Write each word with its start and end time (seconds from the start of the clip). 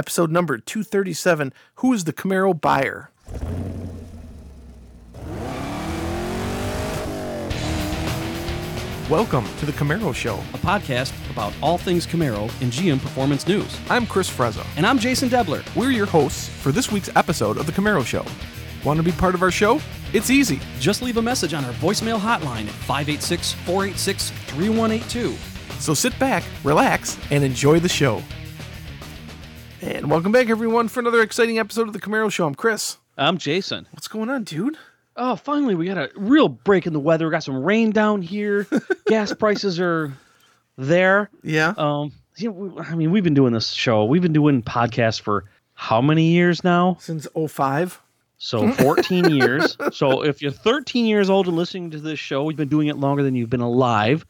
episode 0.00 0.30
number 0.30 0.56
237 0.56 1.52
Who 1.74 1.92
is 1.92 2.04
the 2.04 2.12
Camaro 2.14 2.58
buyer? 2.58 3.10
Welcome 9.10 9.44
to 9.58 9.66
the 9.66 9.72
Camaro 9.72 10.14
Show. 10.14 10.36
a 10.54 10.58
podcast 10.58 11.12
about 11.30 11.52
all 11.62 11.76
things 11.76 12.06
Camaro 12.06 12.44
and 12.62 12.72
GM 12.72 12.98
Performance 12.98 13.46
News. 13.46 13.78
I'm 13.90 14.06
Chris 14.06 14.30
Frezza. 14.30 14.66
And 14.78 14.86
I'm 14.86 14.98
Jason 14.98 15.28
Debler. 15.28 15.62
We're 15.76 15.90
your 15.90 16.06
hosts 16.06 16.48
for 16.48 16.72
this 16.72 16.90
week's 16.90 17.14
episode 17.14 17.58
of 17.58 17.66
the 17.66 17.72
Camaro 17.72 18.06
Show. 18.06 18.24
Want 18.86 18.96
to 18.96 19.02
be 19.02 19.12
part 19.12 19.34
of 19.34 19.42
our 19.42 19.50
show? 19.50 19.82
It's 20.14 20.30
easy. 20.30 20.60
Just 20.78 21.02
leave 21.02 21.18
a 21.18 21.22
message 21.22 21.52
on 21.52 21.62
our 21.66 21.74
voicemail 21.74 22.18
hotline 22.18 22.68
at 22.68 22.74
586 22.88 23.52
486 23.52 24.30
3182. 24.30 25.36
So 25.78 25.92
sit 25.92 26.18
back, 26.18 26.42
relax, 26.64 27.18
and 27.30 27.44
enjoy 27.44 27.80
the 27.80 27.88
show. 27.90 28.22
And 29.82 30.10
welcome 30.10 30.30
back, 30.30 30.50
everyone, 30.50 30.88
for 30.88 31.00
another 31.00 31.22
exciting 31.22 31.58
episode 31.58 31.88
of 31.88 31.94
the 31.94 32.00
Camaro 32.00 32.30
Show. 32.30 32.46
I'm 32.46 32.54
Chris. 32.54 32.98
I'm 33.16 33.38
Jason. 33.38 33.86
What's 33.92 34.08
going 34.08 34.28
on, 34.28 34.44
dude? 34.44 34.76
Oh, 35.16 35.36
finally, 35.36 35.74
we 35.74 35.86
got 35.86 35.96
a 35.96 36.10
real 36.16 36.50
break 36.50 36.86
in 36.86 36.92
the 36.92 37.00
weather. 37.00 37.26
We 37.26 37.30
got 37.30 37.44
some 37.44 37.62
rain 37.62 37.90
down 37.90 38.20
here. 38.20 38.66
Gas 39.06 39.32
prices 39.32 39.80
are 39.80 40.12
there. 40.76 41.30
Yeah. 41.42 41.72
Um, 41.78 42.12
you 42.36 42.52
know, 42.52 42.78
I 42.78 42.94
mean, 42.94 43.10
we've 43.10 43.24
been 43.24 43.32
doing 43.32 43.54
this 43.54 43.70
show, 43.70 44.04
we've 44.04 44.20
been 44.20 44.34
doing 44.34 44.62
podcasts 44.62 45.18
for 45.18 45.46
how 45.72 46.02
many 46.02 46.24
years 46.24 46.62
now? 46.62 46.98
Since 47.00 47.26
05. 47.34 48.02
So 48.36 48.70
14 48.72 49.30
years. 49.30 49.78
So 49.92 50.22
if 50.22 50.42
you're 50.42 50.50
13 50.50 51.06
years 51.06 51.30
old 51.30 51.48
and 51.48 51.56
listening 51.56 51.90
to 51.92 51.98
this 51.98 52.18
show, 52.18 52.44
we've 52.44 52.56
been 52.56 52.68
doing 52.68 52.88
it 52.88 52.98
longer 52.98 53.22
than 53.22 53.34
you've 53.34 53.48
been 53.48 53.60
alive. 53.60 54.26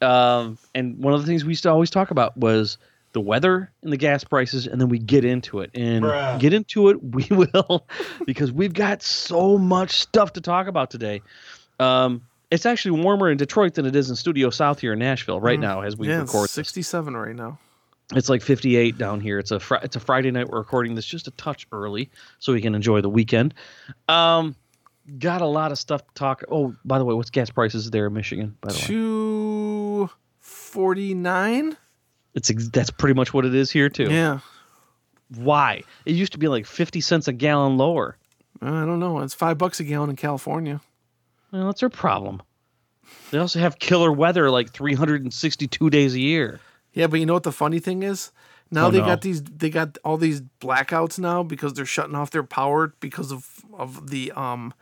Um, 0.00 0.58
and 0.74 0.98
one 0.98 1.14
of 1.14 1.20
the 1.20 1.26
things 1.28 1.44
we 1.44 1.50
used 1.50 1.62
to 1.62 1.70
always 1.70 1.90
talk 1.90 2.10
about 2.10 2.36
was 2.36 2.76
the 3.14 3.20
weather 3.20 3.72
and 3.82 3.90
the 3.92 3.96
gas 3.96 4.24
prices, 4.24 4.66
and 4.66 4.78
then 4.80 4.88
we 4.90 4.98
get 4.98 5.24
into 5.24 5.60
it. 5.60 5.70
And 5.74 6.04
Bruh. 6.04 6.38
get 6.38 6.52
into 6.52 6.90
it, 6.90 7.02
we 7.02 7.26
will, 7.30 7.86
because 8.26 8.52
we've 8.52 8.74
got 8.74 9.02
so 9.02 9.56
much 9.56 9.92
stuff 9.92 10.34
to 10.34 10.40
talk 10.42 10.66
about 10.66 10.90
today. 10.90 11.22
Um, 11.80 12.20
it's 12.50 12.66
actually 12.66 13.00
warmer 13.00 13.30
in 13.30 13.38
Detroit 13.38 13.72
than 13.74 13.86
it 13.86 13.96
is 13.96 14.10
in 14.10 14.16
Studio 14.16 14.50
South 14.50 14.80
here 14.80 14.92
in 14.92 14.98
Nashville 14.98 15.40
right 15.40 15.58
now 15.58 15.80
as 15.80 15.96
we 15.96 16.06
Mm. 16.06 16.10
yeah, 16.10 16.20
it's 16.22 16.32
record. 16.34 16.44
this. 16.44 16.50
67 16.52 17.16
right 17.16 17.34
now. 17.34 17.58
It's 18.14 18.28
like 18.28 18.42
58 18.42 18.98
down 18.98 19.18
here. 19.20 19.38
It's 19.38 19.50
a 19.50 19.58
fri- 19.58 19.78
it's 19.82 19.96
a 19.96 20.00
Friday 20.00 20.30
night. 20.30 20.48
We're 20.50 20.58
recording 20.58 20.94
this 20.94 21.06
just 21.06 21.26
a 21.26 21.30
touch 21.32 21.66
early 21.72 22.10
so 22.38 22.52
we 22.52 22.60
can 22.60 22.74
enjoy 22.74 23.00
the 23.00 23.08
weekend. 23.08 23.54
Um, 24.08 24.54
got 25.18 25.40
a 25.40 25.46
lot 25.46 25.72
of 25.72 25.78
stuff 25.78 26.06
to 26.06 26.12
talk. 26.14 26.44
Oh, 26.50 26.74
by 26.84 26.98
the 26.98 27.04
way, 27.06 27.14
what's 27.14 27.30
gas 27.30 27.48
prices 27.48 27.90
there 27.90 28.06
in 28.08 28.12
Michigan? 28.12 28.56
By 28.60 28.72
the 28.72 28.78
way, 28.78 28.84
249? 28.86 31.76
It's 32.34 32.50
ex- 32.50 32.68
that's 32.68 32.90
pretty 32.90 33.14
much 33.14 33.32
what 33.32 33.44
it 33.44 33.54
is 33.54 33.70
here 33.70 33.88
too. 33.88 34.08
Yeah. 34.10 34.40
Why? 35.34 35.82
It 36.04 36.14
used 36.14 36.32
to 36.32 36.38
be 36.38 36.48
like 36.48 36.66
50 36.66 37.00
cents 37.00 37.28
a 37.28 37.32
gallon 37.32 37.76
lower. 37.76 38.16
I 38.60 38.66
don't 38.84 39.00
know. 39.00 39.20
It's 39.20 39.34
five 39.34 39.58
bucks 39.58 39.80
a 39.80 39.84
gallon 39.84 40.10
in 40.10 40.16
California. 40.16 40.80
Well, 41.52 41.66
that's 41.66 41.80
their 41.80 41.88
problem. 41.88 42.42
They 43.30 43.38
also 43.38 43.58
have 43.58 43.78
killer 43.78 44.12
weather 44.12 44.50
like 44.50 44.72
362 44.72 45.90
days 45.90 46.14
a 46.14 46.20
year. 46.20 46.60
Yeah, 46.92 47.06
but 47.08 47.20
you 47.20 47.26
know 47.26 47.34
what 47.34 47.42
the 47.42 47.52
funny 47.52 47.78
thing 47.80 48.02
is? 48.02 48.30
Now 48.70 48.86
Oh, 48.86 48.90
they 48.90 48.98
no. 49.00 49.04
got 49.06 49.20
these 49.20 49.42
they 49.42 49.70
got 49.70 49.98
all 50.04 50.16
these 50.16 50.40
blackouts 50.60 51.18
now 51.18 51.42
because 51.42 51.74
they're 51.74 51.84
shutting 51.84 52.14
off 52.14 52.30
their 52.30 52.42
power 52.42 52.94
because 53.00 53.30
of 53.32 53.46
of 53.72 54.10
the 54.10 54.32
um 54.32 54.72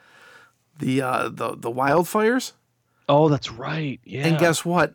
the 0.79 1.03
uh 1.03 1.29
the 1.29 1.57
the 1.57 1.71
wildfires. 1.71 2.53
Oh, 3.09 3.29
that's 3.29 3.51
right. 3.51 4.01
Yeah. 4.05 4.27
And 4.27 4.39
guess 4.39 4.65
what? 4.65 4.95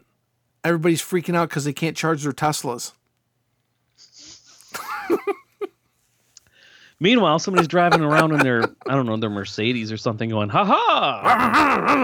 Everybody's 0.68 1.02
freaking 1.02 1.36
out 1.36 1.50
cuz 1.50 1.64
they 1.64 1.74
can't 1.74 1.96
charge 1.96 2.24
their 2.24 2.34
Teslas. 2.34 2.92
Meanwhile, 7.00 7.38
somebody's 7.40 7.68
driving 7.68 8.02
around 8.02 8.32
in 8.34 8.40
their 8.40 8.64
I 8.88 8.96
don't 8.96 9.06
know 9.06 9.16
their 9.18 9.30
Mercedes 9.30 9.92
or 9.92 9.98
something, 9.98 10.30
going 10.32 10.50
ha 10.50 10.66
ha. 10.66 12.02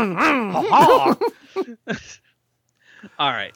All 3.20 3.32
right. 3.32 3.54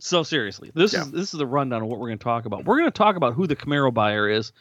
So 0.00 0.24
seriously, 0.24 0.72
this 0.74 0.92
Yeah. 0.92 1.02
is 1.02 1.12
this 1.12 1.32
is 1.32 1.38
the 1.38 1.46
rundown 1.46 1.82
of 1.82 1.88
what 1.88 2.00
we're 2.00 2.08
going 2.08 2.18
to 2.18 2.24
talk 2.24 2.46
about. 2.46 2.64
We're 2.64 2.78
going 2.78 2.90
to 2.90 2.98
talk 2.98 3.14
about 3.14 3.34
who 3.34 3.46
the 3.46 3.54
Camaro 3.54 3.94
buyer 3.94 4.28
is 4.28 4.52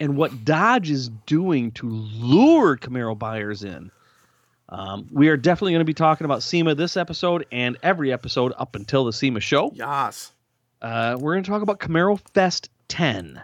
and 0.00 0.16
what 0.16 0.44
Dodge 0.44 0.90
is 0.90 1.08
doing 1.26 1.70
to 1.72 1.88
lure 1.88 2.76
Camaro 2.76 3.16
buyers 3.16 3.62
in. 3.62 3.92
Um, 4.70 5.08
we 5.10 5.28
are 5.28 5.36
definitely 5.36 5.72
going 5.72 5.80
to 5.80 5.84
be 5.84 5.94
talking 5.94 6.24
about 6.24 6.42
SEMA 6.42 6.74
this 6.76 6.96
episode 6.96 7.46
and 7.50 7.76
every 7.82 8.12
episode 8.12 8.52
up 8.56 8.76
until 8.76 9.04
the 9.04 9.12
SEMA 9.12 9.40
show. 9.40 9.72
Yas. 9.74 10.32
Uh, 10.80 11.16
we're 11.18 11.34
going 11.34 11.42
to 11.42 11.50
talk 11.50 11.62
about 11.62 11.80
Camaro 11.80 12.20
Fest 12.32 12.70
10, 12.88 13.42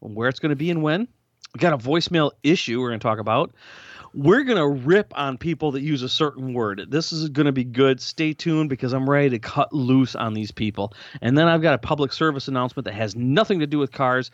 where 0.00 0.28
it's 0.28 0.40
going 0.40 0.50
to 0.50 0.56
be 0.56 0.70
and 0.70 0.82
when. 0.82 1.08
We 1.54 1.58
got 1.58 1.72
a 1.72 1.78
voicemail 1.78 2.32
issue 2.42 2.80
we're 2.80 2.88
going 2.88 3.00
to 3.00 3.04
talk 3.04 3.20
about. 3.20 3.54
We're 4.12 4.42
going 4.42 4.58
to 4.58 4.66
rip 4.66 5.12
on 5.16 5.38
people 5.38 5.72
that 5.72 5.82
use 5.82 6.02
a 6.02 6.08
certain 6.08 6.54
word. 6.54 6.86
This 6.88 7.12
is 7.12 7.28
going 7.28 7.46
to 7.46 7.52
be 7.52 7.64
good. 7.64 8.00
Stay 8.00 8.32
tuned 8.32 8.68
because 8.68 8.92
I'm 8.92 9.08
ready 9.08 9.30
to 9.30 9.38
cut 9.38 9.72
loose 9.72 10.14
on 10.14 10.34
these 10.34 10.50
people. 10.50 10.92
And 11.20 11.38
then 11.38 11.48
I've 11.48 11.62
got 11.62 11.74
a 11.74 11.78
public 11.78 12.12
service 12.12 12.46
announcement 12.48 12.84
that 12.84 12.94
has 12.94 13.16
nothing 13.16 13.60
to 13.60 13.66
do 13.66 13.78
with 13.78 13.92
cars. 13.92 14.30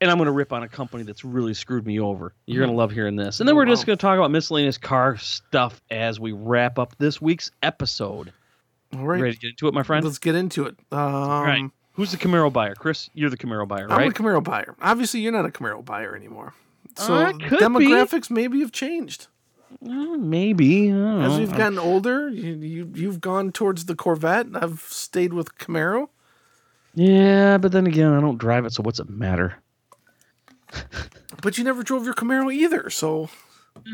And 0.00 0.10
I'm 0.10 0.18
going 0.18 0.26
to 0.26 0.32
rip 0.32 0.52
on 0.52 0.62
a 0.62 0.68
company 0.68 1.04
that's 1.04 1.24
really 1.24 1.54
screwed 1.54 1.86
me 1.86 1.98
over. 2.00 2.34
You're 2.46 2.62
going 2.62 2.70
to 2.70 2.76
love 2.76 2.90
hearing 2.90 3.16
this. 3.16 3.40
And 3.40 3.48
then 3.48 3.54
Oh, 3.54 3.56
we're 3.56 3.64
just 3.64 3.86
going 3.86 3.96
to 3.96 4.00
talk 4.00 4.18
about 4.18 4.30
miscellaneous 4.30 4.76
car 4.76 5.16
stuff 5.16 5.80
as 5.90 6.20
we 6.20 6.32
wrap 6.32 6.78
up 6.78 6.94
this 6.98 7.20
week's 7.20 7.50
episode. 7.62 8.32
All 8.94 9.06
right. 9.06 9.16
You 9.16 9.22
ready 9.22 9.34
to 9.36 9.40
get 9.40 9.50
into 9.50 9.68
it, 9.68 9.74
my 9.74 9.82
friend? 9.82 10.04
Let's 10.04 10.18
get 10.18 10.34
into 10.34 10.66
it. 10.66 10.76
Um 10.92 10.98
All 10.98 11.42
right. 11.42 11.70
Who's 11.94 12.10
the 12.12 12.18
Camaro 12.18 12.52
buyer? 12.52 12.74
Chris, 12.74 13.08
you're 13.14 13.30
the 13.30 13.38
Camaro 13.38 13.66
buyer, 13.66 13.88
right? 13.88 14.02
I'm 14.02 14.08
a 14.10 14.12
Camaro 14.12 14.44
buyer. 14.44 14.76
Obviously, 14.82 15.20
you're 15.20 15.32
not 15.32 15.46
a 15.46 15.48
Camaro 15.48 15.82
buyer 15.82 16.14
anymore. 16.14 16.52
So 16.98 17.14
Uh, 17.14 17.32
could 17.32 17.40
be. 17.50 17.56
demographics 17.56 18.30
maybe 18.30 18.60
have 18.60 18.72
changed. 18.72 19.28
Uh, 19.82 20.16
maybe. 20.18 20.90
As 20.90 21.38
we've 21.38 21.56
gotten 21.56 21.78
older, 21.78 22.28
you, 22.28 22.52
you 22.54 22.90
you've 22.94 23.20
gone 23.22 23.50
towards 23.50 23.86
the 23.86 23.94
Corvette. 23.94 24.44
And 24.46 24.58
I've 24.58 24.80
stayed 24.88 25.32
with 25.32 25.56
Camaro. 25.58 26.08
Yeah, 26.94 27.56
but 27.58 27.72
then 27.72 27.86
again, 27.86 28.12
I 28.12 28.20
don't 28.20 28.38
drive 28.38 28.64
it, 28.66 28.72
so 28.74 28.82
what's 28.82 29.00
it 29.00 29.08
matter? 29.10 29.54
But 31.42 31.58
you 31.58 31.64
never 31.64 31.82
drove 31.82 32.04
your 32.04 32.14
Camaro 32.14 32.52
either, 32.52 32.90
so 32.90 33.28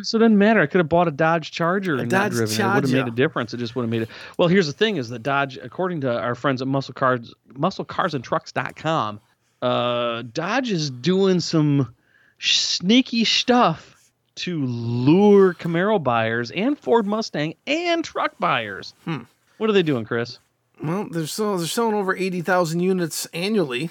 So 0.02 0.16
it 0.16 0.20
doesn't 0.20 0.38
matter. 0.38 0.60
I 0.60 0.66
could 0.66 0.78
have 0.78 0.88
bought 0.88 1.08
a 1.08 1.10
Dodge 1.10 1.50
Charger 1.50 1.96
and 1.96 2.10
not 2.10 2.30
Dodge 2.30 2.32
driven 2.32 2.54
it. 2.54 2.60
It 2.60 2.74
would 2.74 2.84
have 2.84 2.92
made 2.92 3.08
a 3.12 3.16
difference. 3.16 3.52
It 3.52 3.58
just 3.58 3.74
would 3.76 3.82
have 3.82 3.90
made 3.90 4.02
it. 4.02 4.08
Well, 4.38 4.48
here's 4.48 4.66
the 4.66 4.72
thing: 4.72 4.96
is 4.96 5.08
that 5.10 5.22
Dodge, 5.22 5.58
according 5.58 6.02
to 6.02 6.18
our 6.18 6.34
friends 6.34 6.62
at 6.62 6.68
Muscle 6.68 6.94
Cars, 6.94 7.34
MuscleCarsAndTrucks.com, 7.54 9.20
uh, 9.60 10.22
Dodge 10.32 10.70
is 10.70 10.90
doing 10.90 11.40
some 11.40 11.94
sneaky 12.38 13.24
stuff 13.24 14.10
to 14.34 14.64
lure 14.64 15.54
Camaro 15.54 16.02
buyers 16.02 16.50
and 16.50 16.78
Ford 16.78 17.06
Mustang 17.06 17.54
and 17.66 18.04
truck 18.04 18.38
buyers. 18.38 18.94
Hmm. 19.04 19.22
What 19.58 19.68
are 19.68 19.74
they 19.74 19.82
doing, 19.82 20.04
Chris? 20.04 20.38
well, 20.82 21.06
they're 21.10 21.26
selling 21.26 21.58
they're 21.58 21.66
selling 21.66 21.94
over 21.94 22.16
eighty 22.16 22.40
thousand 22.40 22.80
units 22.80 23.26
annually. 23.26 23.90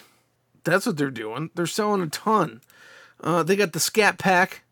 That's 0.64 0.86
what 0.86 0.97
they're 0.97 1.09
doing. 1.09 1.50
They're 1.56 1.66
selling 1.66 2.02
a 2.02 2.08
ton. 2.08 2.62
Uh, 3.22 3.44
they 3.44 3.56
got 3.56 3.74
the 3.74 3.80
Scat 3.80 4.18
Pack. 4.18 4.64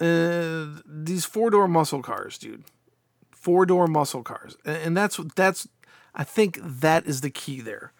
Uh, 0.00 0.66
these 0.86 1.24
four 1.26 1.50
door 1.50 1.68
muscle 1.68 2.00
cars, 2.02 2.38
dude. 2.38 2.64
Four 3.30 3.66
door 3.66 3.86
muscle 3.86 4.22
cars, 4.22 4.56
and, 4.64 4.96
that's 4.96 5.18
that's. 5.36 5.68
I 6.14 6.24
think 6.24 6.58
that 6.62 7.06
is 7.06 7.20
the 7.20 7.30
key 7.30 7.60
there. 7.60 7.92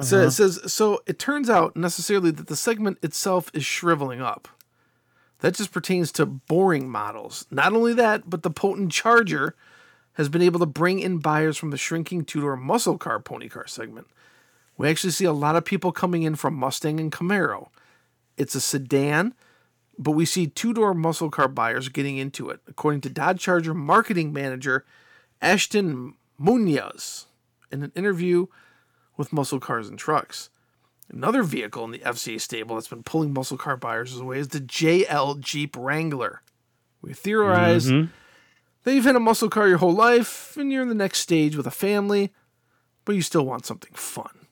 So 0.00 0.18
Uh-huh. 0.18 0.26
it 0.26 0.30
says 0.32 0.72
so. 0.72 1.00
It 1.06 1.18
turns 1.18 1.48
out 1.50 1.76
necessarily 1.76 2.30
that 2.32 2.46
the 2.48 2.56
segment 2.56 2.98
itself 3.02 3.50
is 3.54 3.64
shriveling 3.64 4.20
up. 4.22 4.48
That 5.40 5.54
just 5.54 5.72
pertains 5.72 6.12
to 6.12 6.24
boring 6.26 6.88
models. 6.88 7.46
Not 7.50 7.72
only 7.72 7.92
that, 7.94 8.28
but 8.30 8.42
the 8.42 8.50
potent 8.50 8.92
Charger 8.92 9.54
has 10.14 10.28
been 10.28 10.42
able 10.42 10.60
to 10.60 10.66
bring 10.66 11.00
in 11.00 11.18
buyers 11.18 11.56
from 11.56 11.70
the 11.70 11.76
shrinking 11.78 12.24
two 12.24 12.40
door 12.40 12.56
muscle 12.56 12.96
car 12.98 13.20
pony 13.20 13.48
car 13.48 13.66
segment. 13.66 14.06
We 14.76 14.88
actually 14.88 15.10
see 15.12 15.24
a 15.24 15.32
lot 15.32 15.56
of 15.56 15.64
people 15.64 15.92
coming 15.92 16.22
in 16.22 16.34
from 16.36 16.54
Mustang 16.54 16.98
and 17.00 17.12
Camaro. 17.12 17.68
It's 18.42 18.56
a 18.56 18.60
sedan, 18.60 19.34
but 19.96 20.10
we 20.10 20.24
see 20.24 20.48
two 20.48 20.72
door 20.74 20.94
muscle 20.94 21.30
car 21.30 21.46
buyers 21.46 21.88
getting 21.88 22.16
into 22.18 22.50
it, 22.50 22.58
according 22.66 23.00
to 23.02 23.08
Dodge 23.08 23.40
Charger 23.40 23.72
marketing 23.72 24.32
manager 24.32 24.84
Ashton 25.40 26.14
Munoz 26.38 27.26
in 27.70 27.84
an 27.84 27.92
interview 27.94 28.46
with 29.16 29.32
Muscle 29.32 29.60
Cars 29.60 29.88
and 29.88 29.96
Trucks. 29.96 30.50
Another 31.08 31.44
vehicle 31.44 31.84
in 31.84 31.92
the 31.92 32.00
FCA 32.00 32.40
stable 32.40 32.74
that's 32.74 32.88
been 32.88 33.04
pulling 33.04 33.32
muscle 33.32 33.56
car 33.56 33.76
buyers 33.76 34.16
away 34.18 34.38
is 34.40 34.48
the 34.48 34.60
JL 34.60 35.38
Jeep 35.38 35.76
Wrangler. 35.78 36.42
We 37.00 37.12
theorize 37.12 37.90
Mhm. 37.90 38.08
that 38.82 38.94
you've 38.94 39.04
had 39.04 39.14
a 39.14 39.20
muscle 39.20 39.50
car 39.50 39.68
your 39.68 39.78
whole 39.78 39.94
life 39.94 40.56
and 40.56 40.72
you're 40.72 40.82
in 40.82 40.88
the 40.88 40.94
next 40.96 41.20
stage 41.20 41.54
with 41.54 41.66
a 41.68 41.70
family, 41.70 42.32
but 43.04 43.14
you 43.14 43.22
still 43.22 43.46
want 43.46 43.66
something 43.66 43.92
fun. 43.94 44.46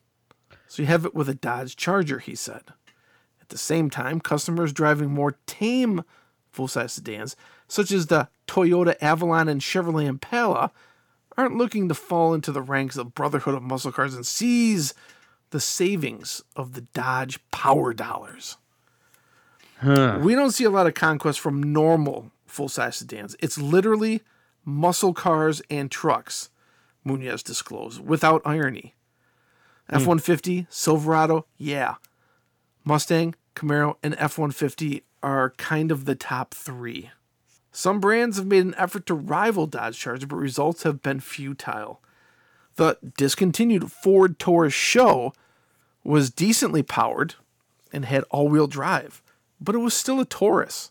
So 0.67 0.81
you 0.81 0.87
have 0.87 1.03
it 1.05 1.13
with 1.13 1.27
a 1.27 1.35
Dodge 1.35 1.75
Charger, 1.75 2.19
he 2.19 2.35
said. 2.35 2.63
At 3.51 3.55
the 3.55 3.57
same 3.57 3.89
time, 3.89 4.21
customers 4.21 4.71
driving 4.71 5.09
more 5.09 5.35
tame 5.45 6.05
full 6.53 6.69
size 6.69 6.93
sedans, 6.93 7.35
such 7.67 7.91
as 7.91 8.07
the 8.07 8.29
Toyota 8.47 8.95
Avalon 9.01 9.49
and 9.49 9.59
Chevrolet 9.59 10.05
Impala, 10.05 10.71
aren't 11.37 11.57
looking 11.57 11.89
to 11.89 11.93
fall 11.93 12.33
into 12.33 12.53
the 12.53 12.61
ranks 12.61 12.95
of 12.95 13.13
Brotherhood 13.13 13.53
of 13.53 13.61
Muscle 13.61 13.91
Cars 13.91 14.15
and 14.15 14.25
seize 14.25 14.93
the 15.49 15.59
savings 15.59 16.41
of 16.55 16.75
the 16.75 16.81
Dodge 16.93 17.41
power 17.51 17.93
dollars. 17.93 18.55
Huh. 19.81 20.19
We 20.21 20.33
don't 20.33 20.51
see 20.51 20.63
a 20.63 20.69
lot 20.69 20.87
of 20.87 20.93
conquest 20.93 21.41
from 21.41 21.61
normal 21.73 22.31
full 22.45 22.69
size 22.69 22.95
sedans. 22.95 23.35
It's 23.41 23.57
literally 23.57 24.21
muscle 24.63 25.13
cars 25.13 25.61
and 25.69 25.91
trucks, 25.91 26.51
Munoz 27.03 27.43
disclosed, 27.43 27.99
without 27.99 28.41
irony. 28.45 28.95
Hmm. 29.89 29.95
F 29.95 30.01
150, 30.03 30.67
Silverado, 30.69 31.45
yeah. 31.57 31.95
Mustang, 32.85 33.35
Camaro, 33.55 33.95
and 34.03 34.15
F 34.17 34.37
150 34.37 35.03
are 35.23 35.51
kind 35.57 35.91
of 35.91 36.05
the 36.05 36.15
top 36.15 36.53
three. 36.53 37.11
Some 37.71 37.99
brands 37.99 38.37
have 38.37 38.47
made 38.47 38.65
an 38.65 38.75
effort 38.77 39.05
to 39.05 39.13
rival 39.13 39.65
Dodge 39.67 39.97
Charger, 39.97 40.27
but 40.27 40.35
results 40.35 40.83
have 40.83 41.01
been 41.01 41.19
futile. 41.19 42.01
The 42.75 42.97
discontinued 43.17 43.91
Ford 43.91 44.39
Taurus 44.39 44.73
SHO 44.73 45.33
was 46.03 46.29
decently 46.29 46.83
powered 46.83 47.35
and 47.93 48.05
had 48.05 48.23
all 48.29 48.47
wheel 48.49 48.67
drive, 48.67 49.21
but 49.59 49.75
it 49.75 49.79
was 49.79 49.93
still 49.93 50.19
a 50.19 50.25
Taurus. 50.25 50.89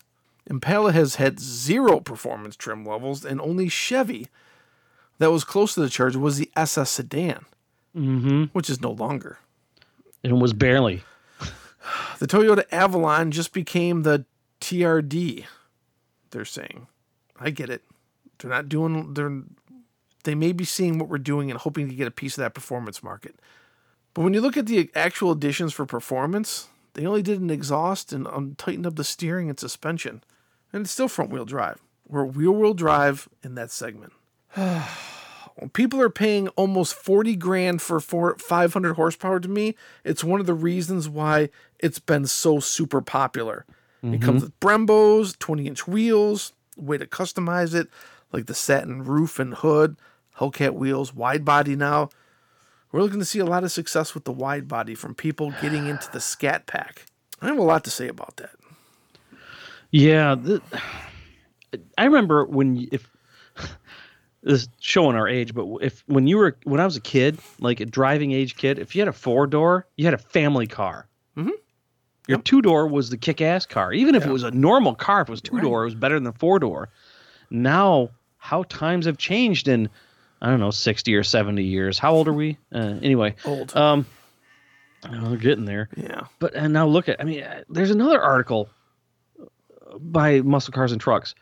Impala 0.49 0.91
has 0.91 1.15
had 1.15 1.39
zero 1.39 1.99
performance 1.99 2.55
trim 2.55 2.85
levels, 2.85 3.23
and 3.25 3.39
only 3.41 3.69
Chevy 3.69 4.27
that 5.19 5.31
was 5.31 5.43
close 5.43 5.73
to 5.75 5.81
the 5.81 5.89
Charger 5.89 6.19
was 6.19 6.37
the 6.37 6.51
SS 6.55 6.89
sedan, 6.91 7.45
Mm-hmm. 7.95 8.43
which 8.53 8.69
is 8.69 8.79
no 8.81 8.91
longer. 8.91 9.37
It 10.23 10.31
was 10.31 10.53
barely. 10.53 11.03
The 12.21 12.27
Toyota 12.27 12.65
Avalon 12.71 13.31
just 13.31 13.51
became 13.51 14.03
the 14.03 14.25
TRD. 14.59 15.45
They're 16.29 16.45
saying, 16.45 16.85
I 17.39 17.49
get 17.49 17.71
it. 17.71 17.81
They're 18.37 18.51
not 18.51 18.69
doing. 18.69 19.15
They're 19.15 19.41
they 20.23 20.35
may 20.35 20.51
be 20.51 20.63
seeing 20.63 20.99
what 20.99 21.09
we're 21.09 21.17
doing 21.17 21.49
and 21.49 21.59
hoping 21.59 21.89
to 21.89 21.95
get 21.95 22.07
a 22.07 22.11
piece 22.11 22.37
of 22.37 22.43
that 22.43 22.53
performance 22.53 23.01
market. 23.01 23.39
But 24.13 24.21
when 24.21 24.35
you 24.35 24.41
look 24.41 24.55
at 24.55 24.67
the 24.67 24.91
actual 24.93 25.31
additions 25.31 25.73
for 25.73 25.87
performance, 25.87 26.67
they 26.93 27.07
only 27.07 27.23
did 27.23 27.41
an 27.41 27.49
exhaust 27.49 28.13
and 28.13 28.27
um, 28.27 28.53
tightened 28.55 28.85
up 28.85 28.97
the 28.97 29.03
steering 29.03 29.49
and 29.49 29.59
suspension, 29.59 30.23
and 30.71 30.81
it's 30.81 30.91
still 30.91 31.07
front 31.07 31.31
wheel 31.31 31.45
drive. 31.45 31.79
We're 32.07 32.25
wheel 32.25 32.53
wheel 32.53 32.75
drive 32.75 33.29
in 33.43 33.55
that 33.55 33.71
segment. 33.71 34.13
People 35.73 36.01
are 36.01 36.09
paying 36.09 36.47
almost 36.49 36.93
40 36.95 37.35
grand 37.35 37.81
for 37.81 37.99
four, 37.99 38.35
500 38.37 38.95
horsepower 38.95 39.39
to 39.39 39.47
me, 39.47 39.75
it's 40.03 40.23
one 40.23 40.39
of 40.39 40.45
the 40.45 40.53
reasons 40.53 41.07
why 41.07 41.49
it's 41.79 41.99
been 41.99 42.25
so 42.25 42.59
super 42.59 43.01
popular. 43.01 43.65
It 44.03 44.19
comes 44.19 44.43
mm-hmm. 44.43 44.45
with 44.45 44.59
Brembos, 44.59 45.37
20 45.37 45.67
inch 45.67 45.87
wheels, 45.87 46.53
way 46.75 46.97
to 46.97 47.05
customize 47.05 47.75
it, 47.75 47.87
like 48.31 48.47
the 48.47 48.55
satin 48.55 49.03
roof 49.03 49.37
and 49.37 49.53
hood, 49.53 49.95
Hellcat 50.39 50.73
wheels, 50.73 51.13
wide 51.13 51.45
body 51.45 51.75
now. 51.75 52.09
We're 52.91 53.01
looking 53.01 53.19
to 53.19 53.25
see 53.25 53.39
a 53.39 53.45
lot 53.45 53.63
of 53.63 53.71
success 53.71 54.15
with 54.15 54.23
the 54.23 54.31
wide 54.31 54.67
body 54.67 54.95
from 54.95 55.13
people 55.13 55.53
getting 55.61 55.85
into 55.85 56.11
the 56.11 56.19
Scat 56.19 56.65
Pack. 56.65 57.05
I 57.41 57.47
have 57.47 57.59
a 57.59 57.63
lot 57.63 57.83
to 57.83 57.91
say 57.91 58.07
about 58.07 58.37
that. 58.37 58.55
Yeah, 59.91 60.35
the, 60.35 60.61
I 61.97 62.05
remember 62.05 62.45
when 62.45 62.87
if 62.91 63.10
this 64.43 64.63
is 64.63 64.69
showing 64.79 65.15
our 65.15 65.27
age, 65.27 65.53
but 65.53 65.67
if 65.81 66.03
when 66.07 66.25
you 66.27 66.37
were 66.37 66.57
when 66.63 66.79
I 66.79 66.85
was 66.85 66.95
a 66.95 67.01
kid, 67.01 67.37
like 67.59 67.79
a 67.79 67.85
driving 67.85 68.31
age 68.31 68.55
kid, 68.55 68.79
if 68.79 68.95
you 68.95 69.01
had 69.01 69.07
a 69.07 69.13
four 69.13 69.45
door, 69.47 69.85
you 69.97 70.05
had 70.05 70.13
a 70.13 70.17
family 70.17 70.67
car. 70.67 71.07
Mhm. 71.37 71.47
Your 72.27 72.37
Yep. 72.37 72.43
two 72.43 72.61
door 72.61 72.87
was 72.87 73.09
the 73.09 73.17
kick 73.17 73.41
ass 73.41 73.65
car. 73.65 73.93
Even 73.93 74.15
if 74.15 74.23
Yeah. 74.23 74.29
it 74.29 74.33
was 74.33 74.43
a 74.43 74.51
normal 74.51 74.95
car, 74.95 75.21
if 75.21 75.27
it 75.29 75.31
was 75.31 75.41
two 75.41 75.59
door, 75.61 75.81
it 75.83 75.85
was 75.85 75.95
better 75.95 76.15
than 76.15 76.23
the 76.23 76.33
four 76.33 76.59
door. 76.59 76.89
Now, 77.49 78.09
how 78.37 78.63
times 78.63 79.05
have 79.05 79.17
changed 79.17 79.67
in 79.67 79.89
I 80.41 80.49
don't 80.49 80.59
know 80.59 80.71
sixty 80.71 81.13
or 81.13 81.23
seventy 81.23 81.63
years. 81.65 81.99
How 81.99 82.13
old 82.15 82.27
are 82.27 82.33
we? 82.33 82.57
Uh, 82.73 82.95
anyway, 83.03 83.35
Old. 83.45 83.75
um, 83.77 84.07
oh, 85.07 85.29
they're 85.29 85.37
getting 85.37 85.65
there. 85.65 85.87
yeah. 85.95 86.21
But 86.39 86.55
and 86.55 86.73
now 86.73 86.87
look 86.87 87.07
at 87.09 87.21
I 87.21 87.25
mean, 87.25 87.43
uh, 87.43 87.61
there's 87.69 87.91
another 87.91 88.19
article 88.19 88.67
by 89.99 90.41
Muscle 90.41 90.71
Cars 90.73 90.91
and 90.91 90.99
Trucks. 91.01 91.35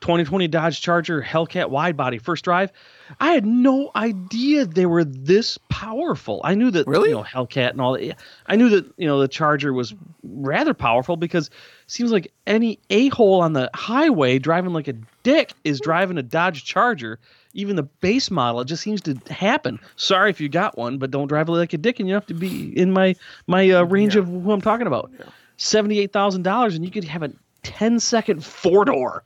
2020 0.00 0.48
Dodge 0.48 0.80
Charger 0.80 1.22
Hellcat 1.22 1.68
wide 1.70 1.96
body 1.96 2.18
first 2.18 2.44
drive. 2.44 2.72
I 3.18 3.32
had 3.32 3.44
no 3.44 3.90
idea 3.96 4.64
they 4.64 4.86
were 4.86 5.04
this 5.04 5.58
powerful. 5.68 6.40
I 6.44 6.54
knew 6.54 6.70
that 6.70 6.86
Really? 6.86 7.10
you 7.10 7.16
know 7.16 7.22
Hellcat 7.24 7.70
and 7.70 7.80
all 7.80 7.92
that. 7.98 8.16
I 8.46 8.56
knew 8.56 8.68
that 8.70 8.86
you 8.96 9.06
know 9.06 9.20
the 9.20 9.28
Charger 9.28 9.72
was 9.72 9.94
rather 10.22 10.74
powerful 10.74 11.16
because 11.16 11.48
it 11.48 11.52
seems 11.88 12.12
like 12.12 12.32
any 12.46 12.78
a 12.88 13.08
hole 13.08 13.40
on 13.42 13.52
the 13.52 13.68
highway 13.74 14.38
driving 14.38 14.72
like 14.72 14.88
a 14.88 14.94
dick 15.22 15.52
is 15.64 15.80
driving 15.80 16.18
a 16.18 16.22
Dodge 16.22 16.64
Charger. 16.64 17.18
Even 17.52 17.74
the 17.74 17.82
base 17.82 18.30
model, 18.30 18.60
it 18.60 18.66
just 18.66 18.80
seems 18.80 19.00
to 19.02 19.18
happen. 19.28 19.80
Sorry 19.96 20.30
if 20.30 20.40
you 20.40 20.48
got 20.48 20.78
one, 20.78 20.98
but 20.98 21.10
don't 21.10 21.26
drive 21.26 21.48
it 21.48 21.52
like 21.52 21.72
a 21.72 21.78
dick, 21.78 21.98
and 21.98 22.08
you 22.08 22.14
have 22.14 22.26
to 22.26 22.34
be 22.34 22.68
in 22.78 22.92
my 22.92 23.16
my 23.48 23.68
uh, 23.70 23.82
range 23.82 24.14
Yeah. 24.14 24.20
of 24.22 24.28
who 24.28 24.52
I'm 24.52 24.60
talking 24.60 24.86
about. 24.86 25.10
Seventy-eight 25.56 26.12
thousand 26.12 26.42
dollars, 26.42 26.76
and 26.76 26.84
you 26.84 26.92
could 26.92 27.02
have 27.04 27.24
a 27.24 27.32
10-second 27.64 28.44
four 28.44 28.84
door. 28.84 29.24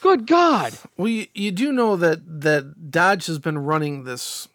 Good 0.00 0.26
God! 0.26 0.74
Well, 0.96 1.08
you, 1.08 1.26
you 1.34 1.50
do 1.52 1.72
know 1.72 1.96
that 1.96 2.20
that 2.42 2.90
Dodge 2.90 3.26
has 3.26 3.38
been 3.38 3.58
running 3.58 4.04
this 4.04 4.48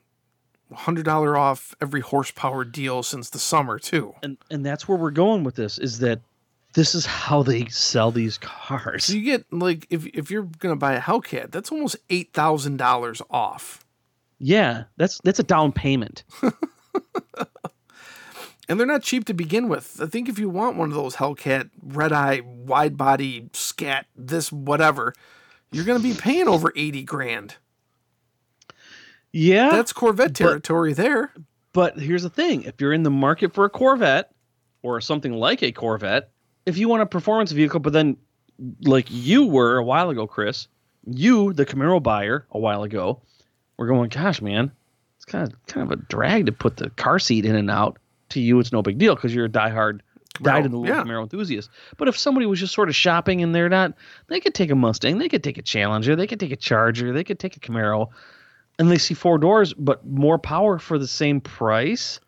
hundred 0.74 1.04
dollar 1.06 1.38
off 1.38 1.76
every 1.82 2.02
horsepower 2.02 2.64
deal 2.64 3.04
since 3.04 3.30
the 3.30 3.40
summer 3.40 3.78
too. 3.80 4.16
And 4.24 4.38
and 4.50 4.66
that's 4.66 4.88
where 4.88 4.98
we're 4.98 5.12
going 5.12 5.44
with 5.44 5.56
this. 5.56 5.78
Is 5.78 6.00
that 6.00 6.22
this 6.74 6.96
is 6.96 7.06
how 7.06 7.44
they 7.44 7.66
sell 7.66 8.12
these 8.12 8.38
cars? 8.38 9.06
So 9.06 9.14
you 9.14 9.24
get 9.24 9.46
like 9.52 9.88
if 9.90 10.06
if 10.08 10.32
you're 10.32 10.48
gonna 10.60 10.76
buy 10.78 10.94
a 10.94 11.02
Hellcat, 11.02 11.52
that's 11.52 11.72
almost 11.72 11.98
eight 12.10 12.32
thousand 12.34 12.78
dollars 12.78 13.22
off, 13.30 13.84
Yeah, 14.40 14.84
that's 14.98 15.20
that's 15.24 15.40
a 15.40 15.44
down 15.44 15.72
payment. 15.74 16.24
and 18.70 18.80
they're 18.80 18.88
not 18.88 19.04
cheap 19.04 19.26
to 19.26 19.34
begin 19.34 19.68
with. 19.70 20.00
I 20.02 20.06
think 20.06 20.30
if 20.30 20.40
you 20.40 20.50
want 20.50 20.78
one 20.78 20.90
of 20.90 20.96
those 20.96 21.16
Hellcat 21.16 21.70
red 21.82 22.12
eye 22.12 22.42
wide 22.46 22.98
body 22.98 23.50
scat 23.54 24.06
this 24.16 24.52
whatever, 24.52 25.14
you're 25.72 25.86
gonna 25.86 26.00
be 26.00 26.14
paying 26.14 26.48
over 26.48 26.72
eighty 26.76 27.04
grand. 27.04 27.56
Yeah, 29.34 29.72
That's 29.72 29.94
Corvette 29.94 30.36
territory 30.36 30.94
there. 30.94 31.34
But 31.74 31.98
here's 31.98 32.24
the 32.24 32.30
thing: 32.30 32.64
if 32.64 32.82
you're 32.82 32.94
in 32.94 33.04
the 33.04 33.10
market 33.10 33.54
for 33.54 33.66
a 33.66 33.70
Corvette 33.70 34.32
or 34.82 35.00
something 35.00 35.34
like 35.34 35.64
a 35.64 35.72
Corvette, 35.72 36.30
if 36.66 36.78
you 36.78 36.90
want 36.90 37.02
a 37.02 37.06
performance 37.06 37.52
vehicle, 37.52 37.80
but 37.80 37.94
then 37.94 38.18
like 38.82 39.08
you 39.10 39.46
were 39.46 39.78
a 39.78 39.84
while 39.84 40.10
ago, 40.10 40.28
Chris, 40.28 40.68
you 41.06 41.54
the 41.54 41.66
Camaro 41.66 42.02
buyer 42.02 42.46
a 42.52 42.60
while 42.60 42.84
ago, 42.84 43.22
we're 43.78 43.88
going, 43.88 44.10
gosh, 44.10 44.42
man, 44.42 44.72
it's 45.16 45.26
kind 45.26 45.52
of 45.52 45.66
kind 45.68 45.92
of 45.92 45.98
a 45.98 46.02
drag 46.04 46.46
to 46.48 46.52
put 46.52 46.78
the 46.78 46.90
car 46.92 47.20
seat 47.20 47.46
in 47.46 47.56
and 47.56 47.72
out. 47.72 47.98
To 48.32 48.40
you, 48.42 48.60
it's 48.60 48.72
no 48.72 48.82
big 48.82 48.98
deal 48.98 49.16
because 49.16 49.34
you're 49.34 49.46
a 49.46 49.50
diehard, 49.50 50.02
dyed 50.42 50.66
in 50.66 50.72
the 50.72 50.82
yeah. 50.82 51.04
Camaro 51.04 51.24
enthusiast. 51.24 51.70
But 51.98 52.08
if 52.08 52.18
somebody 52.18 52.46
was 52.46 52.60
just 52.60 52.74
sort 52.74 52.90
of 52.90 52.96
shopping 52.96 53.42
and 53.42 53.54
they're 53.54 53.70
not, 53.70 53.94
they 54.28 54.40
could 54.40 54.54
take 54.54 54.70
a 54.70 54.76
Mustang, 54.76 55.18
they 55.18 55.30
could 55.30 55.44
take 55.44 55.58
a 55.58 55.62
Challenger, 55.62 56.16
they 56.16 56.28
could 56.28 56.40
take 56.40 56.52
a 56.52 56.58
Charger, 56.58 57.14
they 57.14 57.24
could 57.24 57.40
take 57.40 57.56
a 57.56 57.60
Camaro, 57.60 58.10
and 58.80 58.90
they 58.90 58.98
see 58.98 59.14
four 59.14 59.38
doors 59.38 59.74
but 59.74 60.06
more 60.06 60.38
power 60.40 60.80
for 60.80 60.98
the 60.98 61.08
same 61.08 61.42
price. 61.42 62.20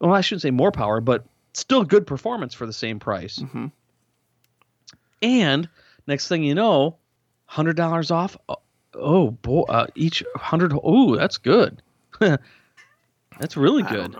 Well, 0.00 0.12
I 0.12 0.20
shouldn't 0.20 0.42
say 0.42 0.50
more 0.50 0.72
power, 0.72 1.00
but 1.00 1.24
still 1.54 1.84
good 1.84 2.06
performance 2.06 2.54
for 2.54 2.66
the 2.66 2.72
same 2.72 2.98
price. 2.98 3.38
Mhm. 3.38 3.72
And 5.22 5.68
next 6.06 6.28
thing 6.28 6.42
you 6.42 6.54
know, 6.54 6.96
hundred 7.46 7.76
dollars 7.76 8.10
off. 8.10 8.36
Oh, 8.48 8.56
Oh 8.94 9.30
boy, 9.30 9.62
uh, 9.62 9.86
each 9.94 10.22
hundred. 10.36 10.72
Oh, 10.82 11.16
that's 11.16 11.38
good. 11.38 11.82
that's 12.18 13.56
really 13.56 13.82
good. 13.82 14.14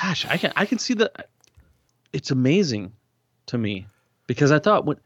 Gosh, 0.00 0.26
I 0.26 0.36
can 0.36 0.52
I 0.56 0.66
can 0.66 0.78
see 0.78 0.94
that. 0.94 1.28
It's 2.12 2.30
amazing 2.30 2.92
to 3.46 3.58
me 3.58 3.86
because 4.26 4.50
I 4.52 4.58
thought 4.58 4.84
when 4.86 4.96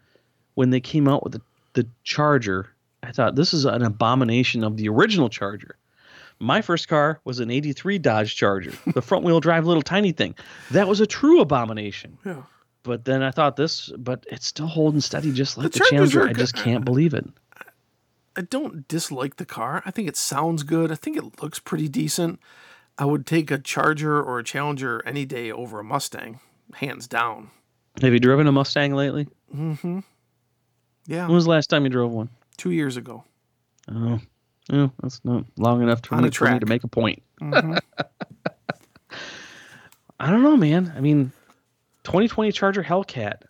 when 0.54 0.70
they 0.70 0.80
came 0.80 1.08
out 1.08 1.22
with 1.22 1.32
the 1.34 1.40
the 1.74 1.88
Charger, 2.04 2.68
I 3.02 3.12
thought 3.12 3.34
this 3.34 3.54
is 3.54 3.64
an 3.64 3.82
abomination 3.82 4.62
of 4.64 4.76
the 4.76 4.88
original 4.88 5.28
Charger. 5.28 5.76
My 6.38 6.60
first 6.60 6.88
car 6.88 7.20
was 7.24 7.38
an 7.38 7.50
83 7.50 7.98
Dodge 7.98 8.34
Charger, 8.34 8.72
the 8.94 9.02
front 9.02 9.24
wheel 9.24 9.40
drive 9.40 9.64
little 9.66 9.82
tiny 9.82 10.12
thing. 10.12 10.34
That 10.72 10.88
was 10.88 11.00
a 11.00 11.06
true 11.06 11.40
abomination. 11.40 12.18
Yeah. 12.24 12.42
But 12.82 13.04
then 13.04 13.22
I 13.22 13.30
thought 13.30 13.54
this, 13.56 13.92
but 13.96 14.26
it's 14.28 14.46
still 14.46 14.66
holding 14.66 15.00
steady 15.00 15.32
just 15.32 15.56
like 15.56 15.70
The 15.70 15.78
the, 15.78 15.86
Challenger. 15.90 16.28
I 16.28 16.32
just 16.32 16.54
can't 16.56 16.84
believe 16.84 17.14
it. 17.14 17.24
I 18.34 18.40
don't 18.40 18.88
dislike 18.88 19.36
the 19.36 19.44
car. 19.44 19.82
I 19.86 19.90
think 19.90 20.08
it 20.08 20.16
sounds 20.16 20.62
good. 20.62 20.90
I 20.90 20.94
think 20.96 21.16
it 21.16 21.40
looks 21.42 21.58
pretty 21.58 21.88
decent. 21.88 22.40
I 22.98 23.04
would 23.04 23.26
take 23.26 23.50
a 23.50 23.58
Charger 23.58 24.22
or 24.22 24.38
a 24.38 24.44
Challenger 24.44 25.02
any 25.06 25.24
day 25.24 25.50
over 25.50 25.80
a 25.80 25.84
Mustang, 25.84 26.40
hands 26.74 27.08
down. 27.08 27.50
Have 28.00 28.12
you 28.12 28.20
driven 28.20 28.46
a 28.46 28.52
Mustang 28.52 28.94
lately? 28.94 29.28
Mm-hmm. 29.54 30.00
Yeah, 31.06 31.26
When 31.26 31.34
was 31.34 31.44
the 31.44 31.50
last 31.50 31.68
time 31.68 31.84
you 31.84 31.90
drove 31.90 32.12
one? 32.12 32.28
two 32.58 32.70
years 32.70 32.96
ago. 32.96 33.24
Oh, 33.90 34.20
yeah, 34.70 34.88
that's 35.02 35.20
not 35.24 35.44
long 35.58 35.82
enough 35.82 36.00
to 36.02 36.16
me, 36.16 36.30
for 36.30 36.48
me 36.50 36.58
to 36.60 36.66
make 36.66 36.84
a 36.84 36.88
point. 36.88 37.22
Mhm. 37.40 37.78
I 40.20 40.30
don't 40.30 40.42
know, 40.42 40.56
man. 40.56 40.92
I 40.96 41.00
mean, 41.00 41.32
2020 42.04 42.52
Charger 42.52 42.84
Hellcat, 42.84 43.42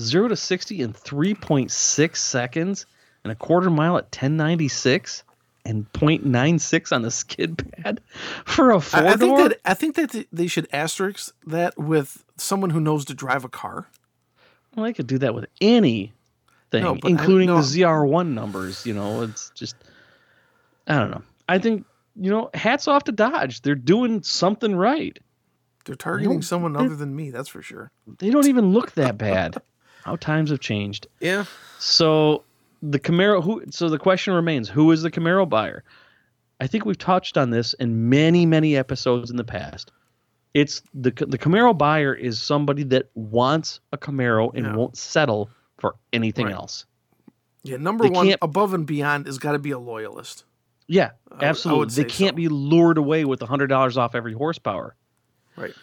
zero 0.00 0.28
to 0.28 0.36
60 0.36 0.80
in 0.80 0.92
3.6 0.94 2.16
seconds 2.16 2.86
and 3.24 3.32
a 3.32 3.36
quarter 3.36 3.68
mile 3.68 3.98
at 3.98 4.04
1096. 4.04 5.24
And 5.68 5.92
0.96 5.92 6.92
on 6.92 7.02
the 7.02 7.10
skid 7.10 7.70
pad 7.72 8.00
for 8.44 8.70
a 8.70 8.80
four 8.80 9.00
I, 9.00 9.12
I 9.12 9.16
think 9.16 9.36
that 9.38 9.60
I 9.64 9.74
think 9.74 9.96
that 9.96 10.26
they 10.32 10.46
should 10.46 10.66
asterisk 10.72 11.34
that 11.46 11.76
with 11.78 12.24
someone 12.36 12.70
who 12.70 12.80
knows 12.80 13.04
to 13.06 13.14
drive 13.14 13.44
a 13.44 13.48
car. 13.48 13.86
Well, 14.74 14.86
I 14.86 14.92
could 14.92 15.06
do 15.06 15.18
that 15.18 15.34
with 15.34 15.46
any 15.60 16.12
thing, 16.70 16.82
No, 16.84 16.94
but 16.94 17.04
I- 17.06 17.10
including 17.10 17.48
no. 17.48 17.56
the 17.56 17.62
ZR1 17.62 18.28
numbers. 18.34 18.86
You 18.86 18.94
know, 18.94 19.22
it's 19.22 19.50
just, 19.50 19.76
I 20.86 20.98
don't 20.98 21.10
know. 21.10 21.22
I 21.48 21.58
think, 21.58 21.84
you 22.16 22.30
know, 22.30 22.50
hats 22.54 22.88
off 22.88 23.04
to 23.04 23.12
Dodge. 23.12 23.62
They're 23.62 23.74
doing 23.74 24.22
something 24.22 24.74
right. 24.74 25.18
They're 25.84 25.96
targeting 25.96 26.42
someone 26.42 26.76
other 26.76 26.94
than 26.94 27.16
me, 27.16 27.30
that's 27.30 27.48
for 27.48 27.62
sure. 27.62 27.90
They 28.18 28.28
don't 28.30 28.46
even 28.46 28.72
look 28.72 28.92
that 28.92 29.16
bad. 29.16 29.56
How 30.04 30.16
times 30.16 30.50
have 30.50 30.60
changed. 30.60 31.06
Yeah. 31.20 31.44
So 31.78 32.44
the 32.82 32.98
Camaro, 32.98 33.42
who? 33.42 33.62
So 33.70 33.88
the 33.88 33.98
question 33.98 34.34
remains: 34.34 34.68
Who 34.68 34.90
is 34.92 35.02
the 35.02 35.10
Camaro 35.10 35.48
buyer? 35.48 35.84
I 36.60 36.66
think 36.66 36.84
we've 36.84 36.98
touched 36.98 37.36
on 37.38 37.50
this 37.50 37.72
in 37.74 38.08
many, 38.08 38.44
many 38.46 38.76
episodes 38.76 39.30
in 39.30 39.36
the 39.36 39.44
past. 39.44 39.92
It's 40.54 40.82
the 40.94 41.10
the 41.10 41.38
Camaro 41.38 41.76
buyer 41.76 42.14
is 42.14 42.40
somebody 42.40 42.82
that 42.84 43.10
wants 43.14 43.80
a 43.92 43.98
Camaro 43.98 44.52
and 44.54 44.66
Yeah. 44.66 44.74
won't 44.76 44.96
settle 44.96 45.50
for 45.78 45.94
anything 46.12 46.46
Right. 46.46 46.54
else. 46.54 46.86
Yeah, 47.62 47.76
number 47.76 48.04
They 48.04 48.10
one 48.10 48.34
above 48.42 48.72
and 48.74 48.86
beyond 48.86 49.26
has 49.26 49.38
got 49.38 49.52
to 49.52 49.58
be 49.58 49.70
a 49.72 49.78
loyalist. 49.78 50.44
Yeah, 50.86 51.10
I 51.30 51.34
would- 51.34 51.44
I 51.44 51.46
absolutely. 51.48 51.94
they 52.02 52.08
can't 52.08 52.32
so. 52.32 52.36
be 52.36 52.48
lured 52.48 52.96
away 52.98 53.24
with 53.24 53.42
hundred 53.42 53.66
dollars 53.66 53.96
off 53.98 54.14
every 54.14 54.32
horsepower. 54.32 54.94
Right. 55.56 55.74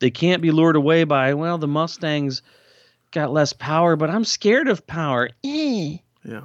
They 0.00 0.10
can't 0.10 0.42
be 0.42 0.50
lured 0.52 0.76
away 0.76 1.04
by 1.04 1.34
well, 1.34 1.58
the 1.58 1.66
Mustangs 1.68 2.42
got 3.10 3.32
less 3.32 3.52
power, 3.52 3.96
but 3.96 4.10
I'm 4.10 4.24
scared 4.24 4.68
of 4.68 4.86
power. 4.86 5.30
Eh. 5.44 5.98
Yeah. 6.24 6.42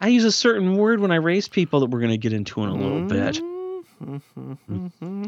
I 0.00 0.08
use 0.08 0.24
a 0.24 0.32
certain 0.32 0.76
word 0.76 1.00
when 1.00 1.12
I 1.12 1.16
raise 1.16 1.48
people 1.48 1.80
that 1.80 1.90
we're 1.90 2.00
going 2.00 2.10
to 2.10 2.18
get 2.18 2.32
into 2.32 2.62
in 2.64 2.68
a 2.70 2.74
little 2.74 3.02
bit. 3.06 3.40
Mm-hmm. 4.02 5.26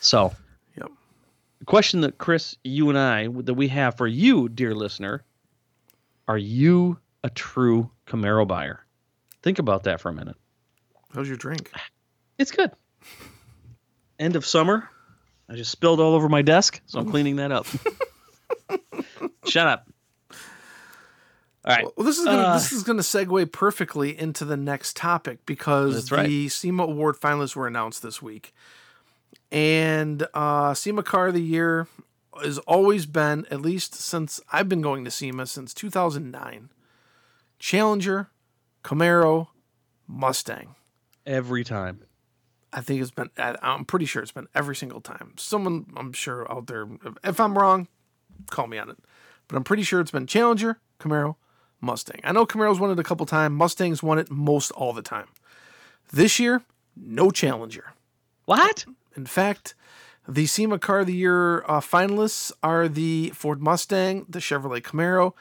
So, 0.00 0.32
Yep. 0.76 0.90
the 1.60 1.64
question 1.64 2.02
that 2.02 2.18
Chris, 2.18 2.56
you 2.62 2.88
and 2.90 2.98
I, 2.98 3.28
that 3.28 3.54
we 3.54 3.68
have 3.68 3.96
for 3.96 4.06
you, 4.06 4.48
dear 4.48 4.74
listener, 4.74 5.24
are 6.28 6.36
you 6.38 6.98
a 7.24 7.30
true 7.30 7.90
Camaro 8.06 8.46
buyer? 8.46 8.84
Think 9.42 9.58
about 9.58 9.84
that 9.84 10.00
for 10.00 10.10
a 10.10 10.12
minute. 10.12 10.36
How's 11.14 11.28
your 11.28 11.36
drink? 11.36 11.70
It's 12.38 12.50
good. 12.50 12.70
End 14.18 14.36
of 14.36 14.44
summer. 14.46 14.88
I 15.48 15.54
just 15.54 15.70
spilled 15.70 16.00
all 16.00 16.14
over 16.14 16.28
my 16.28 16.42
desk, 16.42 16.80
so 16.86 16.98
I'm 16.98 17.10
cleaning 17.10 17.36
that 17.36 17.50
up. 17.52 17.66
Shut 19.46 19.66
up. 19.66 19.88
All 21.64 21.74
right. 21.74 21.84
Well, 21.96 22.06
this 22.06 22.18
is 22.18 22.24
gonna, 22.24 22.42
Uh, 22.42 22.54
this 22.54 22.72
is 22.72 22.82
going 22.82 22.96
to 22.98 23.04
segue 23.04 23.52
perfectly 23.52 24.18
into 24.18 24.44
the 24.44 24.56
next 24.56 24.96
topic 24.96 25.46
because 25.46 26.10
right. 26.10 26.26
the 26.26 26.48
SEMA 26.48 26.82
award 26.84 27.16
finalists 27.20 27.54
were 27.54 27.66
announced 27.68 28.02
this 28.02 28.20
week, 28.20 28.52
and 29.52 30.26
uh, 30.34 30.74
SEMA 30.74 31.02
Car 31.02 31.28
of 31.28 31.34
the 31.34 31.42
Year 31.42 31.86
has 32.42 32.58
always 32.58 33.06
been, 33.06 33.46
at 33.50 33.60
least 33.60 33.94
since 33.94 34.40
I've 34.52 34.68
been 34.68 34.80
going 34.80 35.04
to 35.04 35.10
SEMA 35.10 35.46
since 35.46 35.72
2009, 35.74 36.70
Challenger, 37.58 38.30
Camaro, 38.82 39.48
Mustang. 40.08 40.74
Every 41.24 41.62
time. 41.62 42.00
I 42.72 42.80
think 42.80 43.02
it's 43.02 43.10
been. 43.10 43.30
I'm 43.36 43.84
pretty 43.84 44.06
sure 44.06 44.22
it's 44.22 44.32
been 44.32 44.48
every 44.54 44.74
single 44.74 45.00
time. 45.00 45.34
Someone, 45.36 45.86
I'm 45.96 46.12
sure 46.12 46.50
out 46.50 46.66
there. 46.66 46.88
If 47.22 47.38
I'm 47.38 47.56
wrong, 47.56 47.86
call 48.50 48.66
me 48.66 48.78
on 48.78 48.88
it. 48.90 48.96
But 49.46 49.56
I'm 49.56 49.64
pretty 49.64 49.82
sure 49.82 50.00
it's 50.00 50.10
been 50.10 50.26
Challenger, 50.26 50.80
Camaro, 50.98 51.36
Mustang. 51.82 52.20
I 52.24 52.32
know 52.32 52.46
Camaro's 52.46 52.80
won 52.80 52.90
it 52.90 52.98
a 52.98 53.02
couple 53.02 53.26
times. 53.26 53.52
Mustang's 53.58 54.02
won 54.02 54.18
it 54.18 54.30
most 54.30 54.70
all 54.72 54.92
the 54.92 55.02
time. 55.02 55.26
This 56.12 56.38
year, 56.38 56.62
no 56.96 57.30
Challenger. 57.30 57.92
What? 58.46 58.84
In 59.16 59.26
fact, 59.26 59.74
the 60.28 60.46
SEMA 60.46 60.78
Car 60.78 61.00
of 61.00 61.06
the 61.08 61.14
Year 61.14 61.62
uh, 61.64 61.80
finalists 61.80 62.52
are 62.62 62.88
the 62.88 63.30
Ford 63.34 63.60
Mustang, 63.60 64.24
the 64.28 64.38
Chevrolet 64.38 64.80
Camaro, 64.82 65.32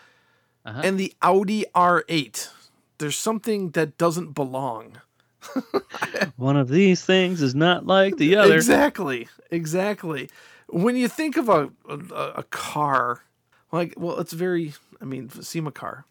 Uh-huh. 0.65 0.81
and 0.83 0.99
the 0.99 1.13
Audi 1.21 1.65
R8. 1.75 2.49
There's 2.97 3.17
something 3.17 3.71
that 3.71 3.97
doesn't 3.97 4.33
belong. 4.33 5.01
One 6.35 6.55
of 6.57 6.69
these 6.69 7.03
things 7.03 7.41
is 7.41 7.55
not 7.55 7.85
like 7.87 8.17
the 8.17 8.35
other. 8.35 8.53
Exactly, 8.55 9.27
exactly. 9.49 10.29
When 10.67 10.95
you 10.95 11.07
think 11.07 11.35
of 11.37 11.49
a, 11.49 11.69
a 11.89 11.97
a 12.37 12.43
car, 12.43 13.23
like 13.71 13.93
well, 13.97 14.19
it's 14.19 14.33
very. 14.33 14.73
I 15.01 15.05
mean, 15.05 15.29
SEMA 15.29 15.71
car. 15.71 16.05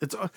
It's. 0.00 0.14
uh, 0.14 0.28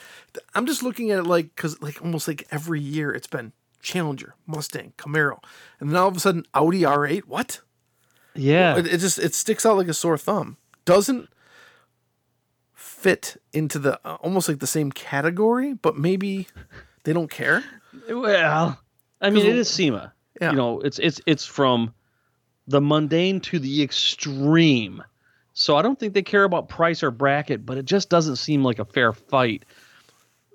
I'm 0.55 0.65
just 0.65 0.83
looking 0.83 1.11
at 1.11 1.19
it 1.19 1.23
like 1.23 1.55
because 1.55 1.81
like 1.81 2.01
almost 2.01 2.27
like 2.27 2.47
every 2.51 2.79
year 2.81 3.11
it's 3.11 3.27
been 3.27 3.53
Challenger, 3.81 4.35
Mustang, 4.45 4.93
Camaro, 4.97 5.43
and 5.79 5.89
then 5.89 5.97
all 5.97 6.07
of 6.07 6.17
a 6.17 6.19
sudden 6.19 6.45
Audi 6.53 6.81
R8. 6.81 7.21
What? 7.21 7.61
Yeah. 8.33 8.77
It, 8.77 8.87
it 8.87 8.97
just 8.99 9.19
it 9.19 9.33
sticks 9.33 9.65
out 9.65 9.77
like 9.77 9.87
a 9.87 9.93
sore 9.93 10.17
thumb. 10.17 10.57
Doesn't 10.85 11.29
fit 12.73 13.37
into 13.53 13.79
the 13.79 13.99
uh, 14.05 14.15
almost 14.21 14.47
like 14.47 14.59
the 14.59 14.67
same 14.67 14.91
category, 14.91 15.73
but 15.73 15.97
maybe 15.97 16.47
they 17.03 17.13
don't 17.13 17.29
care. 17.29 17.63
Well, 18.09 18.79
I 19.19 19.29
mean, 19.29 19.45
it 19.45 19.55
is 19.55 19.69
SEMA. 19.69 20.13
Yeah. 20.39 20.51
You 20.51 20.57
know, 20.57 20.79
it's 20.79 20.99
it's 20.99 21.21
it's 21.25 21.45
from 21.45 21.93
the 22.67 22.81
mundane 22.81 23.39
to 23.41 23.59
the 23.59 23.83
extreme. 23.83 25.03
So 25.53 25.75
I 25.75 25.81
don't 25.81 25.99
think 25.99 26.13
they 26.13 26.21
care 26.21 26.43
about 26.43 26.69
price 26.69 27.03
or 27.03 27.11
bracket, 27.11 27.65
but 27.65 27.77
it 27.77 27.85
just 27.85 28.09
doesn't 28.09 28.37
seem 28.37 28.63
like 28.63 28.79
a 28.79 28.85
fair 28.85 29.13
fight. 29.13 29.65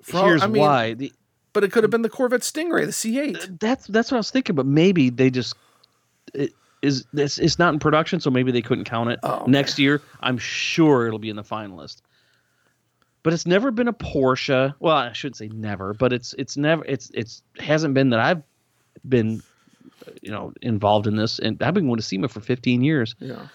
For 0.01 0.23
Here's 0.23 0.43
I 0.43 0.47
mean- 0.47 0.61
why. 0.61 0.93
The, 0.93 1.11
But 1.53 1.63
it 1.63 1.71
could 1.71 1.83
have 1.83 1.91
been 1.91 2.01
the 2.01 2.09
Corvette 2.09 2.41
Stingray, 2.41 2.85
the 2.85 2.91
C8. 2.91 3.59
that's 3.59 3.87
that's 3.87 4.11
what 4.11 4.17
I 4.17 4.19
was 4.19 4.31
thinking, 4.31 4.55
but 4.55 4.65
maybe 4.65 5.09
they 5.09 5.29
just 5.29 5.55
it 6.33 6.53
is 6.81 7.05
this 7.13 7.37
it's 7.37 7.57
not 7.59 7.73
in 7.73 7.79
production, 7.79 8.19
so 8.19 8.29
maybe 8.29 8.51
they 8.51 8.61
couldn't 8.61 8.85
count 8.85 9.09
it. 9.09 9.19
Oh. 9.23 9.43
Next 9.47 9.79
year, 9.79 10.01
I'm 10.21 10.37
sure 10.37 11.07
it'll 11.07 11.19
be 11.19 11.29
in 11.29 11.35
the 11.35 11.43
finalist. 11.43 12.01
But 13.23 13.33
it's 13.33 13.45
never 13.45 13.71
been 13.71 13.87
a 13.87 13.93
Porsche. 13.93 14.73
Well, 14.79 14.95
I 14.95 15.11
shouldn't 15.13 15.35
say 15.37 15.49
never, 15.49 15.93
but 15.93 16.13
it's 16.13 16.33
it's 16.37 16.55
never 16.57 16.85
it's 16.85 17.09
it's 17.13 17.41
hasn't 17.59 17.93
been 17.93 18.09
that 18.11 18.19
I've 18.19 18.41
been 19.07 19.41
you 20.21 20.31
know 20.31 20.53
involved 20.61 21.07
in 21.07 21.15
this 21.15 21.39
and 21.39 21.61
I've 21.61 21.73
been 21.73 21.87
going 21.87 21.97
to 21.97 22.03
SEMA 22.03 22.27
for 22.29 22.39
15 22.39 22.83
years. 22.83 23.15
Yeah. 23.19 23.47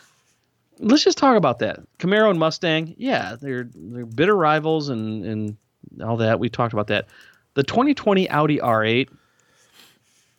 Let's 0.82 1.04
just 1.04 1.16
talk 1.16 1.36
about 1.36 1.60
that. 1.60 1.80
Camaro 1.98 2.28
and 2.28 2.38
Mustang, 2.38 2.94
yeah, 2.98 3.36
they're 3.40 3.68
they're 3.74 4.04
bitter 4.04 4.36
rivals 4.36 4.88
and 4.88 5.24
and 5.24 5.56
all 6.02 6.16
that. 6.18 6.40
We 6.40 6.48
talked 6.48 6.72
about 6.72 6.88
that. 6.88 7.06
The 7.54 7.62
2020 7.62 8.28
Audi 8.30 8.58
R8 8.58 9.08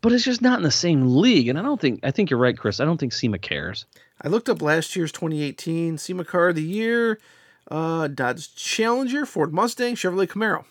But 0.00 0.12
it's 0.12 0.24
just 0.24 0.42
not 0.42 0.58
in 0.58 0.62
the 0.62 0.70
same 0.70 1.16
league, 1.16 1.48
and 1.48 1.58
I 1.58 1.62
don't 1.62 1.80
think 1.80 2.00
I 2.02 2.10
think 2.10 2.30
you're 2.30 2.38
right, 2.38 2.56
Chris. 2.56 2.78
I 2.78 2.84
don't 2.84 2.98
think 2.98 3.12
SEMA 3.12 3.38
cares. 3.38 3.86
I 4.20 4.28
looked 4.28 4.48
up 4.48 4.62
last 4.62 4.94
year's 4.94 5.10
2018 5.12 5.98
SEMA 5.98 6.24
Car 6.24 6.50
of 6.50 6.56
the 6.56 6.62
Year, 6.62 7.18
uh, 7.70 8.08
Dodge 8.08 8.54
Challenger, 8.54 9.26
Ford 9.26 9.52
Mustang, 9.52 9.96
Chevrolet 9.96 10.28
Camaro. 10.28 10.64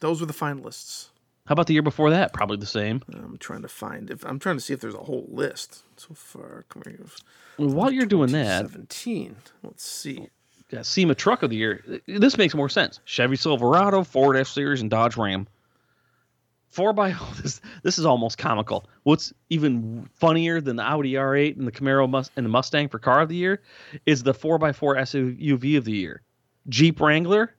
Those 0.00 0.20
were 0.20 0.26
the 0.26 0.32
finalists. 0.32 1.08
How 1.46 1.52
about 1.52 1.66
the 1.66 1.72
year 1.74 1.82
before 1.82 2.10
that? 2.10 2.32
Probably 2.32 2.56
the 2.56 2.66
same. 2.66 3.02
I'm 3.12 3.36
trying 3.36 3.62
to 3.62 3.68
find 3.68 4.10
if 4.10 4.24
I'm 4.24 4.38
trying 4.38 4.56
to 4.56 4.60
see 4.60 4.72
if 4.72 4.80
there's 4.80 4.94
a 4.94 4.98
whole 4.98 5.26
list 5.28 5.82
so 5.96 6.14
far. 6.14 6.64
Camaro 6.70 7.10
Well, 7.58 7.68
while 7.68 7.92
you're 7.92 8.06
doing 8.06 8.32
that, 8.32 8.70
17. 8.70 9.36
Let's 9.62 9.84
see. 9.84 10.28
Got 10.70 10.86
SEMA 10.86 11.14
Truck 11.14 11.42
of 11.42 11.50
the 11.50 11.56
Year. 11.56 12.00
This 12.06 12.38
makes 12.38 12.54
more 12.54 12.68
sense. 12.68 13.00
Chevy 13.04 13.36
Silverado, 13.36 14.04
Ford 14.04 14.36
F 14.36 14.48
Series, 14.48 14.80
and 14.80 14.90
Dodge 14.90 15.16
Ram. 15.16 15.46
Four 16.68 16.92
by 16.92 17.10
this. 17.42 17.60
This 17.82 17.98
is 17.98 18.06
almost 18.06 18.38
comical. 18.38 18.88
What's 19.02 19.32
even 19.50 20.08
funnier 20.14 20.60
than 20.60 20.76
the 20.76 20.82
Audi 20.82 21.14
R8 21.14 21.56
and 21.56 21.66
the 21.66 21.72
Camaro 21.72 22.08
Mus- 22.08 22.30
and 22.36 22.46
the 22.46 22.50
Mustang 22.50 22.88
for 22.88 22.98
Car 22.98 23.20
of 23.20 23.28
the 23.28 23.36
Year 23.36 23.60
is 24.06 24.22
the 24.22 24.34
four 24.34 24.64
x 24.64 24.78
four 24.78 24.96
SUV 24.96 25.76
of 25.76 25.84
the 25.84 25.92
year, 25.92 26.22
Jeep 26.68 27.00
Wrangler, 27.00 27.54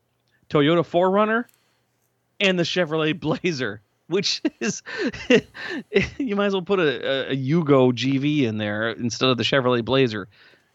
Toyota 0.49 0.83
4Runner, 0.83 1.45
and 2.39 2.57
the 2.57 2.63
Chevrolet 2.63 3.19
Blazer. 3.19 3.81
Which 4.07 4.41
is, 4.59 4.83
you 6.17 6.35
might 6.35 6.47
as 6.47 6.53
well 6.53 6.61
put 6.61 6.79
a, 6.79 7.29
a, 7.29 7.31
a 7.31 7.35
Yugo 7.35 7.93
GV 7.93 8.43
in 8.43 8.57
there 8.57 8.91
instead 8.91 9.29
of 9.29 9.37
the 9.37 9.43
Chevrolet 9.43 9.85
Blazer 9.85 10.27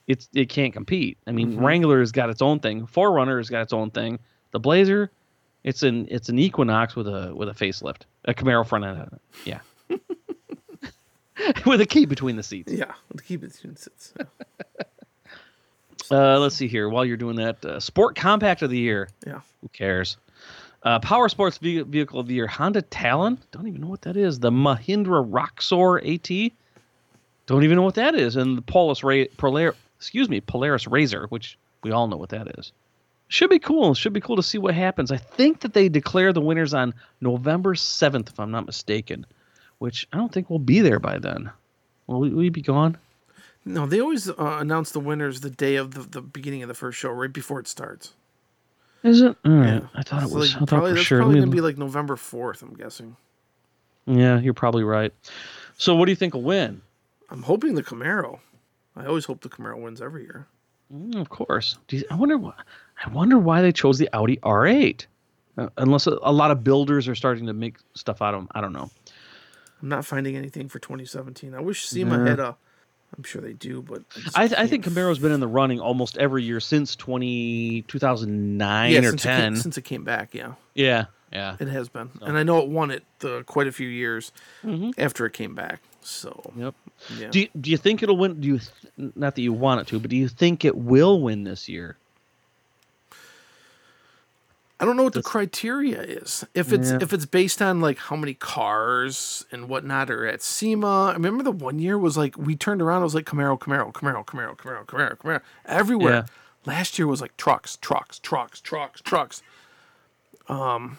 it's 0.07 0.29
it 0.35 0.49
can't 0.49 0.73
compete. 0.73 1.19
I 1.27 1.33
mean, 1.33 1.55
Mhm. 1.57 1.61
Wrangler's 1.65 2.13
got 2.13 2.31
its 2.31 2.43
own 2.43 2.61
thing. 2.61 2.87
4Runner's 2.87 3.51
got 3.51 3.63
its 3.63 3.73
own 3.73 3.91
thing. 3.91 4.19
The 4.53 4.61
Blazer, 4.61 5.11
it's 5.65 5.83
an 5.83 6.07
it's 6.11 6.29
an 6.29 6.39
Equinox 6.39 6.95
with 6.97 7.09
a 7.09 7.33
with 7.35 7.49
a 7.49 7.53
facelift, 7.53 8.03
a 8.25 8.35
Camaro 8.35 8.67
front 8.67 8.85
end. 8.85 8.99
on 8.99 9.07
it. 9.13 9.21
Yeah. 9.45 9.61
with 11.67 11.81
a 11.81 11.87
key 11.87 12.07
between 12.07 12.37
the 12.37 12.43
seats. 12.43 12.73
Yeah, 12.73 12.93
to 13.17 13.23
keep 13.23 13.43
it 13.45 13.53
between 13.53 13.77
sits. 13.77 14.13
Uh, 16.09 16.39
let's 16.39 16.55
see 16.55 16.69
here. 16.69 16.89
While 16.89 17.05
you're 17.05 17.17
doing 17.17 17.35
that, 17.37 17.65
uh, 17.65 17.81
Sport 17.81 18.15
Compact 18.15 18.63
of 18.63 18.71
the 18.71 18.79
Year. 18.79 19.09
Yeah. 19.27 19.41
Who 19.61 19.69
cares? 19.69 20.17
Uh, 20.85 21.01
Power 21.01 21.29
Sports 21.29 21.59
ve- 21.59 21.81
Vehicle 21.83 22.21
of 22.21 22.29
the 22.29 22.35
Year. 22.35 22.47
Honda 22.47 22.81
Talon. 22.83 23.39
Don't 23.51 23.67
even 23.67 23.81
know 23.81 23.89
what 23.89 24.03
that 24.03 24.17
is. 24.17 24.39
The 24.39 24.53
Mahindra 24.53 25.25
Roxor 25.29 25.99
AT. 25.99 26.53
Don't 27.47 27.65
even 27.65 27.75
know 27.75 27.83
what 27.83 27.97
that 27.97 28.15
is. 28.15 28.37
And 28.37 28.57
the 28.57 28.63
Polaris 28.63 29.03
Ra- 29.03 29.25
Polar- 29.37 29.75
excuse 29.99 30.29
me, 30.29 30.41
Polaris 30.41 30.85
RZR, 30.85 31.27
which 31.31 31.59
we 31.83 31.91
all 31.91 32.07
know 32.09 32.17
what 32.17 32.31
that 32.31 32.59
is. 32.59 32.73
Should 33.29 33.51
be 33.51 33.59
cool. 33.59 33.95
Should 33.95 34.13
be 34.13 34.21
cool 34.21 34.37
to 34.37 34.43
see 34.43 34.59
what 34.59 34.75
happens. 34.75 35.11
I 35.11 35.17
think 35.17 35.61
that 35.61 35.75
they 35.75 35.89
declare 35.89 36.33
the 36.33 36.41
winners 36.41 36.73
on 36.75 36.95
November 37.21 37.75
7th, 37.75 38.29
if 38.29 38.39
I'm 38.39 38.53
not 38.53 38.67
mistaken, 38.67 39.27
which 39.79 40.07
I 40.13 40.17
don't 40.17 40.33
think 40.33 40.49
we'll 40.49 40.59
be 40.61 40.81
there 40.81 41.01
by 41.01 41.19
then. 41.19 41.51
Will 42.07 42.21
we, 42.21 42.31
will 42.31 42.39
we 42.39 42.51
be 42.51 42.63
gone? 42.63 42.97
No, 43.65 43.85
they 43.85 44.01
always 44.01 44.29
uh, 44.29 44.35
announce 44.39 44.93
the 44.93 45.01
winners 45.01 45.41
the 45.41 45.51
day 45.51 45.75
of 45.75 45.95
the, 45.95 46.03
the 46.03 46.21
beginning 46.23 46.63
of 46.63 46.69
the 46.69 46.75
first 46.75 46.99
show, 46.99 47.11
right 47.11 47.33
before 47.33 47.59
it 47.59 47.67
starts. 47.67 48.13
Is 49.03 49.21
it? 49.23 49.37
All 49.45 49.53
right. 49.53 49.83
I 49.95 50.03
thought 50.03 50.23
it 50.23 50.29
So, 50.29 50.37
was. 50.37 50.53
like, 50.55 50.57
I 50.57 50.59
thought 50.61 50.69
probably, 50.69 50.91
for 50.91 50.95
that's 50.95 51.07
sure. 51.07 51.19
probably 51.19 51.41
gonna 51.41 51.51
be 51.51 51.61
like 51.61 51.77
November 51.77 52.15
fourth. 52.15 52.63
I'm 52.63 52.75
guessing. 52.75 53.17
Yeah, 54.07 54.39
you're 54.39 54.55
probably 54.55 54.85
right. 54.85 55.13
So, 55.79 55.97
what 55.97 56.05
do 56.07 56.13
you 56.13 56.17
think 56.17 56.35
will 56.35 56.43
win? 56.43 56.81
I'm 57.29 57.43
hoping 57.43 57.75
the 57.75 57.83
Camaro. 57.83 58.39
I 58.97 59.07
always 59.07 59.25
hope 59.27 59.41
the 59.43 59.49
Camaro 59.49 59.81
wins 59.81 60.01
every 60.01 60.23
year. 60.23 60.47
Mm, 60.93 61.17
of 61.21 61.29
course. 61.29 61.77
You, 61.91 62.05
I 62.11 62.15
wonder 62.15 62.39
why. 62.39 62.55
I 63.05 63.09
wonder 63.11 63.39
why 63.39 63.61
they 63.63 63.73
chose 63.73 63.99
the 63.99 64.09
Audi 64.13 64.37
R8. 64.39 65.07
Uh, 65.59 65.69
unless 65.79 66.07
a, 66.07 66.19
a 66.23 66.33
lot 66.33 66.51
of 66.51 66.63
builders 66.65 67.09
are 67.09 67.15
starting 67.15 67.47
to 67.47 67.53
make 67.53 67.77
stuff 67.95 68.21
out 68.23 68.35
of 68.35 68.41
them. 68.41 68.49
I 68.55 68.61
don't 68.61 68.73
know. 68.73 68.91
I'm 69.83 69.89
not 69.89 70.05
finding 70.05 70.37
anything 70.37 70.69
for 70.69 70.79
2017. 70.79 71.55
I 71.55 71.61
wish 71.61 71.87
SEMA 71.87 72.27
had 72.27 72.41
a. 72.41 72.57
I'm 73.17 73.23
sure 73.23 73.41
they 73.41 73.53
do, 73.53 73.83
but 73.83 74.09
just 74.11 74.37
I, 74.37 74.45
I 74.45 74.67
think 74.67 74.85
Camaro's 74.85 75.19
been 75.19 75.33
in 75.33 75.41
the 75.41 75.47
running 75.47 75.81
almost 75.81 76.19
every 76.19 76.43
year 76.43 76.61
since 76.61 76.97
20, 76.97 77.83
2009 77.83 78.93
yeah, 78.93 78.99
or 78.99 79.03
since 79.03 79.25
it, 79.25 79.29
10. 79.29 79.41
came, 79.53 79.57
since 79.63 79.79
it 79.79 79.83
came 79.85 80.05
back. 80.05 80.35
Yeah, 80.35 80.55
yeah, 80.75 81.07
yeah. 81.33 81.57
it 81.61 81.69
has 81.69 81.89
been, 81.89 82.11
and 82.21 82.37
I 82.37 82.43
know 82.43 82.59
it 82.59 82.69
won 82.69 82.91
it 82.91 83.05
uh, 83.25 83.43
quite 83.47 83.69
a 83.69 83.73
few 83.73 83.89
years 83.89 84.33
Mhm. 84.65 84.93
after 84.99 85.25
it 85.25 85.33
came 85.33 85.55
back. 85.55 85.81
So 86.09 86.53
Yep. 86.57 86.75
yeah, 87.19 87.29
Do 87.31 87.41
you, 87.41 87.49
do 87.61 87.69
you 87.71 87.77
think 87.77 88.01
it'll 88.03 88.17
win? 88.17 88.41
Do 88.41 88.47
you 88.47 88.59
th- 88.61 89.13
not 89.17 89.35
that 89.35 89.43
you 89.43 89.53
want 89.53 89.81
it 89.81 89.89
to, 89.89 89.99
but 89.99 90.09
do 90.09 90.17
you 90.17 90.29
think 90.29 90.65
it 90.65 90.77
will 90.77 91.21
win 91.21 91.43
this 91.43 91.69
year? 91.69 91.97
I 94.79 94.85
don't 94.85 94.97
know 94.97 95.05
what 95.05 95.15
the 95.15 95.23
criteria 95.23 96.01
is. 96.03 96.45
If 96.55 96.71
it's 96.73 96.91
Yeah. 96.91 96.99
if 97.01 97.13
it's 97.15 97.25
based 97.25 97.63
on 97.63 97.81
like 97.81 97.97
how 97.99 98.15
many 98.17 98.35
cars 98.35 99.47
and 99.51 99.69
whatnot 99.71 100.11
are 100.11 100.27
at 100.27 100.43
SEMA. 100.43 101.07
I 101.07 101.13
remember 101.15 101.43
the 101.43 101.51
one 101.51 101.79
year 101.79 101.99
was 101.99 102.17
like 102.17 102.37
we 102.37 102.55
turned 102.57 102.83
around. 102.83 103.01
It 103.01 103.05
was 103.05 103.15
like 103.15 103.25
Camaro, 103.25 103.59
Camaro, 103.59 103.91
Camaro, 103.93 104.25
Camaro, 104.25 104.55
Camaro, 104.57 104.85
Camaro, 104.87 105.17
Camaro, 105.17 105.41
everywhere. 105.65 106.13
Yeah. 106.13 106.25
Last 106.67 106.99
year 106.99 107.07
was 107.09 107.21
like 107.23 107.37
trucks, 107.39 107.77
trucks, 107.81 108.19
trucks, 108.19 108.61
trucks, 108.61 109.01
trucks. 109.01 109.43
Um, 110.49 110.99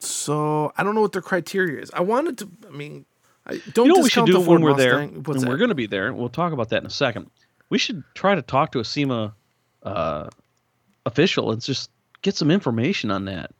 so 0.00 0.72
I 0.76 0.82
don't 0.82 0.94
know 0.96 1.00
what 1.00 1.12
their 1.12 1.22
criteria 1.22 1.80
is. 1.80 1.90
I 1.92 2.00
wanted 2.00 2.38
to. 2.38 2.50
I 2.68 2.76
mean, 2.76 3.04
I 3.46 3.60
don't 3.72 3.86
You 3.86 3.92
know 3.92 3.98
what 3.98 4.04
we 4.04 4.10
should 4.10 4.26
do 4.26 4.40
when 4.40 4.60
we're 4.60 4.70
Mustang. 4.72 4.88
there, 5.12 5.20
What's 5.22 5.42
and 5.42 5.48
we're 5.50 5.56
going 5.58 5.68
to 5.68 5.74
be 5.76 5.86
there. 5.86 6.12
We'll 6.12 6.28
talk 6.28 6.52
about 6.52 6.70
that 6.70 6.80
in 6.80 6.86
a 6.86 6.90
second. 6.90 7.30
We 7.70 7.78
should 7.78 8.02
try 8.14 8.34
to 8.34 8.42
talk 8.42 8.72
to 8.72 8.80
a 8.80 8.84
SEMA 8.84 9.34
uh, 9.84 10.28
official 11.04 11.52
and 11.52 11.62
just 11.62 11.90
get 12.22 12.34
some 12.34 12.50
information 12.50 13.10
on 13.12 13.26
that. 13.26 13.52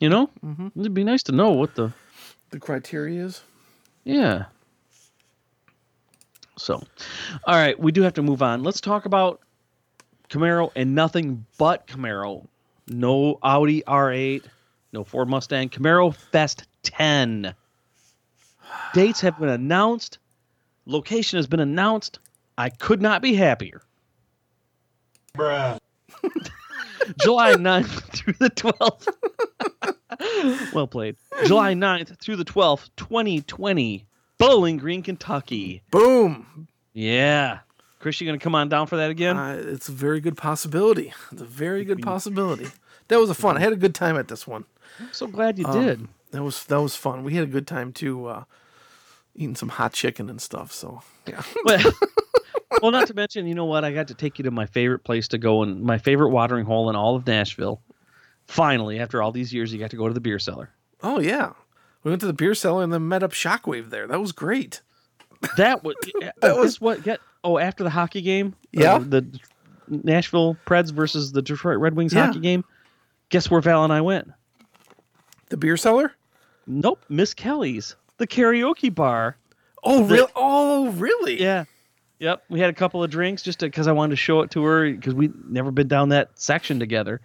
You 0.00 0.08
know, 0.08 0.28
Mhm. 0.44 0.72
it'd 0.78 0.92
be 0.94 1.04
nice 1.04 1.22
to 1.24 1.32
know 1.32 1.50
what 1.50 1.74
the 1.76 1.92
the 2.50 2.58
criteria 2.60 3.24
is. 3.24 3.42
yeah. 4.04 4.46
So, 6.56 6.74
all 7.44 7.54
right, 7.56 7.78
we 7.78 7.90
do 7.90 8.02
have 8.02 8.14
to 8.14 8.22
move 8.22 8.40
on. 8.42 8.62
Let's 8.62 8.80
talk 8.80 9.06
about 9.06 9.40
Camaro 10.30 10.70
and 10.76 10.94
nothing 10.94 11.46
but 11.58 11.86
Camaro. 11.88 12.46
No 12.86 13.38
Audi 13.42 13.82
R8, 13.82 14.44
no 14.94 15.04
Ford 15.04 15.28
Mustang. 15.28 15.68
Camaro 15.68 16.14
Fest 16.14 16.64
10. 16.84 17.54
Dates 18.94 19.20
have 19.20 19.38
been 19.38 19.50
announced. 19.50 20.18
Location 20.86 21.36
has 21.36 21.46
been 21.46 21.60
announced. 21.60 22.20
I 22.56 22.70
could 22.70 23.02
not 23.02 23.20
be 23.20 23.34
happier. 23.34 23.82
Bruh. 25.36 25.78
July 27.20 27.52
9th 27.56 28.02
through 28.12 28.34
the 28.38 28.50
12th. 28.50 29.08
well 30.74 30.86
played. 30.86 31.16
July 31.44 31.74
9th 31.74 32.18
through 32.18 32.36
the 32.36 32.44
12th, 32.44 32.90
2020. 32.96 34.06
Bowling 34.38 34.76
Green, 34.78 35.02
Kentucky. 35.02 35.82
Boom. 35.90 36.68
Yeah. 36.92 37.60
Chris, 37.98 38.20
you 38.20 38.26
going 38.26 38.38
to 38.38 38.42
come 38.42 38.54
on 38.54 38.68
down 38.68 38.86
for 38.86 38.96
that 38.96 39.10
again? 39.10 39.36
Uh, 39.36 39.60
it's 39.66 39.88
a 39.88 39.92
very 39.92 40.20
good 40.20 40.36
possibility. 40.36 41.12
It's 41.32 41.42
a 41.42 41.46
very 41.46 41.84
good 41.84 42.02
possibility. 42.02 42.68
That 43.08 43.18
was 43.18 43.30
a 43.30 43.34
fun. 43.34 43.56
I 43.56 43.60
had 43.60 43.72
a 43.72 43.76
good 43.76 43.94
time 43.94 44.16
at 44.16 44.28
this 44.28 44.46
one. 44.46 44.64
I'm 45.00 45.12
so 45.12 45.26
glad 45.26 45.58
you 45.58 45.66
Um, 45.66 45.84
did. 45.84 46.08
That 46.32 46.42
was 46.42 46.64
that 46.64 46.80
was 46.80 46.96
fun. 46.96 47.24
We 47.24 47.34
had 47.34 47.44
a 47.44 47.50
good 47.50 47.66
time 47.66 47.92
too, 47.92 48.26
uh, 48.26 48.44
eating 49.34 49.54
some 49.56 49.68
hot 49.68 49.92
chicken 49.92 50.28
and 50.30 50.40
stuff. 50.40 50.72
So 50.72 51.02
yeah, 51.26 51.42
Well, 51.64 51.92
well, 52.82 52.90
not 52.90 53.06
to 53.08 53.14
mention, 53.14 53.46
you 53.46 53.54
know 53.54 53.64
what? 53.66 53.84
I 53.84 53.92
got 53.92 54.08
to 54.08 54.14
take 54.14 54.38
you 54.38 54.42
to 54.44 54.50
my 54.50 54.66
favorite 54.66 55.00
place 55.04 55.28
to 55.28 55.38
go 55.38 55.62
and 55.62 55.82
my 55.82 55.98
favorite 55.98 56.30
watering 56.30 56.64
hole 56.66 56.90
in 56.90 56.96
all 56.96 57.16
of 57.16 57.26
Nashville. 57.26 57.80
Finally, 58.46 58.98
after 59.00 59.22
all 59.22 59.32
these 59.32 59.54
years, 59.54 59.72
you 59.72 59.78
got 59.78 59.90
to 59.90 59.96
go 59.96 60.06
to 60.08 60.14
the 60.14 60.20
beer 60.20 60.38
cellar. 60.38 60.70
oh 61.02 61.18
yeah, 61.20 61.52
we 62.02 62.10
went 62.10 62.20
to 62.20 62.26
the 62.26 62.32
beer 62.32 62.54
cellar 62.54 62.82
and 62.82 62.92
then 62.92 63.08
met 63.08 63.22
up 63.22 63.32
Shockwave 63.32 63.90
there. 63.90 64.06
That 64.06 64.20
was 64.20 64.32
great. 64.32 64.82
That 65.56 65.82
was 65.84 65.94
That 66.20 66.34
was- 66.42 66.56
was 66.58 66.80
what 66.80 67.02
get 67.02 67.20
oh 67.42 67.58
after 67.58 67.84
the 67.84 67.90
hockey 67.90 68.22
game 68.22 68.54
Yeah. 68.72 68.94
uh, 68.94 68.98
the 68.98 69.40
Nashville 69.88 70.56
Preds 70.66 70.90
versus 70.92 71.32
the 71.32 71.42
Detroit 71.42 71.78
Red 71.78 71.94
Wings 71.94 72.12
Yeah. 72.12 72.26
hockey 72.26 72.40
game. 72.40 72.64
Guess 73.30 73.50
where 73.50 73.60
Val 73.60 73.84
and 73.84 73.92
I 73.92 74.00
went? 74.00 74.30
The 75.48 75.56
beer 75.56 75.76
cellar. 75.76 76.12
Nope, 76.66 77.04
Miss 77.08 77.34
Kelly's, 77.34 77.96
the 78.18 78.26
karaoke 78.26 78.94
bar. 78.94 79.36
Oh 79.82 80.04
The- 80.06 80.14
real? 80.14 80.30
Oh 80.34 80.90
really? 80.92 81.40
Yeah. 81.40 81.64
Yep. 82.20 82.44
We 82.48 82.60
had 82.60 82.70
a 82.70 82.74
couple 82.74 83.02
of 83.02 83.10
drinks 83.10 83.42
just 83.42 83.58
because 83.58 83.86
I 83.86 83.92
wanted 83.92 84.10
to 84.12 84.16
show 84.16 84.40
it 84.40 84.50
to 84.52 84.62
her 84.64 84.90
because 84.90 85.14
we'd 85.14 85.32
never 85.50 85.70
been 85.70 85.88
down 85.88 86.08
that 86.10 86.30
section 86.38 86.78
together. 86.78 87.20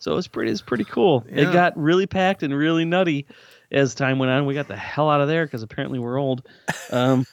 So 0.00 0.12
it 0.12 0.14
was 0.16 0.26
pretty, 0.26 0.50
it's 0.50 0.62
pretty 0.62 0.84
cool. 0.84 1.24
Yeah. 1.30 1.48
It 1.48 1.52
got 1.52 1.76
really 1.78 2.06
packed 2.06 2.42
and 2.42 2.56
really 2.56 2.84
nutty 2.84 3.26
as 3.70 3.94
time 3.94 4.18
went 4.18 4.32
on. 4.32 4.46
We 4.46 4.54
got 4.54 4.66
the 4.66 4.76
hell 4.76 5.10
out 5.10 5.20
of 5.20 5.28
there 5.28 5.44
because 5.44 5.62
apparently 5.62 5.98
we're 5.98 6.18
old. 6.18 6.48
Um, 6.90 7.26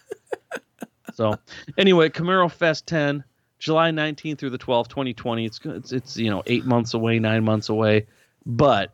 so 1.14 1.40
anyway, 1.78 2.10
Camaro 2.10 2.52
Fest 2.52 2.86
10, 2.88 3.24
July 3.58 3.90
19th 3.92 4.38
through 4.38 4.50
the 4.52 4.58
12th, 4.60 4.90
2020. 4.90 5.46
It's, 5.46 5.60
it's, 5.64 5.92
it's, 5.94 6.18
you 6.18 6.30
know, 6.30 6.44
eight 6.46 6.66
months 6.66 6.94
away, 6.94 7.20
nine 7.20 7.44
months 7.46 7.70
away. 7.70 8.06
But 8.46 8.94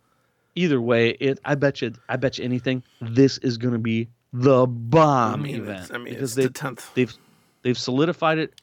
either 0.56 0.82
way, 0.82 1.12
it, 1.12 1.39
I 1.46 1.56
bet 1.56 1.82
you, 1.82 1.94
I 2.10 2.16
bet 2.18 2.38
you 2.38 2.46
anything, 2.46 2.84
this 3.02 3.38
is 3.39 3.58
going 3.58 3.74
to 3.74 3.80
be 3.80 4.10
the 4.32 4.63
I 4.63 4.66
bomb 4.68 5.44
mean, 5.44 5.56
event 5.56 5.92
I 5.94 5.98
mean, 5.98 6.13
because 6.13 6.36
they 6.36 6.44
the 6.44 6.50
tenth. 6.50 6.94
they've 6.96 7.13
they've 7.62 7.78
solidified 7.78 8.39
it 8.39 8.62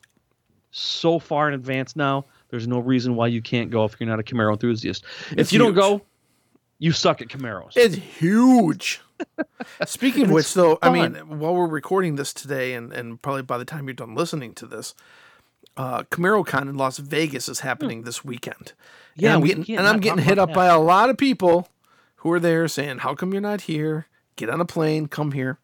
so 0.71 1.19
far 1.19 1.49
in 1.49 1.55
advance 1.55 1.97
now. 1.97 2.27
There's 2.51 2.67
no 2.67 2.81
reason 2.81 3.15
why 3.15 3.29
you 3.29 3.41
can't 3.41 3.71
go 3.71 3.85
if 3.85 3.97
you're 3.99 4.09
not 4.09 4.19
a 4.19 4.25
Camaro 4.25 4.53
enthusiast. 4.53 5.05
It's 5.31 5.41
if 5.41 5.53
you 5.53 5.59
don't 5.61 5.75
go, 5.75 6.03
you 6.81 6.93
suck 6.93 7.21
at 7.23 7.29
Camaros. 7.29 7.77
It's 7.77 7.95
huge. 7.95 9.01
Speaking 9.87 10.25
of 10.25 10.31
which, 10.31 10.55
though, 10.55 10.79
I 10.83 10.91
mean, 10.91 11.15
while 11.39 11.55
we're 11.55 11.69
recording 11.69 12.17
this 12.17 12.33
today, 12.33 12.73
and, 12.73 12.93
and 12.93 13.21
probably 13.21 13.43
by 13.43 13.59
the 13.59 13.67
time 13.67 13.87
you're 13.87 13.95
done 13.95 14.15
listening 14.15 14.55
to 14.55 14.67
this, 14.67 14.95
uh, 15.77 16.05
CamaroCon 16.05 16.63
in 16.63 16.77
Las 16.77 16.97
Vegas 16.99 17.49
is 17.49 17.61
happening 17.61 18.03
this 18.03 18.25
weekend. 18.25 18.73
Hmm. 19.17 19.23
Yeah, 19.23 19.29
and 19.29 19.35
I'm 19.35 19.41
we 19.43 19.49
getting, 19.49 19.77
and 19.77 19.87
I'm 19.87 20.01
getting 20.01 20.25
hit 20.25 20.39
up 20.39 20.53
by 20.55 20.67
a 20.67 20.79
lot 20.79 21.11
of 21.11 21.19
people 21.19 21.69
who 22.21 22.33
are 22.33 22.41
there 22.41 22.69
saying, 22.69 22.99
"How 22.99 23.15
come 23.15 23.33
you're 23.33 23.43
not 23.43 23.63
here? 23.63 24.07
Get 24.37 24.51
on 24.51 24.61
a 24.61 24.65
plane, 24.65 25.07
come 25.07 25.33
here." 25.33 25.59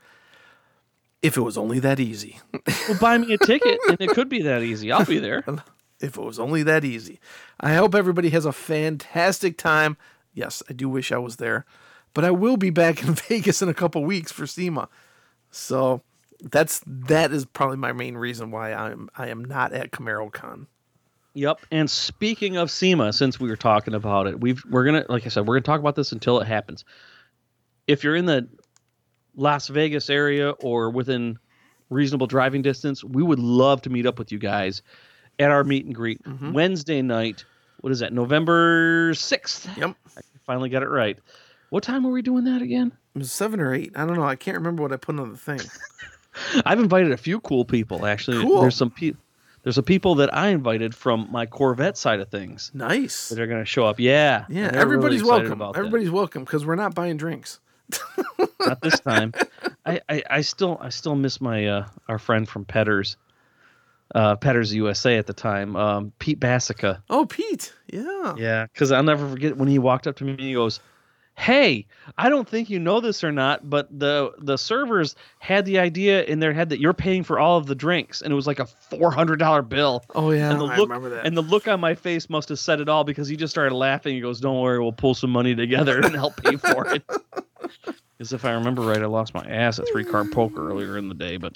If 1.22 1.36
it 1.36 1.40
was 1.40 1.56
only 1.56 1.78
that 1.80 1.98
easy. 1.98 2.40
well, 2.88 2.98
buy 3.00 3.18
me 3.18 3.32
a 3.34 3.38
ticket, 3.38 3.78
and 3.88 4.00
it 4.00 4.10
could 4.10 4.28
be 4.28 4.42
that 4.42 4.62
easy. 4.62 4.92
I'll 4.92 5.04
be 5.04 5.18
there. 5.18 5.44
if 6.00 6.16
it 6.16 6.22
was 6.22 6.38
only 6.38 6.62
that 6.62 6.84
easy. 6.84 7.20
I 7.60 7.74
hope 7.74 7.94
everybody 7.94 8.30
has 8.30 8.44
a 8.44 8.52
fantastic 8.52 9.56
time. 9.56 9.96
Yes, 10.34 10.62
I 10.68 10.72
do 10.72 10.88
wish 10.88 11.12
I 11.12 11.18
was 11.18 11.36
there, 11.36 11.64
but 12.14 12.24
I 12.24 12.30
will 12.30 12.56
be 12.56 12.70
back 12.70 13.02
in 13.06 13.14
Vegas 13.14 13.62
in 13.62 13.68
a 13.68 13.74
couple 13.74 14.04
weeks 14.04 14.32
for 14.32 14.46
SEMA. 14.46 14.88
So 15.50 16.02
that's 16.40 16.82
that 16.86 17.32
is 17.32 17.46
probably 17.46 17.78
my 17.78 17.92
main 17.92 18.16
reason 18.16 18.50
why 18.50 18.72
I'm 18.72 19.08
I 19.16 19.28
am 19.28 19.44
not 19.44 19.72
at 19.72 19.90
CamaroCon. 19.90 20.66
Yep. 21.36 21.60
And 21.70 21.88
speaking 21.90 22.56
of 22.56 22.70
SEMA, 22.70 23.12
since 23.12 23.38
we 23.38 23.48
were 23.48 23.56
talking 23.56 23.92
about 23.94 24.26
it, 24.26 24.40
we've 24.40 24.64
we're 24.70 24.84
gonna 24.84 25.04
like 25.08 25.26
I 25.26 25.28
said, 25.28 25.46
we're 25.46 25.56
gonna 25.56 25.62
talk 25.64 25.80
about 25.80 25.94
this 25.94 26.12
until 26.12 26.40
it 26.40 26.46
happens. 26.46 26.84
If 27.86 28.02
you're 28.02 28.16
in 28.16 28.24
the 28.26 28.48
Las 29.36 29.68
Vegas 29.68 30.08
area 30.10 30.50
or 30.50 30.90
within 30.90 31.38
reasonable 31.90 32.26
driving 32.26 32.62
distance, 32.62 33.04
we 33.04 33.22
would 33.22 33.38
love 33.38 33.82
to 33.82 33.90
meet 33.90 34.06
up 34.06 34.18
with 34.18 34.32
you 34.32 34.38
guys 34.38 34.80
at 35.38 35.50
our 35.50 35.62
meet 35.62 35.84
and 35.84 35.94
greet 35.94 36.22
Mhm. 36.24 36.52
Wednesday 36.54 37.02
night. 37.02 37.44
What 37.82 37.92
is 37.92 37.98
that? 38.00 38.12
November 38.14 39.12
sixth. 39.14 39.68
Yep. 39.76 39.94
I 40.16 40.20
finally 40.46 40.70
got 40.70 40.82
it 40.82 40.88
right. 40.88 41.18
What 41.68 41.82
time 41.82 42.04
were 42.04 42.12
we 42.12 42.22
doing 42.22 42.44
that 42.44 42.62
again? 42.62 42.92
It 43.14 43.18
was 43.18 43.30
seven 43.30 43.60
or 43.60 43.74
eight. 43.74 43.92
I 43.94 44.06
don't 44.06 44.16
know. 44.16 44.24
I 44.24 44.36
can't 44.36 44.56
remember 44.56 44.82
what 44.82 44.92
I 44.92 44.96
put 44.96 45.18
on 45.18 45.30
the 45.32 45.36
thing. 45.36 45.60
I've 46.64 46.78
invited 46.80 47.12
a 47.12 47.16
few 47.18 47.40
cool 47.40 47.64
people 47.66 48.06
actually. 48.06 48.40
Cool. 48.42 48.62
There's 48.62 48.74
some 48.76 48.90
pe- 48.90 49.12
there's 49.66 49.74
some 49.74 49.82
people 49.82 50.14
that 50.14 50.32
I 50.32 50.50
invited 50.50 50.94
from 50.94 51.26
my 51.32 51.44
Corvette 51.44 51.96
side 51.96 52.20
of 52.20 52.28
things 52.28 52.70
Nice. 52.72 53.30
that 53.30 53.40
are 53.40 53.48
going 53.48 53.58
to 53.60 53.66
show 53.66 53.84
up. 53.84 53.98
Yeah, 53.98 54.44
Yeah, 54.48 54.68
they're 54.70 54.70
really 54.70 54.82
everybody's 54.82 55.24
welcome. 55.24 55.50
about 55.50 55.72
that. 55.72 55.80
Everybody's 55.80 56.10
welcome 56.12 56.44
because 56.44 56.64
we're 56.64 56.76
not 56.76 56.94
buying 56.94 57.16
drinks. 57.16 57.58
Not 58.60 58.80
this 58.80 59.00
time. 59.10 59.32
I, 59.84 60.00
I, 60.08 60.22
I 60.30 60.40
still 60.42 60.78
I 60.80 60.90
still 60.90 61.16
miss 61.16 61.40
my 61.40 61.66
uh, 61.66 61.86
our 62.08 62.20
friend 62.20 62.48
from 62.48 62.64
Pedders, 62.64 63.16
uh, 64.14 64.36
Pedders 64.36 64.72
USA 64.72 65.18
at 65.18 65.26
the 65.26 65.32
time, 65.32 65.74
um, 65.74 66.12
Pete 66.20 66.38
Bassica. 66.38 67.02
Oh, 67.10 67.26
Pete. 67.26 67.72
Yeah. 67.92 68.34
Yeah, 68.38 68.66
because 68.72 68.92
I'll 68.92 69.02
never 69.02 69.28
forget 69.28 69.56
when 69.56 69.66
he 69.68 69.80
walked 69.80 70.06
up 70.06 70.14
to 70.18 70.24
me 70.24 70.30
and 70.30 70.40
he 70.40 70.54
goes, 70.54 70.78
"Hey, 71.36 71.86
I 72.18 72.28
don't 72.28 72.48
think 72.48 72.70
you 72.70 72.78
know 72.78 73.00
this 73.00 73.22
or 73.22 73.30
not, 73.30 73.68
but 73.68 73.88
the 73.96 74.32
the 74.38 74.56
servers 74.56 75.14
had 75.38 75.64
the 75.64 75.78
idea 75.78 76.24
in 76.24 76.40
their 76.40 76.52
head 76.52 76.70
that 76.70 76.80
you're 76.80 76.94
paying 76.94 77.22
for 77.22 77.38
all 77.38 77.58
of 77.58 77.66
the 77.66 77.74
drinks, 77.74 78.22
and 78.22 78.32
it 78.32 78.36
was 78.36 78.46
like 78.46 78.58
a 78.58 78.66
four 78.66 79.10
hundred 79.10 79.38
dollar 79.38 79.62
bill." 79.62 80.04
Oh 80.14 80.30
yeah. 80.30 80.50
and 80.50 80.60
the 80.60 80.66
I 80.66 80.76
look 80.76 80.88
remember 80.88 81.10
that. 81.10 81.26
and 81.26 81.36
the 81.36 81.42
look 81.42 81.68
on 81.68 81.78
my 81.80 81.94
face 81.94 82.28
must 82.30 82.48
have 82.48 82.58
said 82.58 82.80
it 82.80 82.88
all 82.88 83.04
because 83.04 83.28
he 83.28 83.36
just 83.36 83.50
started 83.52 83.74
laughing. 83.74 84.14
He 84.14 84.20
goes, 84.20 84.40
"Don't 84.40 84.60
worry, 84.60 84.78
we'll 84.80 84.92
pull 84.92 85.14
some 85.14 85.30
money 85.30 85.54
together 85.54 86.00
and 86.00 86.14
help 86.14 86.36
pay 86.42 86.56
for 86.56 86.88
it." 86.94 87.02
Because 88.18 88.32
if 88.32 88.46
I 88.46 88.52
remember 88.52 88.80
right, 88.80 89.02
I 89.02 89.04
lost 89.04 89.34
my 89.34 89.44
ass 89.44 89.78
at 89.78 89.86
three 89.92 90.02
card 90.04 90.32
poker 90.32 90.70
earlier 90.70 90.96
in 90.96 91.10
the 91.10 91.14
day. 91.14 91.36
But 91.36 91.52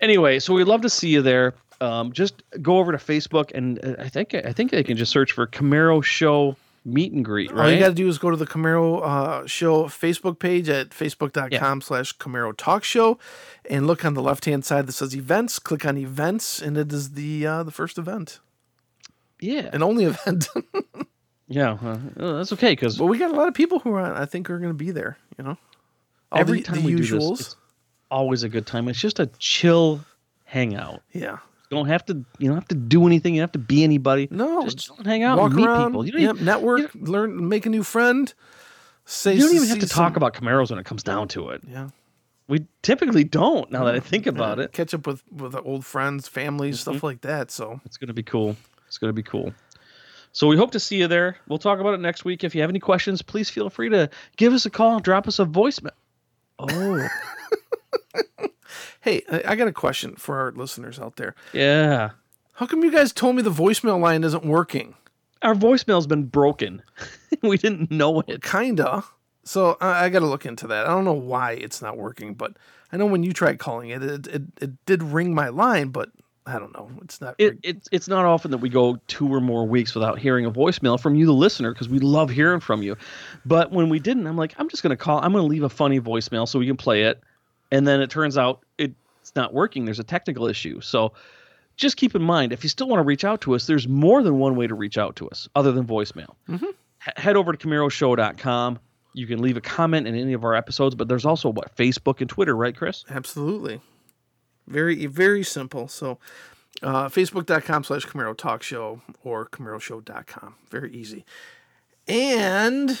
anyway, 0.00 0.38
so 0.38 0.54
we'd 0.54 0.68
love 0.68 0.82
to 0.82 0.88
see 0.88 1.08
you 1.08 1.20
there. 1.20 1.54
Um, 1.80 2.12
just 2.12 2.44
go 2.62 2.78
over 2.78 2.92
to 2.92 2.98
Facebook 2.98 3.50
and 3.54 3.84
uh, 3.84 3.96
I 3.98 4.08
think 4.08 4.34
I 4.34 4.52
think 4.52 4.70
they 4.70 4.84
can 4.84 4.96
just 4.96 5.10
search 5.10 5.32
for 5.32 5.48
Camaro 5.48 6.04
Show 6.04 6.54
Meet 6.84 7.12
and 7.12 7.24
Greet. 7.24 7.52
All 7.52 7.70
you 7.70 7.78
got 7.78 7.88
to 7.88 7.94
do 7.94 8.08
is 8.08 8.16
go 8.18 8.30
to 8.30 8.36
the 8.36 8.46
Camaro 8.46 9.02
uh, 9.02 9.46
Show 9.46 9.84
Facebook 9.84 10.38
page 10.38 10.68
at 10.68 10.90
facebook.com 10.90 11.82
slash 11.82 12.16
Camaro 12.16 12.56
Talk 12.56 12.84
Show 12.84 13.18
and 13.68 13.86
look 13.86 14.04
on 14.04 14.14
the 14.14 14.22
left 14.22 14.46
hand 14.46 14.64
side 14.64 14.86
that 14.86 14.92
says 14.92 15.14
events. 15.14 15.58
Click 15.58 15.84
on 15.84 15.98
events, 15.98 16.60
and 16.62 16.78
it 16.78 16.90
is 16.92 17.10
the 17.12 17.46
uh, 17.46 17.62
the 17.62 17.70
first 17.70 17.98
event 17.98 18.40
yeah, 19.40 19.70
and 19.72 19.82
only 19.82 20.04
event. 20.06 20.48
yeah. 21.48 21.76
Uh, 21.82 21.98
uh, 22.18 22.32
that's 22.38 22.52
okay 22.52 22.72
because 22.72 22.96
but 22.98 23.06
we 23.06 23.18
got 23.18 23.30
a 23.30 23.34
lot 23.34 23.48
of 23.48 23.54
people 23.54 23.78
who 23.80 23.92
are, 23.92 24.14
I 24.14 24.26
think, 24.26 24.48
are 24.50 24.58
going 24.58 24.70
to 24.70 24.74
be 24.74 24.90
there. 24.90 25.18
You 25.38 25.44
know, 25.44 25.58
All 26.32 26.40
every 26.40 26.58
the, 26.60 26.64
time 26.64 26.76
the 26.82 26.86
we 26.86 26.92
usuals. 26.92 27.10
do 27.20 27.30
this, 27.30 27.40
it's 27.40 27.56
always 28.10 28.42
a 28.42 28.48
good 28.48 28.66
time. 28.66 28.88
It's 28.88 29.00
just 29.00 29.18
a 29.18 29.26
chill 29.38 30.00
hangout. 30.44 31.02
yeah. 31.12 31.38
You 31.70 31.76
don't 31.76 31.86
have 31.86 32.04
to. 32.06 32.14
You 32.38 32.48
don't 32.48 32.56
have 32.56 32.68
to 32.68 32.74
do 32.74 33.06
anything. 33.06 33.34
You 33.34 33.40
don't 33.40 33.44
have 33.44 33.52
to 33.52 33.58
be 33.60 33.84
anybody. 33.84 34.26
No, 34.30 34.66
just 34.66 34.90
hang 35.04 35.22
out 35.22 35.38
walk 35.38 35.48
and 35.48 35.56
meet 35.56 35.66
around, 35.66 35.90
people. 35.90 36.04
You 36.06 36.12
don't, 36.12 36.20
yep, 36.22 36.34
even, 36.34 36.44
network, 36.44 36.90
learn, 36.94 37.48
make 37.48 37.64
a 37.64 37.68
new 37.70 37.84
friend. 37.84 38.32
Say, 39.04 39.34
you 39.34 39.42
don't 39.42 39.54
even 39.54 39.68
have 39.68 39.78
to 39.78 39.88
talk 39.88 40.16
about 40.16 40.34
Camaros 40.34 40.70
when 40.70 40.78
it 40.80 40.84
comes 40.84 41.02
down 41.04 41.28
to 41.28 41.50
it. 41.50 41.62
Yeah. 41.66 41.88
We 42.48 42.66
typically 42.82 43.22
don't. 43.22 43.70
Now 43.70 43.84
that 43.84 43.94
I 43.94 44.00
think 44.00 44.26
about 44.26 44.58
Yeah, 44.58 44.64
it, 44.64 44.72
Catch 44.72 44.94
up 44.94 45.06
with 45.06 45.22
with 45.30 45.54
old 45.64 45.84
friends, 45.86 46.26
families, 46.26 46.78
Mm-hmm. 46.80 46.90
stuff 46.90 47.02
like 47.04 47.20
that. 47.20 47.52
So 47.52 47.80
it's 47.84 47.96
gonna 47.96 48.12
be 48.14 48.24
cool. 48.24 48.56
It's 48.88 48.98
gonna 48.98 49.12
be 49.12 49.22
cool. 49.22 49.54
So 50.32 50.48
we 50.48 50.56
hope 50.56 50.72
to 50.72 50.80
see 50.80 50.96
you 50.96 51.06
there. 51.06 51.36
We'll 51.48 51.58
talk 51.58 51.78
about 51.78 51.94
it 51.94 52.00
next 52.00 52.24
week. 52.24 52.42
If 52.42 52.54
you 52.54 52.60
have 52.62 52.70
any 52.70 52.80
questions, 52.80 53.22
please 53.22 53.48
feel 53.48 53.70
free 53.70 53.88
to 53.90 54.10
give 54.36 54.52
us 54.52 54.66
a 54.66 54.70
call, 54.70 54.98
drop 54.98 55.28
us 55.28 55.38
a 55.38 55.44
voicemail. 55.44 55.90
Oh, 56.58 57.08
hey, 59.00 59.22
I, 59.30 59.42
I 59.48 59.56
got 59.56 59.68
a 59.68 59.72
question 59.72 60.14
for 60.16 60.38
our 60.38 60.52
listeners 60.52 60.98
out 60.98 61.16
there. 61.16 61.34
yeah. 61.52 62.10
How 62.54 62.66
come 62.66 62.84
you 62.84 62.92
guys 62.92 63.10
told 63.14 63.36
me 63.36 63.42
the 63.42 63.50
voicemail 63.50 63.98
line 63.98 64.22
isn't 64.22 64.44
working? 64.44 64.94
Our 65.40 65.54
voicemail's 65.54 66.06
been 66.06 66.24
broken. 66.24 66.82
we 67.42 67.56
didn't 67.56 67.90
know 67.90 68.20
it. 68.20 68.42
Kinda. 68.42 69.02
So 69.44 69.78
I, 69.80 70.04
I 70.04 70.08
got 70.10 70.18
to 70.18 70.26
look 70.26 70.44
into 70.44 70.66
that. 70.66 70.86
I 70.86 70.90
don't 70.90 71.06
know 71.06 71.14
why 71.14 71.52
it's 71.52 71.80
not 71.80 71.96
working, 71.96 72.34
but 72.34 72.58
I 72.92 72.98
know 72.98 73.06
when 73.06 73.22
you 73.22 73.32
tried 73.32 73.58
calling 73.58 73.88
it, 73.88 74.02
it 74.02 74.26
it, 74.26 74.42
it 74.60 74.84
did 74.84 75.02
ring 75.02 75.34
my 75.34 75.48
line, 75.48 75.88
but 75.88 76.10
I 76.44 76.58
don't 76.58 76.74
know. 76.74 76.90
It's 77.02 77.20
not. 77.22 77.34
It, 77.38 77.58
it's 77.62 77.88
it's 77.92 78.08
not 78.08 78.26
often 78.26 78.50
that 78.50 78.58
we 78.58 78.68
go 78.68 78.98
two 79.06 79.32
or 79.32 79.40
more 79.40 79.66
weeks 79.66 79.94
without 79.94 80.18
hearing 80.18 80.44
a 80.44 80.50
voicemail 80.50 81.00
from 81.00 81.14
you, 81.14 81.24
the 81.24 81.32
listener, 81.32 81.72
because 81.72 81.88
we 81.88 81.98
love 81.98 82.28
hearing 82.28 82.60
from 82.60 82.82
you. 82.82 82.94
But 83.46 83.72
when 83.72 83.88
we 83.88 84.00
didn't, 84.00 84.26
I'm 84.26 84.36
like, 84.36 84.54
I'm 84.58 84.68
just 84.68 84.82
gonna 84.82 84.96
call. 84.98 85.18
I'm 85.20 85.32
gonna 85.32 85.44
leave 85.44 85.62
a 85.62 85.70
funny 85.70 85.98
voicemail 85.98 86.46
so 86.46 86.58
we 86.58 86.66
can 86.66 86.76
play 86.76 87.04
it. 87.04 87.22
And 87.72 87.86
then 87.86 88.02
it 88.02 88.10
turns 88.10 88.36
out 88.36 88.62
it's 89.30 89.36
not 89.36 89.54
working. 89.54 89.84
There's 89.84 90.00
a 90.00 90.04
technical 90.04 90.48
issue. 90.48 90.80
So 90.80 91.12
just 91.76 91.96
keep 91.96 92.16
in 92.16 92.22
mind, 92.22 92.52
if 92.52 92.64
you 92.64 92.68
still 92.68 92.88
want 92.88 92.98
to 92.98 93.04
reach 93.04 93.24
out 93.24 93.40
to 93.42 93.54
us, 93.54 93.66
there's 93.68 93.86
more 93.86 94.24
than 94.24 94.40
one 94.40 94.56
way 94.56 94.66
to 94.66 94.74
reach 94.74 94.98
out 94.98 95.14
to 95.16 95.28
us 95.28 95.48
other 95.54 95.70
than 95.70 95.86
voicemail. 95.86 96.34
He- 96.48 96.66
head 97.16 97.36
over 97.36 97.52
to 97.52 97.68
CamaroShow.com. 97.68 98.80
You 99.14 99.26
can 99.28 99.40
leave 99.40 99.56
a 99.56 99.60
comment 99.60 100.08
in 100.08 100.16
any 100.16 100.32
of 100.32 100.44
our 100.44 100.54
episodes, 100.56 100.96
but 100.96 101.06
there's 101.08 101.24
also 101.24 101.48
what 101.48 101.74
Facebook 101.76 102.20
and 102.20 102.28
Twitter, 102.28 102.56
right, 102.56 102.76
Chris? 102.76 103.04
Absolutely. 103.08 103.80
Very, 104.66 105.06
very 105.06 105.42
simple. 105.44 105.86
So, 105.88 106.18
uh, 106.82 107.08
facebook.com 107.08 107.84
slash 107.84 108.06
Camaro 108.06 108.36
Talk 108.36 108.62
Show 108.64 109.00
or 109.24 109.46
CamaroShow.com. 109.46 110.56
Very 110.70 110.92
easy. 110.92 111.24
And 112.08 113.00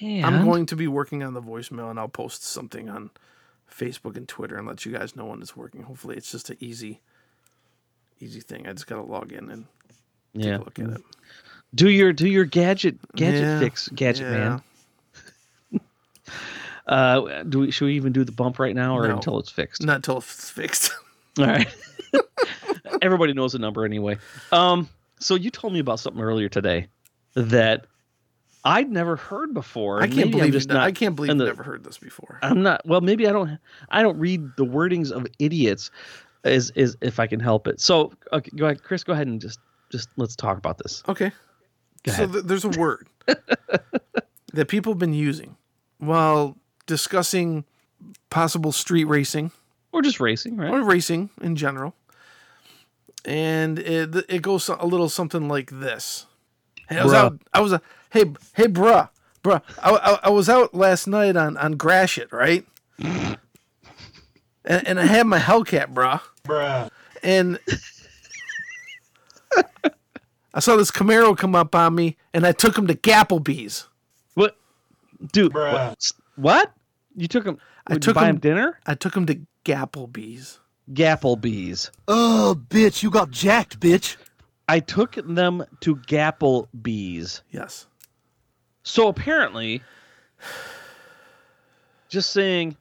And 0.00 0.26
I'm 0.26 0.44
going 0.44 0.66
to 0.66 0.76
be 0.76 0.88
working 0.88 1.22
on 1.22 1.34
the 1.34 1.42
voicemail 1.42 1.88
and 1.90 1.98
I'll 2.00 2.08
post 2.08 2.44
something 2.44 2.88
on 2.88 3.10
Facebook 3.70 4.16
and 4.16 4.28
Twitter 4.28 4.56
and 4.56 4.66
let 4.66 4.84
you 4.84 4.92
guys 4.92 5.16
know 5.16 5.26
when 5.26 5.40
it's 5.40 5.56
working. 5.56 5.82
Hopefully, 5.82 6.16
it's 6.16 6.30
just 6.30 6.50
an 6.50 6.56
easy, 6.60 7.00
easy 8.20 8.40
thing. 8.40 8.66
I 8.66 8.72
just 8.72 8.86
got 8.86 8.96
to 8.96 9.02
log 9.02 9.32
in 9.32 9.50
and 9.50 9.64
take 10.34 10.44
yeah. 10.44 10.56
a 10.56 10.58
look 10.58 10.78
at 10.78 10.90
it. 10.90 11.00
Do 11.74 11.88
your 11.88 12.12
do 12.12 12.28
your 12.28 12.44
gadget 12.44 12.96
gadget 13.14 13.42
Yeah, 13.42 13.58
fix, 13.60 13.88
gadget 13.88 14.26
yeah. 14.32 14.38
man. 14.38 14.62
Uh, 16.86 17.44
do 17.44 17.60
we 17.60 17.70
should 17.70 17.84
we 17.84 17.94
even 17.94 18.12
do 18.12 18.24
the 18.24 18.32
bump 18.32 18.58
right 18.58 18.74
now 18.74 18.96
or 18.96 19.06
No. 19.06 19.14
until 19.14 19.38
it's 19.38 19.50
fixed? 19.50 19.84
Not 19.84 19.96
until 19.96 20.18
it's 20.18 20.50
fixed. 20.50 20.90
All 21.38 21.46
right. 21.46 21.68
Everybody 23.02 23.32
knows 23.32 23.52
the 23.52 23.60
number 23.60 23.84
anyway. 23.84 24.16
Um, 24.50 24.88
so 25.20 25.36
you 25.36 25.50
told 25.50 25.72
me 25.72 25.78
about 25.78 26.00
something 26.00 26.20
earlier 26.20 26.48
today 26.48 26.88
that 27.34 27.86
I'd 28.64 28.90
never 28.90 29.16
heard 29.16 29.54
before. 29.54 30.02
I 30.02 30.06
can't 30.06 30.26
I'm 30.26 30.30
believe 30.32 30.52
just 30.52 30.68
not. 30.68 30.78
I 30.78 30.92
can't 30.92 31.16
believe 31.16 31.36
the- 31.38 31.44
never 31.46 31.62
heard 31.62 31.82
this 31.84 31.98
before. 31.98 32.38
I'm 32.42 32.62
not. 32.62 32.84
Well, 32.86 33.00
maybe 33.00 33.26
I 33.26 33.32
don't. 33.32 33.58
I 33.88 34.02
don't 34.02 34.18
read 34.18 34.42
the 34.56 34.64
wordings 34.66 35.10
of 35.10 35.26
idiots, 35.38 35.90
is 36.44 36.70
is 36.76 36.96
if 37.00 37.18
I 37.18 37.26
can 37.26 37.40
help 37.40 37.66
it. 37.66 37.80
So 37.80 38.12
okay, 38.32 38.50
go 38.56 38.66
ahead, 38.66 38.82
Chris. 38.82 39.02
Go 39.04 39.12
ahead 39.14 39.26
and 39.28 39.40
just 39.40 39.60
just 39.90 40.08
let's 40.16 40.36
talk 40.36 40.58
about 40.58 40.78
this. 40.78 41.02
Okay. 41.08 41.32
So 42.06 42.26
th- 42.26 42.44
there's 42.44 42.64
a 42.64 42.70
word 42.70 43.08
that 44.54 44.68
people 44.68 44.92
have 44.92 44.98
been 44.98 45.12
using 45.14 45.56
while 45.98 46.56
discussing 46.86 47.64
possible 48.30 48.72
street 48.72 49.04
racing 49.04 49.50
Or 49.92 50.00
just 50.02 50.18
racing, 50.20 50.56
right? 50.56 50.70
or 50.70 50.82
racing 50.82 51.28
in 51.42 51.56
general. 51.56 51.94
And 53.24 53.78
it, 53.78 54.14
it 54.30 54.40
goes 54.42 54.68
a 54.68 54.86
little 54.86 55.08
something 55.10 55.46
like 55.48 55.70
this. 55.70 56.26
Hey, 56.90 56.98
I 56.98 57.04
was 57.04 57.12
Bruh. 57.12 57.16
out. 57.16 57.40
I 57.54 57.60
was 57.60 57.72
a 57.72 57.80
hey 58.10 58.24
hey 58.54 58.66
bruh 58.66 59.08
bruh. 59.42 59.62
I, 59.82 59.90
I, 59.90 60.18
I 60.24 60.28
was 60.30 60.48
out 60.50 60.74
last 60.74 61.06
night 61.06 61.36
on 61.36 61.56
on 61.56 61.72
Gratiot, 61.72 62.30
right? 62.32 62.66
and, 62.98 63.38
and 64.64 65.00
I 65.00 65.06
had 65.06 65.26
my 65.26 65.38
Hellcat, 65.38 65.94
bruh. 65.94 66.20
bruh, 66.44 66.90
and 67.22 67.58
I 70.52 70.58
saw 70.60 70.76
this 70.76 70.90
Camaro 70.90 71.36
come 71.36 71.54
up 71.54 71.74
on 71.74 71.94
me, 71.94 72.16
and 72.34 72.44
I 72.46 72.52
took 72.52 72.76
him 72.76 72.86
to 72.88 72.94
Gapplebee's. 72.94 73.88
What, 74.34 74.56
dude? 75.32 75.52
Bruh. 75.52 75.72
What? 75.72 76.10
What? 76.36 76.72
You 77.16 77.28
took 77.28 77.44
him? 77.46 77.58
I 77.86 77.94
would 77.94 78.04
you 78.04 78.08
took 78.08 78.14
buy 78.16 78.24
him- 78.28 78.36
him 78.36 78.40
dinner. 78.40 78.78
I 78.86 78.94
took 78.94 79.16
him 79.16 79.26
to 79.26 79.40
Gapplebee's. 79.64 80.58
Gapplebees. 80.92 81.90
Oh, 82.08 82.60
bitch, 82.68 83.02
you 83.04 83.10
got 83.10 83.30
jacked, 83.30 83.78
bitch. 83.78 84.16
I 84.70 84.80
took 84.80 85.12
them 85.16 85.64
to 85.80 85.96
Gapplebees. 85.96 87.42
Yes. 87.50 87.86
So 88.82 89.08
apparently, 89.08 89.82
just 92.08 92.30
saying, 92.30 92.76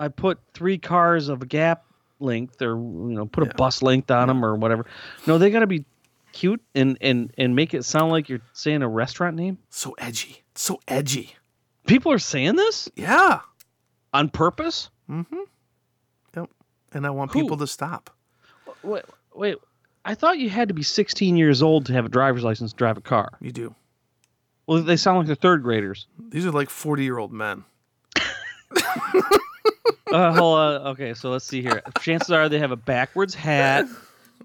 I 0.00 0.08
put 0.08 0.38
three 0.54 0.78
cars 0.78 1.28
of 1.28 1.42
a 1.42 1.46
gap 1.46 1.84
length, 2.20 2.60
or 2.62 2.76
you 2.76 3.14
know, 3.14 3.26
put 3.26 3.44
Yeah. 3.44 3.50
a 3.50 3.54
bus 3.54 3.82
length 3.82 4.10
on 4.10 4.28
them, 4.28 4.44
or 4.44 4.54
whatever. 4.54 4.86
No, 5.26 5.38
they 5.38 5.50
got 5.50 5.60
to 5.60 5.66
be 5.66 5.84
cute 6.32 6.62
and 6.74 6.96
and 7.00 7.32
and 7.38 7.54
make 7.56 7.74
it 7.74 7.84
sound 7.84 8.10
like 8.12 8.28
you're 8.28 8.40
saying 8.52 8.82
a 8.82 8.88
restaurant 8.88 9.36
name. 9.36 9.58
So 9.70 9.94
edgy. 9.98 10.42
So 10.54 10.80
edgy. 10.88 11.34
People 11.86 12.12
are 12.12 12.18
saying 12.18 12.56
this 12.56 12.88
Yeah. 12.96 13.40
on 14.12 14.28
purpose. 14.28 14.90
Mm-hmm. 15.10 15.36
Yep. 16.36 16.50
And 16.92 17.06
I 17.06 17.10
want 17.10 17.32
Who? 17.32 17.42
people 17.42 17.56
to 17.58 17.66
stop. 17.66 18.10
Wait, 18.82 19.04
wait. 19.34 19.56
I 20.08 20.14
thought 20.14 20.38
you 20.38 20.48
had 20.48 20.68
to 20.68 20.74
be 20.74 20.82
16 20.82 21.36
years 21.36 21.62
old 21.62 21.84
to 21.86 21.92
have 21.92 22.06
a 22.06 22.08
driver's 22.08 22.42
license 22.42 22.72
to 22.72 22.76
drive 22.78 22.96
a 22.96 23.02
car. 23.02 23.30
You 23.42 23.52
do. 23.52 23.74
Well, 24.66 24.82
they 24.82 24.96
sound 24.96 25.18
like 25.18 25.26
they're 25.26 25.36
third 25.36 25.62
graders. 25.62 26.06
These 26.30 26.46
are 26.46 26.50
like 26.50 26.70
40 26.70 27.04
year 27.04 27.18
old 27.18 27.32
men. 27.32 27.64
Uh, 30.10 30.32
hold 30.32 30.58
on. 30.58 30.74
Okay, 30.92 31.12
so 31.12 31.28
let's 31.30 31.44
see 31.44 31.60
here. 31.60 31.82
Chances 32.00 32.30
are 32.30 32.48
they 32.48 32.58
have 32.60 32.70
a 32.70 32.76
backwards 32.76 33.34
hat, 33.34 33.84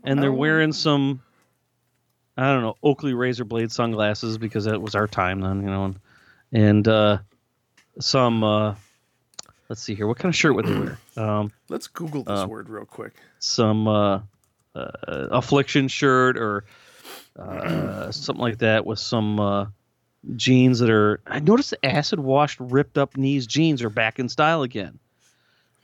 and 0.04 0.22
they're 0.22 0.34
wearing 0.34 0.74
some, 0.74 1.22
I 2.36 2.52
don't 2.52 2.64
know, 2.64 2.76
Oakley 2.84 3.14
razor 3.14 3.46
blade 3.46 3.72
sunglasses 3.72 4.38
because 4.38 4.66
that 4.66 4.82
was 4.82 4.94
our 4.94 5.08
time 5.08 5.40
then, 5.40 5.62
you 5.62 5.68
know. 5.70 5.86
And, 5.86 6.00
and 6.52 6.88
uh, 6.90 7.18
some. 7.98 8.44
Uh, 8.44 8.76
let's 9.70 9.82
see 9.82 9.96
here. 9.96 10.06
What 10.06 10.18
kind 10.20 10.30
of 10.34 10.36
shirt 10.36 10.54
would 10.54 10.66
they 10.66 10.78
wear? 10.78 10.98
Um, 11.16 11.54
Let's 11.70 11.88
Google 11.88 12.24
this 12.24 12.42
Uh, 12.42 12.48
word 12.48 12.68
real 12.68 12.84
quick. 12.84 13.14
some 13.40 13.88
uh, 14.76 14.88
affliction 15.08 15.88
shirt 15.88 16.38
or 16.38 16.66
uh, 17.38 18.12
something 18.12 18.42
like 18.42 18.60
that 18.60 18.86
with 18.86 19.00
some 19.00 19.40
uh, 19.40 19.66
jeans 20.36 20.80
that 20.80 20.90
are. 20.90 21.20
I 21.28 21.40
noticed 21.40 21.72
the 21.72 21.86
acid 21.86 22.20
washed, 22.20 22.60
ripped 22.60 22.98
up 22.98 23.18
knees 23.18 23.48
jeans 23.48 23.82
are 23.84 23.90
back 23.90 24.20
in 24.20 24.30
style 24.30 24.64
again. 24.64 25.00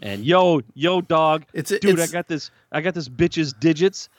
And 0.01 0.23
yo, 0.23 0.61
yo, 0.75 1.01
dog, 1.01 1.45
It's 1.53 1.69
dude, 1.71 1.83
it's- 1.85 2.09
I 2.09 2.11
got 2.11 2.27
this. 2.27 2.51
I 2.71 2.81
got 2.81 2.93
this 2.93 3.09
bitch's 3.09 3.51
digits. 3.53 4.09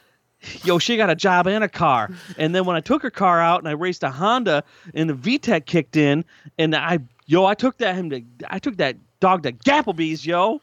Yo, 0.65 0.79
she 0.79 0.97
got 0.97 1.11
a 1.11 1.15
job 1.15 1.47
and 1.47 1.63
a 1.63 1.69
car. 1.69 2.11
And 2.39 2.55
then 2.55 2.65
when 2.65 2.75
I 2.75 2.81
took 2.81 3.03
her 3.03 3.11
car 3.11 3.41
out 3.41 3.59
and 3.61 3.69
I 3.69 3.73
raced 3.73 4.03
a 4.03 4.11
Honda 4.11 4.65
and 4.95 5.11
the 5.11 5.15
VTEC 5.15 5.67
kicked 5.67 5.97
in 5.97 6.25
and 6.59 6.75
I 6.75 7.01
yo, 7.27 7.45
I 7.45 7.53
took 7.55 7.77
that 7.79 7.95
him 7.95 8.09
to 8.11 8.23
I 8.49 8.59
took 8.59 8.79
that 8.79 8.97
dog 9.21 9.43
to 9.43 9.53
Gapplebee's, 9.53 10.25
yo. 10.25 10.63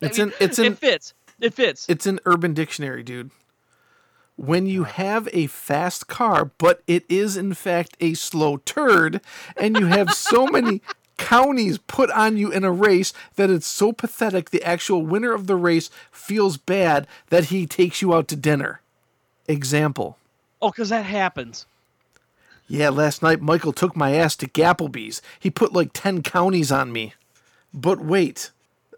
It's 0.00 0.18
I 0.18 0.24
mean, 0.24 0.32
in 0.32 0.44
it's 0.46 0.58
in 0.60 0.72
it 0.72 0.78
fits. 0.78 1.14
It 1.40 1.54
fits. 1.54 1.86
it's 1.88 2.06
an 2.06 2.20
Urban 2.26 2.54
Dictionary, 2.54 3.02
dude. 3.02 3.30
When 4.36 4.66
you 4.66 4.84
have 4.84 5.28
a 5.32 5.46
fast 5.48 6.06
car, 6.06 6.50
but 6.58 6.82
it 6.86 7.04
is 7.08 7.36
in 7.36 7.52
fact 7.54 7.96
a 8.00 8.14
slow 8.14 8.58
turd, 8.58 9.20
and 9.56 9.76
you 9.78 9.86
have 9.86 10.12
so 10.12 10.46
many 10.50 10.80
counties 11.18 11.76
put 11.76 12.10
on 12.12 12.38
you 12.38 12.50
in 12.50 12.64
a 12.64 12.72
race 12.72 13.12
that 13.36 13.50
it's 13.50 13.66
so 13.66 13.92
pathetic 13.92 14.48
the 14.50 14.62
actual 14.62 15.04
winner 15.04 15.34
of 15.34 15.46
the 15.46 15.56
race 15.56 15.90
feels 16.10 16.56
bad 16.56 17.06
that 17.28 17.46
he 17.46 17.66
takes 17.66 18.00
you 18.00 18.14
out 18.14 18.26
to 18.28 18.36
dinner. 18.36 18.80
Example. 19.46 20.16
oh, 20.62 20.70
because 20.70 20.88
that 20.88 21.04
happens. 21.04 21.66
Yeah, 22.68 22.88
last 22.88 23.20
night 23.20 23.40
Michael 23.42 23.72
took 23.72 23.96
my 23.96 24.14
ass 24.14 24.36
to 24.36 24.46
Gapplebee's. 24.46 25.20
He 25.38 25.50
put 25.50 25.72
like 25.72 25.90
10 25.92 26.22
counties 26.22 26.70
on 26.72 26.92
me. 26.92 27.14
But 27.74 28.00
wait, 28.00 28.50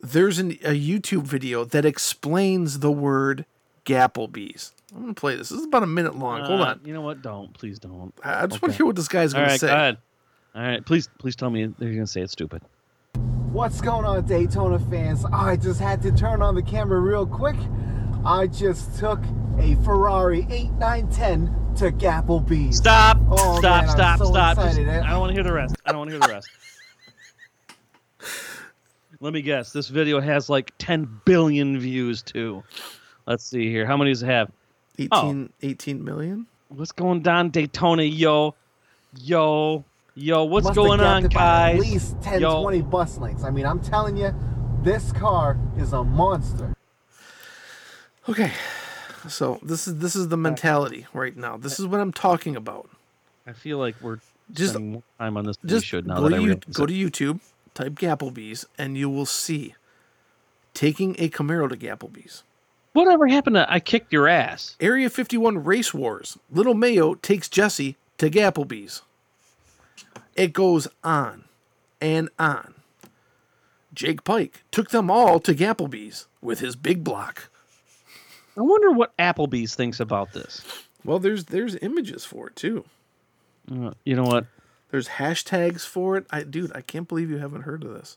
there's 0.03 0.39
an, 0.39 0.53
a 0.65 0.79
YouTube 0.79 1.23
video 1.23 1.65
that 1.65 1.85
explains 1.85 2.81
the 2.81 2.91
word 2.91 3.45
Gapplebee's. 3.87 4.73
I'm 4.95 5.03
going 5.03 5.15
to 5.15 5.21
play 5.21 5.37
this. 5.37 5.49
This 5.49 5.61
is 5.61 5.67
about 5.67 5.83
a 5.83 5.87
minute 5.87 6.17
long. 6.17 6.45
Hold 6.45 6.61
Uh, 6.61 6.65
on. 6.65 6.81
You 6.85 6.93
know 6.93 7.01
what? 7.01 7.23
Don't. 7.23 7.53
Please 7.55 7.79
don't. 7.79 8.13
I 8.23 8.43
I 8.43 8.47
just 8.47 8.61
want 8.61 8.73
to 8.73 8.77
hear 8.77 8.85
what 8.87 8.97
this 8.97 9.09
guy's 9.09 9.33
going 9.33 9.47
to 9.47 9.51
right, 9.53 9.61
say. 9.61 9.69
go 9.69 9.75
ahead. 9.75 9.99
All 10.55 10.63
right, 10.63 10.85
please, 10.85 11.09
please 11.19 11.35
tell 11.35 11.49
me 11.49 11.65
they're 11.79 11.93
gonna 11.95 12.07
say 12.07 12.21
it's 12.21 12.33
stupid. 12.33 12.61
What's 13.53 13.81
going 13.81 14.05
on, 14.05 14.27
Daytona 14.27 14.79
fans? 14.79 15.25
I 15.33 15.57
just 15.57 15.81
had 15.81 16.03
to 16.03 16.13
turn 16.13 16.43
on 16.43 16.55
the 16.55 16.63
camera 16.63 17.01
real 17.01 17.27
quick. 17.27 17.57
I 18.27 18.49
just 18.49 18.99
took 18.99 19.19
a 19.59 19.77
Ferrari 19.77 20.47
8910 20.51 21.75
to 21.77 21.91
Gapplebee's. 21.91 22.77
Stop! 22.77 23.19
Oh, 23.31 23.59
stop! 23.61 23.85
man, 23.87 23.89
stop! 23.97 24.19
so 24.19 24.27
stop! 24.27 24.57
Just- 24.59 24.79
I 24.79 25.09
don't 25.09 25.21
want 25.21 25.31
to 25.31 25.35
hear 25.35 25.43
the 25.43 25.53
rest. 25.55 25.75
I 25.87 25.93
don't 25.93 26.01
want 26.01 26.11
to 26.11 26.17
hear 26.19 26.21
the 26.21 26.35
rest. 26.35 26.49
Let 29.23 29.33
me 29.33 29.41
guess. 29.41 29.73
This 29.73 29.87
video 29.87 30.21
has 30.21 30.51
like 30.51 30.73
10 30.79 31.21
billion 31.25 31.79
views 31.79 32.23
too. 32.23 32.65
Let's 33.25 33.45
see 33.45 33.71
here. 33.71 33.87
How 33.87 33.97
many 33.97 34.11
does 34.11 34.25
it 34.25 34.27
have? 34.27 34.51
18, 34.99 35.53
18 35.63 36.03
million? 36.03 36.45
What's 36.71 36.91
going 36.91 37.27
on, 37.29 37.51
Daytona? 37.51 38.03
Yo, 38.03 38.57
yo, 39.21 39.85
yo. 40.17 40.45
What's 40.45 40.65
Must 40.65 40.75
going 40.75 40.99
on, 40.99 41.29
guys? 41.29 41.77
At 41.77 41.81
least 41.81 42.21
10, 42.21 42.41
Yo. 42.41 42.63
20 42.63 42.83
bus 42.83 43.19
lengths. 43.19 43.45
I 43.45 43.51
mean, 43.51 43.65
I'm 43.65 43.79
telling 43.79 44.17
you, 44.17 44.35
this 44.83 45.13
car 45.13 45.57
is 45.79 45.93
a 45.93 46.03
monster. 46.03 46.75
Okay. 48.29 48.51
So 49.29 49.61
this 49.63 49.87
is 49.87 49.99
this 49.99 50.17
is 50.17 50.29
the 50.29 50.37
mentality 50.37 51.07
right 51.15 51.37
now. 51.37 51.57
This 51.57 51.79
is 51.79 51.87
what 51.87 52.01
I'm 52.01 52.13
talking 52.13 52.57
about. 52.57 52.91
I 53.47 53.53
feel 53.53 53.79
like 53.79 53.95
we're 54.03 54.19
Just- 54.51 54.73
spending 54.73 54.95
more 54.95 55.03
time 55.21 55.37
on 55.37 55.45
this 55.45 55.59
than 55.59 55.71
Just 55.71 55.85
we 55.85 55.87
should 55.87 56.09
now 56.09 56.17
go 56.17 56.23
that 56.23 56.31
to 56.31 56.37
I 56.37 56.41
you, 56.41 56.55
go 56.73 56.87
to 56.87 56.93
YouTube, 56.93 57.39
type 57.75 57.95
Gapplebee's, 57.95 58.67
and 58.79 58.97
you 58.97 59.09
will 59.09 59.27
see 59.27 59.75
taking 60.75 61.15
a 61.19 61.29
Camaro 61.29 61.69
to 61.69 61.77
Gapplebee's. 61.77 62.43
Whatever 62.93 63.27
happened 63.27 63.57
to 63.57 63.73
I 63.73 63.81
kicked 63.81 64.13
your 64.13 64.29
ass? 64.29 64.77
Area 64.81 65.09
51 65.09 65.65
Race 65.65 65.95
Wars. 65.95 66.39
Little 66.51 66.75
Mayo 66.75 67.15
takes 67.15 67.49
Jesse 67.49 67.97
to 68.19 68.31
Gapplebee's. 68.31 69.03
It 70.35 70.53
goes 70.53 70.89
on 71.03 71.45
and 72.01 72.29
on. 72.39 72.75
Jake 73.95 74.25
Pike 74.25 74.63
took 74.71 74.91
them 74.91 75.11
all 75.11 75.41
to 75.41 75.55
Gapplebee's 75.55 76.27
with 76.41 76.61
his 76.61 76.77
big 76.77 77.05
block. 77.05 77.51
I 78.57 78.63
wonder 78.63 78.91
what 78.91 79.17
Applebee's 79.17 79.75
thinks 79.75 80.01
about 80.01 80.33
this. 80.33 80.63
Well, 81.05 81.19
there's 81.19 81.45
there's 81.45 81.77
images 81.77 82.25
for 82.25 82.49
it 82.49 82.57
too. 82.57 82.85
Uh, 83.71 83.93
you 84.05 84.15
know 84.15 84.25
what? 84.25 84.47
There's 84.93 85.09
hashtags 85.09 85.85
for 85.85 86.17
it. 86.17 86.27
I 86.31 86.45
dude, 86.45 86.71
I 86.77 86.83
can't 86.83 87.09
believe 87.09 87.31
you 87.31 87.39
haven't 87.39 87.63
heard 87.63 87.83
of 87.83 87.93
this. 87.95 88.17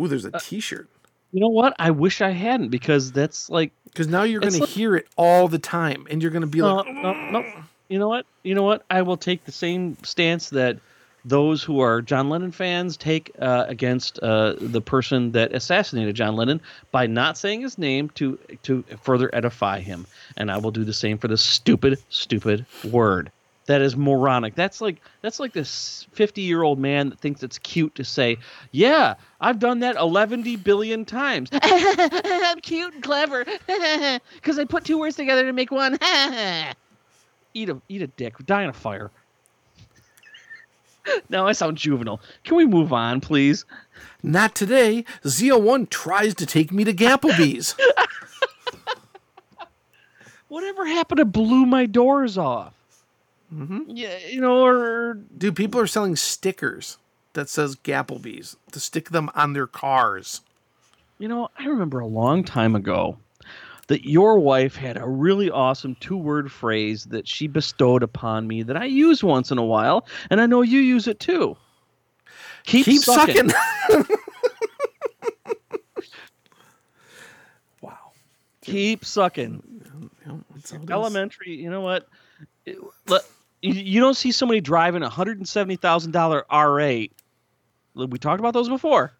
Ooh, 0.00 0.08
there's 0.08 0.24
Uh, 0.24 0.30
a 0.32 0.40
t-shirt. 0.40 0.88
You 1.32 1.40
know 1.40 1.48
what? 1.48 1.74
I 1.78 1.90
wish 1.90 2.20
I 2.22 2.30
hadn't 2.30 2.68
because 2.68 3.10
that's 3.12 3.50
like 3.50 3.72
Because 3.84 4.06
now 4.08 4.22
you're 4.22 4.40
gonna 4.40 4.56
like- 4.58 4.68
hear 4.70 4.96
it 4.96 5.06
all 5.16 5.48
the 5.48 5.58
time, 5.58 6.06
and 6.10 6.22
you're 6.22 6.30
gonna 6.30 6.46
be 6.46 6.60
no, 6.60 6.76
like, 6.76 6.94
no, 6.94 7.12
no. 7.30 7.44
You 7.88 7.98
know 7.98 8.08
what? 8.08 8.24
You 8.42 8.54
know 8.54 8.62
what? 8.62 8.84
I 8.90 9.02
will 9.02 9.16
take 9.18 9.44
the 9.44 9.52
same 9.52 9.96
stance 10.04 10.48
that 10.50 10.78
those 11.24 11.62
who 11.62 11.80
are 11.80 12.00
John 12.02 12.28
Lennon 12.30 12.50
fans 12.52 12.96
take 12.96 13.30
uh, 13.38 13.64
against 13.68 14.18
uh, 14.22 14.54
the 14.58 14.80
person 14.80 15.32
that 15.32 15.52
assassinated 15.54 16.14
John 16.16 16.34
Lennon 16.36 16.60
by 16.90 17.06
not 17.06 17.36
saying 17.36 17.60
his 17.62 17.78
name 17.78 18.10
to 18.10 18.38
to 18.62 18.82
further 19.02 19.28
edify 19.34 19.80
him, 19.80 20.06
and 20.36 20.50
I 20.52 20.58
will 20.58 20.70
do 20.70 20.84
the 20.84 20.92
same 20.94 21.18
for 21.18 21.28
this 21.28 21.42
stupid, 21.42 21.98
stupid 22.10 22.64
word. 22.84 23.30
That 23.72 23.80
is 23.80 23.96
moronic. 23.96 24.54
That's 24.54 24.82
like 24.82 25.00
that's 25.22 25.40
like 25.40 25.54
this 25.54 26.06
fifty-year-old 26.12 26.78
man 26.78 27.08
that 27.08 27.20
thinks 27.20 27.42
it's 27.42 27.56
cute 27.56 27.94
to 27.94 28.04
say, 28.04 28.36
"Yeah, 28.70 29.14
I've 29.40 29.58
done 29.58 29.78
that 29.78 29.96
eleven 29.96 30.42
billion 30.58 31.06
times. 31.06 31.48
I'm 31.62 32.60
cute 32.60 32.92
and 32.92 33.02
clever 33.02 33.46
because 34.34 34.58
I 34.58 34.66
put 34.66 34.84
two 34.84 34.98
words 34.98 35.16
together 35.16 35.44
to 35.44 35.54
make 35.54 35.70
one." 35.70 35.94
eat 37.54 37.70
a 37.70 37.80
eat 37.88 38.02
a 38.02 38.08
dick. 38.08 38.36
Die 38.44 38.62
in 38.62 38.68
a 38.68 38.74
fire. 38.74 39.10
now 41.30 41.46
I 41.46 41.52
sound 41.52 41.78
juvenile. 41.78 42.20
Can 42.44 42.58
we 42.58 42.66
move 42.66 42.92
on, 42.92 43.22
please? 43.22 43.64
"Not 44.22 44.54
today." 44.54 45.06
ZO1 45.24 45.88
tries 45.88 46.34
to 46.34 46.44
take 46.44 46.72
me 46.72 46.84
to 46.84 46.92
Gapplebee's. 46.92 47.74
Whatever 50.48 50.84
happened 50.84 51.20
to 51.20 51.24
blew 51.24 51.64
my 51.64 51.86
doors 51.86 52.36
off? 52.36 52.74
Mm-hmm. 53.52 53.82
Yeah, 53.88 54.16
you 54.30 54.40
know, 54.40 54.64
or 54.64 55.14
Dude, 55.36 55.56
people 55.56 55.80
are 55.80 55.86
selling 55.86 56.16
stickers 56.16 56.96
that 57.34 57.48
says 57.48 57.76
Gapplebee's 57.76 58.56
to 58.72 58.80
stick 58.80 59.10
them 59.10 59.30
on 59.34 59.52
their 59.52 59.66
cars. 59.66 60.40
you 61.18 61.28
know, 61.28 61.48
I 61.58 61.66
remember 61.66 61.98
a 62.00 62.06
long 62.06 62.44
time 62.44 62.74
ago 62.74 63.18
that 63.88 64.08
your 64.08 64.38
wife 64.38 64.76
had 64.76 64.96
a 64.96 65.06
really 65.06 65.50
awesome 65.50 65.96
two-word 66.00 66.50
phrase 66.50 67.04
that 67.06 67.26
she 67.28 67.46
bestowed 67.46 68.02
upon 68.02 68.46
me 68.46 68.62
that 68.62 68.76
I 68.76 68.84
use 68.86 69.22
once 69.24 69.50
in 69.50 69.58
a 69.58 69.64
while, 69.64 70.06
and 70.30 70.40
I 70.40 70.46
know 70.46 70.62
you 70.62 70.78
use 70.80 71.06
it 71.06 71.20
too. 71.20 71.56
Keep, 72.64 72.84
Keep 72.86 73.00
sucking. 73.02 73.50
sucking. 73.50 74.16
wow. 77.80 77.98
Keep 78.62 79.04
sucking. 79.04 79.62
Yeah, 80.26 80.36
that's 80.54 80.70
how 80.70 80.78
it 80.78 80.84
is. 80.84 80.90
elementary 80.90 81.54
you 81.56 81.70
know 81.70 81.80
what 81.80 82.08
It- 82.64 82.78
let- 83.08 83.24
you, 83.62 83.72
you 83.74 84.00
don't 84.00 84.14
see 84.16 84.32
somebody 84.32 84.60
driving 84.60 85.02
a 85.02 85.08
hundred 85.08 85.38
and 85.38 85.48
seventy 85.48 85.76
thousand 85.76 86.10
dollar 86.12 86.44
r8 86.50 87.10
we 87.94 88.18
talked 88.18 88.40
about 88.40 88.52
those 88.54 88.68
before 88.68 89.12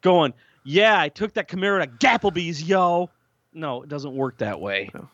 going 0.00 0.32
yeah 0.64 0.98
i 0.98 1.08
took 1.08 1.32
that 1.34 1.48
camaro 1.48 1.80
to 1.82 1.88
gapplebee's 2.06 2.62
yo 2.62 3.10
no 3.52 3.82
it 3.82 3.88
doesn't 3.88 4.14
work 4.16 4.38
that 4.38 4.60
way 4.60 4.90
No. 4.94 5.08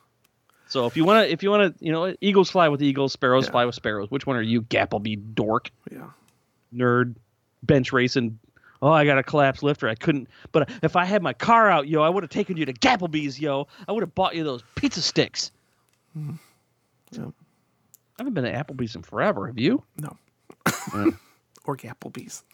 so 0.68 0.86
if 0.86 0.96
you 0.96 1.04
want 1.04 1.26
to 1.26 1.32
if 1.32 1.42
you 1.42 1.50
want 1.50 1.76
to 1.78 1.84
you 1.84 1.92
know 1.92 2.14
eagles 2.20 2.50
fly 2.50 2.68
with 2.68 2.82
eagles 2.82 3.12
sparrows 3.12 3.46
Yeah. 3.46 3.50
fly 3.52 3.64
with 3.66 3.74
sparrows 3.74 4.10
which 4.10 4.26
one 4.26 4.36
are 4.36 4.42
you 4.42 4.62
gapplebee 4.62 5.34
dork 5.34 5.70
Yeah. 5.90 6.10
nerd 6.74 7.16
bench 7.62 7.92
racing 7.92 8.38
Oh, 8.82 8.90
I 8.90 9.04
got 9.04 9.18
a 9.18 9.22
collapsed 9.22 9.62
lifter. 9.62 9.88
I 9.90 9.94
couldn't. 9.94 10.26
But 10.52 10.70
if 10.82 10.96
I 10.96 11.04
had 11.04 11.22
my 11.22 11.34
car 11.34 11.68
out, 11.68 11.86
yo, 11.86 12.00
I 12.00 12.08
would 12.08 12.22
have 12.22 12.30
taken 12.30 12.56
you 12.56 12.64
to 12.64 12.72
Gapplebee's, 12.72 13.38
yo. 13.38 13.66
I 13.86 13.92
would 13.92 14.00
have 14.02 14.14
bought 14.14 14.34
you 14.34 14.42
those 14.42 14.62
pizza 14.74 15.02
sticks. 15.02 15.52
Mm-hmm. 16.16 16.36
Yeah. 17.10 17.30
I 18.20 18.22
haven't 18.22 18.34
been 18.34 18.44
to 18.44 18.52
Applebee's 18.52 18.94
in 18.94 19.00
forever. 19.00 19.46
Have 19.46 19.58
you? 19.58 19.82
No. 19.96 20.14
Yeah. 20.94 21.06
or 21.64 21.74
Applebee's. 21.78 22.44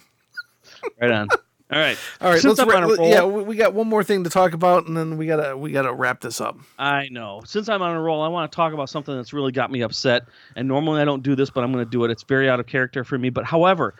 Right 1.00 1.11
on. 1.11 1.29
All 1.72 1.81
right. 1.81 1.98
All 2.20 2.31
right, 2.31 2.40
Since 2.40 2.59
let's 2.59 2.61
I'm 2.61 2.68
wrap, 2.68 2.85
on 2.85 2.85
a 2.85 2.94
roll, 2.94 3.09
yeah, 3.09 3.24
we, 3.24 3.42
we 3.42 3.57
got 3.57 3.74
one 3.74 3.88
more 3.88 4.05
thing 4.05 4.22
to 4.22 4.31
talk 4.31 4.52
about, 4.52 4.87
and 4.87 4.96
then 4.96 5.16
we 5.16 5.26
gotta 5.26 5.57
we 5.57 5.72
gotta 5.72 5.92
wrap 5.92 6.20
this 6.20 6.40
up. 6.40 6.57
I 6.79 7.09
know. 7.11 7.42
Since 7.44 7.68
I'm 7.68 7.83
on 7.83 7.96
a 7.96 8.00
roll, 8.00 8.22
I 8.22 8.29
want 8.29 8.52
to 8.52 8.55
talk 8.55 8.74
about 8.74 8.88
something 8.88 9.16
that's 9.16 9.33
really 9.33 9.50
got 9.50 9.72
me 9.72 9.81
upset. 9.81 10.22
And 10.55 10.68
normally 10.68 11.02
I 11.02 11.05
don't 11.05 11.24
do 11.24 11.35
this, 11.35 11.50
but 11.50 11.64
I'm 11.64 11.72
going 11.72 11.85
to 11.85 11.90
do 11.90 12.05
it. 12.05 12.12
It's 12.12 12.22
very 12.22 12.48
out 12.48 12.61
of 12.61 12.66
character 12.66 13.02
for 13.02 13.18
me. 13.18 13.31
But 13.31 13.44
however, 13.44 13.96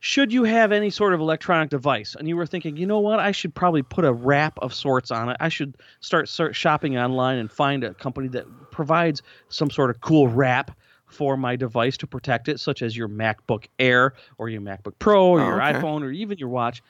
should 0.00 0.32
you 0.32 0.44
have 0.44 0.72
any 0.72 0.88
sort 0.88 1.12
of 1.12 1.20
electronic 1.20 1.68
device 1.68 2.14
and 2.18 2.28
you 2.28 2.36
were 2.36 2.46
thinking, 2.46 2.78
you 2.78 2.86
know 2.86 3.00
what, 3.00 3.20
I 3.20 3.32
should 3.32 3.54
probably 3.54 3.82
put 3.82 4.06
a 4.06 4.12
wrap 4.14 4.58
of 4.60 4.72
sorts 4.72 5.10
on 5.10 5.28
it. 5.28 5.36
I 5.40 5.50
should 5.50 5.76
start, 6.00 6.30
start 6.30 6.56
shopping 6.56 6.96
online 6.96 7.36
and 7.36 7.52
find 7.52 7.84
a 7.84 7.92
company 7.92 8.28
that 8.28 8.46
provides 8.70 9.20
some 9.50 9.70
sort 9.70 9.90
of 9.90 10.00
cool 10.00 10.28
wrap 10.28 10.70
for 11.14 11.36
my 11.36 11.56
device 11.56 11.96
to 11.98 12.06
protect 12.06 12.48
it, 12.48 12.60
such 12.60 12.82
as 12.82 12.96
your 12.96 13.08
MacBook 13.08 13.66
Air 13.78 14.14
or 14.38 14.48
your 14.48 14.60
MacBook 14.60 14.94
Pro 14.98 15.28
or 15.28 15.40
Oh, 15.40 15.46
your 15.46 15.62
okay. 15.62 15.78
iPhone 15.78 16.02
or 16.02 16.10
even 16.10 16.38
your 16.38 16.48
watch, 16.48 16.82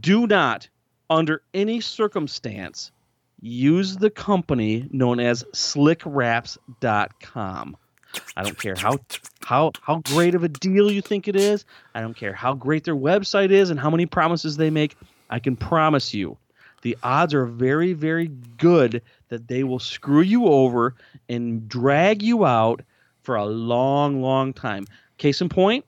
do 0.00 0.26
not, 0.26 0.68
under 1.08 1.42
any 1.54 1.80
circumstance, 1.80 2.92
use 3.40 3.96
the 3.96 4.10
company 4.10 4.88
known 4.90 5.20
as 5.20 5.44
slickwraps.com. 6.80 7.76
I 8.36 8.42
don't 8.42 8.58
care 8.58 8.74
how 8.76 8.98
how 9.44 9.72
how 9.80 9.98
great 10.00 10.34
of 10.34 10.44
a 10.44 10.48
deal 10.48 10.90
you 10.90 11.00
think 11.00 11.28
it 11.28 11.36
is. 11.36 11.64
I 11.94 12.02
don't 12.02 12.16
care 12.16 12.34
how 12.34 12.52
great 12.54 12.84
their 12.84 12.94
website 12.96 13.50
is 13.50 13.70
and 13.70 13.80
how 13.80 13.88
many 13.90 14.04
promises 14.06 14.56
they 14.58 14.68
make. 14.70 14.96
I 15.30 15.38
can 15.38 15.56
promise 15.56 16.12
you 16.12 16.36
the 16.82 16.98
odds 17.02 17.32
are 17.32 17.46
very 17.46 17.94
very 17.94 18.28
good 18.58 19.00
that 19.30 19.48
they 19.48 19.64
will 19.64 19.78
screw 19.78 20.20
you 20.20 20.44
over 20.46 20.94
and 21.30 21.66
drag 21.68 22.22
you 22.22 22.44
out 22.44 22.82
for 23.22 23.36
a 23.36 23.44
long 23.44 24.20
long 24.20 24.52
time. 24.52 24.86
Case 25.18 25.40
in 25.40 25.48
point, 25.48 25.84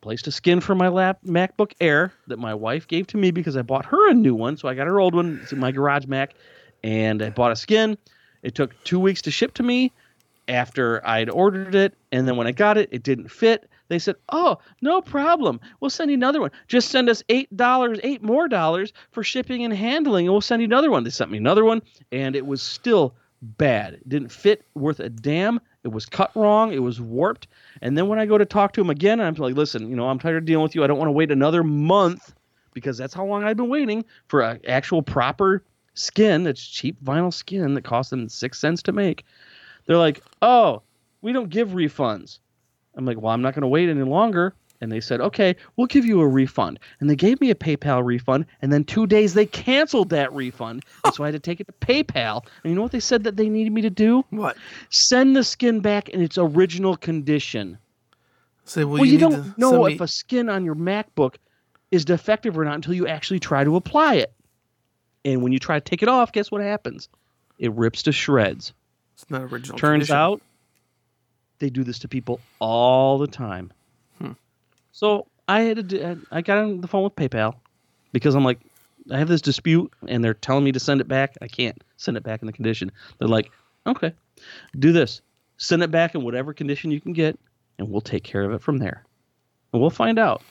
placed 0.00 0.26
a 0.26 0.32
skin 0.32 0.60
for 0.60 0.74
my 0.74 0.88
lap 0.88 1.18
MacBook 1.24 1.72
Air 1.80 2.12
that 2.26 2.38
my 2.38 2.54
wife 2.54 2.88
gave 2.88 3.06
to 3.08 3.16
me 3.16 3.30
because 3.30 3.56
I 3.56 3.62
bought 3.62 3.86
her 3.86 4.10
a 4.10 4.14
new 4.14 4.34
one, 4.34 4.56
so 4.56 4.68
I 4.68 4.74
got 4.74 4.86
her 4.86 5.00
old 5.00 5.14
one. 5.14 5.40
It's 5.42 5.52
in 5.52 5.58
my 5.58 5.72
garage 5.72 6.06
Mac, 6.06 6.34
and 6.82 7.22
I 7.22 7.30
bought 7.30 7.52
a 7.52 7.56
skin. 7.56 7.98
It 8.42 8.54
took 8.54 8.82
two 8.84 9.00
weeks 9.00 9.22
to 9.22 9.30
ship 9.30 9.54
to 9.54 9.62
me 9.62 9.92
after 10.48 11.06
I'd 11.06 11.28
ordered 11.28 11.74
it, 11.74 11.94
and 12.10 12.26
then 12.26 12.36
when 12.36 12.46
I 12.46 12.52
got 12.52 12.78
it, 12.78 12.88
it 12.92 13.02
didn't 13.02 13.30
fit. 13.30 13.68
They 13.88 13.98
said, 13.98 14.16
"Oh, 14.30 14.58
no 14.80 15.00
problem. 15.00 15.60
We'll 15.80 15.90
send 15.90 16.10
you 16.10 16.16
another 16.16 16.40
one. 16.40 16.50
Just 16.66 16.90
send 16.90 17.08
us 17.08 17.22
eight 17.28 17.54
dollars, 17.56 17.98
eight 18.02 18.22
more 18.22 18.48
dollars 18.48 18.92
for 19.10 19.22
shipping 19.22 19.64
and 19.64 19.74
handling, 19.74 20.26
and 20.26 20.32
we'll 20.32 20.40
send 20.40 20.62
you 20.62 20.66
another 20.66 20.90
one." 20.90 21.04
They 21.04 21.10
sent 21.10 21.30
me 21.30 21.38
another 21.38 21.64
one, 21.64 21.82
and 22.12 22.36
it 22.36 22.46
was 22.46 22.62
still 22.62 23.14
bad. 23.42 23.94
It 23.94 24.08
didn't 24.08 24.32
fit 24.32 24.64
worth 24.74 25.00
a 25.00 25.08
damn. 25.08 25.60
It 25.84 25.88
was 25.88 26.06
cut 26.06 26.30
wrong. 26.34 26.72
It 26.72 26.82
was 26.82 27.00
warped. 27.00 27.46
And 27.82 27.96
then 27.96 28.08
when 28.08 28.18
I 28.18 28.26
go 28.26 28.36
to 28.36 28.44
talk 28.44 28.72
to 28.72 28.80
him 28.80 28.90
again, 28.90 29.20
I'm 29.20 29.34
like, 29.34 29.54
"Listen, 29.54 29.88
you 29.88 29.96
know, 29.96 30.08
I'm 30.08 30.18
tired 30.18 30.38
of 30.38 30.44
dealing 30.44 30.64
with 30.64 30.74
you. 30.74 30.84
I 30.84 30.86
don't 30.86 30.98
want 30.98 31.08
to 31.08 31.12
wait 31.12 31.30
another 31.30 31.62
month 31.62 32.34
because 32.74 32.98
that's 32.98 33.14
how 33.14 33.24
long 33.24 33.44
I've 33.44 33.56
been 33.56 33.68
waiting 33.68 34.04
for 34.26 34.40
an 34.40 34.60
actual 34.66 35.02
proper 35.02 35.62
skin. 35.94 36.42
That's 36.42 36.66
cheap 36.66 37.02
vinyl 37.02 37.32
skin 37.32 37.74
that 37.74 37.84
costs 37.84 38.10
them 38.10 38.28
six 38.28 38.58
cents 38.58 38.82
to 38.84 38.92
make." 38.92 39.24
They're 39.86 39.96
like, 39.96 40.22
"Oh, 40.42 40.82
we 41.22 41.32
don't 41.32 41.48
give 41.48 41.70
refunds." 41.70 42.40
I'm 42.94 43.04
like, 43.04 43.20
"Well, 43.20 43.32
I'm 43.32 43.42
not 43.42 43.54
going 43.54 43.62
to 43.62 43.68
wait 43.68 43.88
any 43.88 44.02
longer." 44.02 44.54
And 44.80 44.92
they 44.92 45.00
said, 45.00 45.20
"Okay, 45.20 45.56
we'll 45.76 45.88
give 45.88 46.04
you 46.04 46.20
a 46.20 46.28
refund." 46.28 46.78
And 47.00 47.10
they 47.10 47.16
gave 47.16 47.40
me 47.40 47.50
a 47.50 47.54
PayPal 47.54 48.04
refund, 48.04 48.46
and 48.62 48.72
then 48.72 48.84
2 48.84 49.06
days 49.06 49.34
they 49.34 49.46
canceled 49.46 50.10
that 50.10 50.32
refund. 50.32 50.84
And 51.04 51.12
so 51.14 51.24
I 51.24 51.28
had 51.28 51.32
to 51.32 51.40
take 51.40 51.60
it 51.60 51.66
to 51.66 51.72
PayPal. 51.72 52.44
And 52.62 52.70
you 52.70 52.76
know 52.76 52.82
what 52.82 52.92
they 52.92 53.00
said 53.00 53.24
that 53.24 53.36
they 53.36 53.48
needed 53.48 53.72
me 53.72 53.82
to 53.82 53.90
do? 53.90 54.24
What? 54.30 54.56
Send 54.90 55.34
the 55.34 55.42
skin 55.42 55.80
back 55.80 56.08
in 56.10 56.22
its 56.22 56.38
original 56.38 56.96
condition. 56.96 57.78
Say, 58.64 58.84
well, 58.84 58.98
Well, 58.98 59.06
you, 59.06 59.12
need 59.12 59.20
don't 59.20 59.58
know 59.58 59.86
if 59.86 60.00
a 60.00 60.06
skin 60.06 60.48
on 60.48 60.64
your 60.64 60.76
MacBook 60.76 61.36
is 61.90 62.04
defective 62.04 62.56
or 62.56 62.64
not 62.64 62.74
until 62.74 62.94
you 62.94 63.06
actually 63.06 63.40
try 63.40 63.64
to 63.64 63.76
apply 63.76 64.16
it. 64.16 64.32
And 65.24 65.42
when 65.42 65.52
you 65.52 65.58
try 65.58 65.80
to 65.80 65.84
take 65.84 66.02
it 66.02 66.08
off, 66.08 66.32
guess 66.32 66.50
what 66.50 66.60
happens? 66.60 67.08
It 67.58 67.72
rips 67.72 68.04
to 68.04 68.12
shreds. 68.12 68.72
It's 69.14 69.28
not 69.30 69.42
original. 69.42 69.78
Turns 69.78 70.08
condition. 70.08 70.16
out 70.16 70.42
they 71.58 71.70
do 71.70 71.82
this 71.82 71.98
to 72.00 72.08
people 72.08 72.40
all 72.60 73.18
the 73.18 73.26
time. 73.26 73.72
So 74.98 75.28
I 75.46 75.60
had 75.60 75.76
to 75.76 75.84
do, 75.84 76.20
I 76.32 76.42
got 76.42 76.58
on 76.58 76.80
the 76.80 76.88
phone 76.88 77.04
with 77.04 77.14
PayPal 77.14 77.54
because 78.10 78.34
I'm 78.34 78.42
like, 78.42 78.58
I 79.12 79.18
have 79.18 79.28
this 79.28 79.40
dispute 79.40 79.92
and 80.08 80.24
they're 80.24 80.34
telling 80.34 80.64
me 80.64 80.72
to 80.72 80.80
send 80.80 81.00
it 81.00 81.06
back. 81.06 81.36
I 81.40 81.46
can't 81.46 81.80
send 81.98 82.16
it 82.16 82.24
back 82.24 82.42
in 82.42 82.46
the 82.46 82.52
condition. 82.52 82.90
They're 83.18 83.28
like, 83.28 83.52
okay, 83.86 84.12
do 84.76 84.90
this. 84.90 85.22
Send 85.56 85.84
it 85.84 85.92
back 85.92 86.16
in 86.16 86.24
whatever 86.24 86.52
condition 86.52 86.90
you 86.90 87.00
can 87.00 87.12
get 87.12 87.38
and 87.78 87.88
we'll 87.88 88.00
take 88.00 88.24
care 88.24 88.42
of 88.42 88.50
it 88.50 88.60
from 88.60 88.78
there. 88.78 89.04
And 89.72 89.80
we'll 89.80 89.90
find 89.90 90.18
out. 90.18 90.42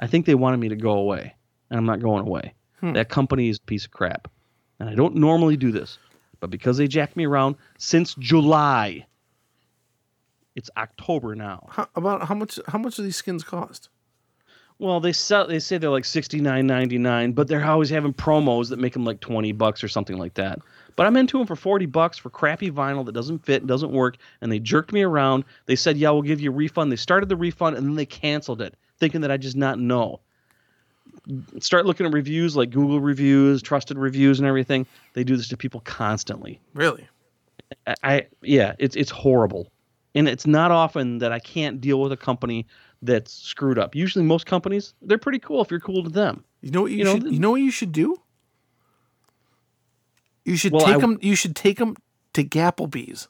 I 0.00 0.08
think 0.08 0.26
they 0.26 0.34
wanted 0.34 0.56
me 0.56 0.70
to 0.70 0.76
go 0.76 0.90
away 0.90 1.32
and 1.70 1.78
I'm 1.78 1.86
not 1.86 2.00
going 2.00 2.26
away. 2.26 2.54
Hmm. 2.80 2.94
That 2.94 3.08
company 3.08 3.50
is 3.50 3.58
a 3.58 3.66
piece 3.66 3.84
of 3.84 3.92
crap. 3.92 4.26
And 4.80 4.90
I 4.90 4.96
don't 4.96 5.14
normally 5.14 5.56
do 5.56 5.70
this. 5.70 5.96
But 6.40 6.50
because 6.50 6.76
they 6.76 6.88
jacked 6.88 7.14
me 7.14 7.24
around 7.24 7.54
since 7.78 8.16
July, 8.16 9.06
it's 10.54 10.70
October 10.76 11.34
now. 11.34 11.66
How, 11.70 11.88
about 11.96 12.28
how 12.28 12.34
much? 12.34 12.58
How 12.68 12.78
much 12.78 12.96
do 12.96 13.02
these 13.02 13.16
skins 13.16 13.44
cost? 13.44 13.88
Well, 14.78 15.00
they 15.00 15.12
sell. 15.12 15.46
They 15.46 15.60
say 15.60 15.78
they're 15.78 15.90
like 15.90 16.04
sixty 16.04 16.40
nine 16.40 16.66
ninety 16.66 16.98
nine, 16.98 17.32
but 17.32 17.46
they're 17.46 17.64
always 17.64 17.90
having 17.90 18.12
promos 18.12 18.68
that 18.70 18.78
make 18.78 18.92
them 18.92 19.04
like 19.04 19.20
twenty 19.20 19.52
bucks 19.52 19.84
or 19.84 19.88
something 19.88 20.18
like 20.18 20.34
that. 20.34 20.58
But 20.96 21.06
I'm 21.06 21.16
into 21.16 21.38
them 21.38 21.46
for 21.46 21.56
forty 21.56 21.86
bucks 21.86 22.18
for 22.18 22.30
crappy 22.30 22.70
vinyl 22.70 23.04
that 23.06 23.12
doesn't 23.12 23.44
fit, 23.44 23.66
doesn't 23.66 23.92
work, 23.92 24.16
and 24.40 24.50
they 24.50 24.58
jerked 24.58 24.92
me 24.92 25.02
around. 25.02 25.44
They 25.66 25.76
said, 25.76 25.96
"Yeah, 25.96 26.10
we'll 26.10 26.22
give 26.22 26.40
you 26.40 26.50
a 26.50 26.54
refund." 26.54 26.90
They 26.90 26.96
started 26.96 27.28
the 27.28 27.36
refund 27.36 27.76
and 27.76 27.86
then 27.86 27.94
they 27.94 28.06
canceled 28.06 28.60
it, 28.60 28.74
thinking 28.98 29.20
that 29.20 29.30
I 29.30 29.36
just 29.36 29.56
not 29.56 29.78
know. 29.78 30.20
Start 31.60 31.86
looking 31.86 32.06
at 32.06 32.12
reviews 32.12 32.56
like 32.56 32.70
Google 32.70 33.00
reviews, 33.00 33.62
trusted 33.62 33.96
reviews, 33.96 34.40
and 34.40 34.48
everything. 34.48 34.86
They 35.12 35.24
do 35.24 35.36
this 35.36 35.48
to 35.48 35.56
people 35.56 35.80
constantly. 35.80 36.60
Really? 36.74 37.06
I, 37.86 37.94
I 38.02 38.26
yeah, 38.42 38.74
it's 38.78 38.96
it's 38.96 39.10
horrible, 39.10 39.70
and 40.14 40.28
it's 40.28 40.46
not 40.46 40.70
often 40.70 41.18
that 41.18 41.32
I 41.32 41.38
can't 41.38 41.80
deal 41.80 42.00
with 42.00 42.12
a 42.12 42.16
company 42.16 42.66
that's 43.02 43.32
screwed 43.32 43.78
up. 43.78 43.94
Usually, 43.94 44.24
most 44.24 44.46
companies 44.46 44.94
they're 45.02 45.18
pretty 45.18 45.38
cool 45.38 45.60
if 45.62 45.70
you're 45.70 45.80
cool 45.80 46.02
to 46.04 46.10
them. 46.10 46.44
You 46.62 46.70
know 46.70 46.82
what 46.82 46.90
you, 46.90 46.98
You 46.98 47.04
know, 47.04 47.12
should? 47.14 47.22
th- 47.22 47.32
you 47.34 47.40
know 47.40 47.50
what 47.50 47.60
you 47.60 47.70
should 47.70 47.92
do? 47.92 48.16
You 50.44 50.56
should 50.56 50.72
Well, 50.72 50.84
take 50.86 50.96
I- 50.96 51.00
them. 51.00 51.18
You 51.22 51.34
should 51.34 51.56
take 51.56 51.78
them 51.78 51.96
to 52.34 52.44
Gapplebee's. 52.44 53.28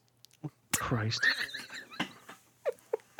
Christ. 0.76 1.24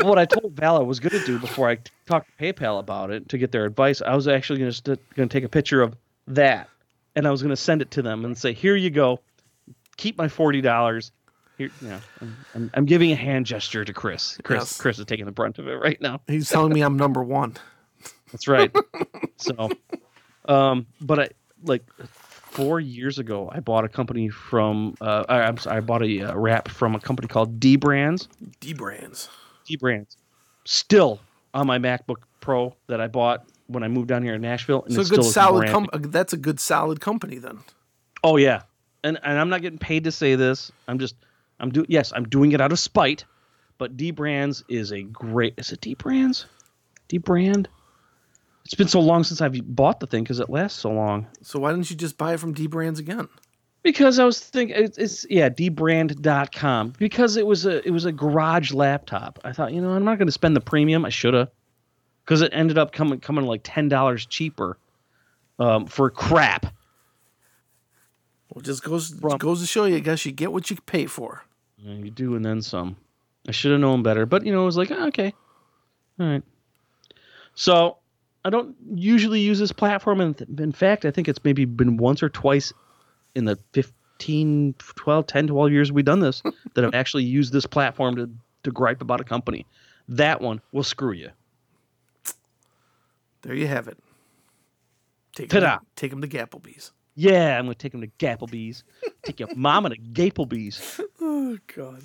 what 0.03 0.19
I 0.19 0.25
told 0.25 0.53
Val 0.55 0.77
I 0.77 0.83
was 0.83 0.99
going 1.01 1.19
to 1.19 1.25
do 1.25 1.39
before 1.39 1.71
I 1.71 1.79
talked 2.07 2.29
to 2.37 2.45
PayPal 2.45 2.81
about 2.81 3.11
it 3.11 3.29
to 3.31 3.39
get 3.39 3.53
their 3.53 3.65
advice, 3.65 4.03
I 4.03 4.15
was 4.15 4.27
actually 4.29 4.59
going 4.59 4.73
to 4.73 4.99
going 5.15 5.29
to 5.29 5.33
take 5.33 5.45
a 5.45 5.49
picture 5.49 5.81
of 5.81 5.95
that, 6.27 6.69
and 7.15 7.27
I 7.27 7.31
was 7.31 7.43
going 7.43 7.51
to 7.51 7.57
send 7.57 7.81
it 7.83 7.91
to 7.93 8.03
them 8.03 8.25
and 8.25 8.37
say, 8.37 8.53
"Here 8.53 8.75
you 8.77 8.91
go, 8.91 9.21
keep 9.97 10.19
my 10.19 10.29
forty 10.29 10.61
dollars." 10.61 11.13
Here, 11.59 11.71
you 11.81 11.89
know, 11.89 12.01
I'm, 12.21 12.37
I'm, 12.55 12.71
I'm 12.75 12.85
giving 12.85 13.13
a 13.13 13.17
hand 13.17 13.47
gesture 13.47 13.85
to 13.85 13.93
Chris. 13.93 14.39
Chris, 14.43 14.61
Yes. 14.63 14.81
Chris 14.81 14.99
is 14.99 15.07
taking 15.07 15.25
the 15.27 15.33
brunt 15.33 15.59
of 15.59 15.69
it 15.69 15.75
right 15.75 16.01
now. 16.01 16.21
He's 16.27 16.49
telling 16.49 16.73
me 16.73 16.81
I'm 16.81 16.97
number 16.97 17.23
one. 17.23 17.57
That's 18.33 18.49
right. 18.49 18.75
so, 19.37 19.71
um, 20.47 20.87
but 21.01 21.21
I 21.21 21.29
like 21.63 21.85
four 22.01 22.81
years 22.81 23.19
ago, 23.21 23.51
I 23.53 23.61
bought 23.61 23.85
a 23.85 23.89
company 23.89 24.29
from. 24.29 24.97
Uh, 25.01 25.25
I, 25.29 25.43
I'm 25.43 25.57
sorry, 25.59 25.77
I 25.77 25.81
bought 25.81 26.03
a 26.03 26.23
uh, 26.33 26.35
wrap 26.37 26.69
from 26.69 26.95
a 26.97 27.01
company 27.01 27.29
called 27.29 27.61
D 27.61 27.77
Brands. 27.77 28.29
D 28.61 28.73
brands. 28.73 29.29
D 29.65 29.77
Brands, 29.77 30.17
still 30.65 31.21
on 31.55 31.67
my 31.69 31.79
MacBook 31.79 32.17
Pro 32.41 32.75
that 32.89 33.01
I 33.01 33.07
bought 33.07 33.47
when 33.69 33.83
I 33.83 33.89
moved 33.89 34.09
down 34.09 34.23
here 34.23 34.35
in 34.35 34.43
Nashville. 34.43 34.83
And 34.85 34.93
So 34.95 35.01
a 35.01 35.05
good 35.05 35.25
solid 35.25 35.69
com- 35.71 35.89
uh, 35.93 35.99
That's 36.03 36.33
a 36.33 36.37
good 36.37 36.59
solid 36.61 37.01
company 37.01 37.39
then. 37.39 37.61
Oh 38.25 38.37
yeah, 38.37 38.63
and 39.05 39.19
and 39.23 39.39
I'm 39.39 39.49
not 39.49 39.63
getting 39.63 39.79
paid 39.79 40.05
to 40.05 40.13
say 40.13 40.35
this. 40.35 40.73
I'm 40.89 40.99
just 40.99 41.15
I'm 41.61 41.71
do 41.71 41.85
yes 41.89 42.13
I'm 42.15 42.25
doing 42.25 42.53
it 42.53 42.61
out 42.61 42.73
of 42.73 42.79
spite. 42.79 43.25
But 43.77 43.97
D 43.97 44.13
Brands 44.13 44.65
is 44.69 44.93
a 44.93 45.03
great. 45.03 45.55
Is 45.57 45.73
it 45.73 45.81
D 45.81 45.95
Brands? 45.95 46.47
D 47.09 47.19
Brand. 47.19 47.69
It's 48.65 48.75
been 48.75 48.89
so 48.89 49.01
long 49.01 49.25
since 49.25 49.41
I've 49.41 49.55
bought 49.77 50.01
the 50.01 50.07
thing 50.07 50.23
because 50.23 50.41
it 50.41 50.49
lasts 50.49 50.81
so 50.81 50.91
long. 50.91 51.27
So 51.43 51.59
why 51.59 51.73
didn't 51.73 51.91
you 51.91 51.97
just 51.97 52.17
buy 52.17 52.35
it 52.35 52.41
from 52.41 52.55
D 52.55 52.67
brands 52.67 52.99
again? 52.99 53.29
Because 53.83 54.19
I 54.19 54.25
was 54.25 54.41
thinking 54.41 54.77
it's, 54.77 54.97
it's 54.97 55.27
yeah, 55.29 55.51
dbrand.com 55.51 56.95
because 56.99 57.37
it 57.37 57.47
was 57.47 57.67
a 57.67 57.87
it 57.87 57.91
was 57.91 58.07
a 58.07 58.13
garage 58.13 58.73
laptop. 58.73 59.39
I 59.45 59.53
thought, 59.53 59.75
you 59.75 59.83
know, 59.83 59.91
I'm 59.91 60.05
not 60.05 60.17
going 60.17 60.29
to 60.29 60.33
spend 60.33 60.57
the 60.57 60.63
premium. 60.63 61.05
I 61.05 61.11
should 61.11 61.35
have. 61.35 61.51
Cuz 62.25 62.41
it 62.41 62.53
ended 62.55 62.79
up 62.79 62.93
coming 62.93 63.21
coming 63.21 63.45
like 63.45 63.63
$10 63.63 64.29
cheaper 64.31 64.79
um, 65.59 65.87
for 65.87 66.09
crap. 66.09 66.67
Well, 68.55 68.61
it 68.61 68.67
just 68.67 68.85
goes 68.85 69.11
goes 69.11 69.61
to 69.61 69.67
show 69.67 69.85
you, 69.85 69.97
I 69.97 70.01
guess 70.01 70.25
you 70.25 70.33
get 70.33 70.53
what 70.53 70.71
you 70.71 70.77
pay 70.87 71.07
for. 71.07 71.43
Yeah, 71.79 71.95
you 71.95 72.11
do 72.11 72.37
and 72.37 72.45
then 72.45 72.63
some. 72.63 72.97
I 73.49 73.53
should 73.53 73.73
have 73.73 73.81
known 73.81 74.03
better, 74.03 74.25
but 74.27 74.47
you 74.47 74.53
know, 74.53 74.63
I 74.63 74.65
was 74.65 74.77
like, 74.77 74.91
"Ah, 74.93 75.07
okay. 75.09 75.35
All 76.21 76.27
right. 76.27 76.43
So, 77.57 77.99
I 78.45 78.51
don't 78.51 78.75
usually 78.95 79.41
use 79.41 79.59
this 79.59 79.73
platform 79.73 80.21
and 80.21 80.41
in 80.59 80.73
fact, 80.73 81.05
I 81.05 81.11
think 81.11 81.29
it's 81.29 81.43
maybe 81.45 81.65
been 81.65 81.97
once 81.97 82.23
or 82.23 82.29
twice 82.29 82.73
in 83.35 83.45
the 83.45 83.59
15 83.73 84.75
12 84.79 85.27
10 85.27 85.47
12 85.49 85.73
years 85.73 85.91
we've 85.93 86.05
done 86.05 86.21
this 86.21 86.43
that 86.75 86.85
I've 86.85 86.95
actually 86.95 87.25
used 87.25 87.53
this 87.53 87.67
platform 87.67 88.17
to 88.17 88.31
to 88.63 88.71
gripe 88.71 89.03
about 89.03 89.21
a 89.21 89.25
company. 89.25 89.67
That 90.09 90.41
one 90.41 90.61
will 90.73 90.83
screw 90.85 91.13
you. 91.13 91.31
There 93.43 93.55
you 93.55 93.67
have 93.67 93.89
it. 93.89 93.99
Take 95.35 95.51
Ta-da. 95.51 95.79
to, 95.79 95.85
take 95.97 96.13
'em 96.13 96.23
to 96.23 96.29
Gapplebee's. 96.29 96.93
Yeah, 97.15 97.59
I'm 97.59 97.67
going 97.67 97.75
to 97.75 97.79
take 97.79 97.93
them 97.93 98.01
to 98.01 98.09
Gapplebee's. 98.19 98.83
Take 99.23 99.39
your 99.41 99.49
mama 99.55 99.91
to 99.91 99.97
Gapplebee's. 99.97 101.01
Oh 101.27 101.57
God. 101.75 102.03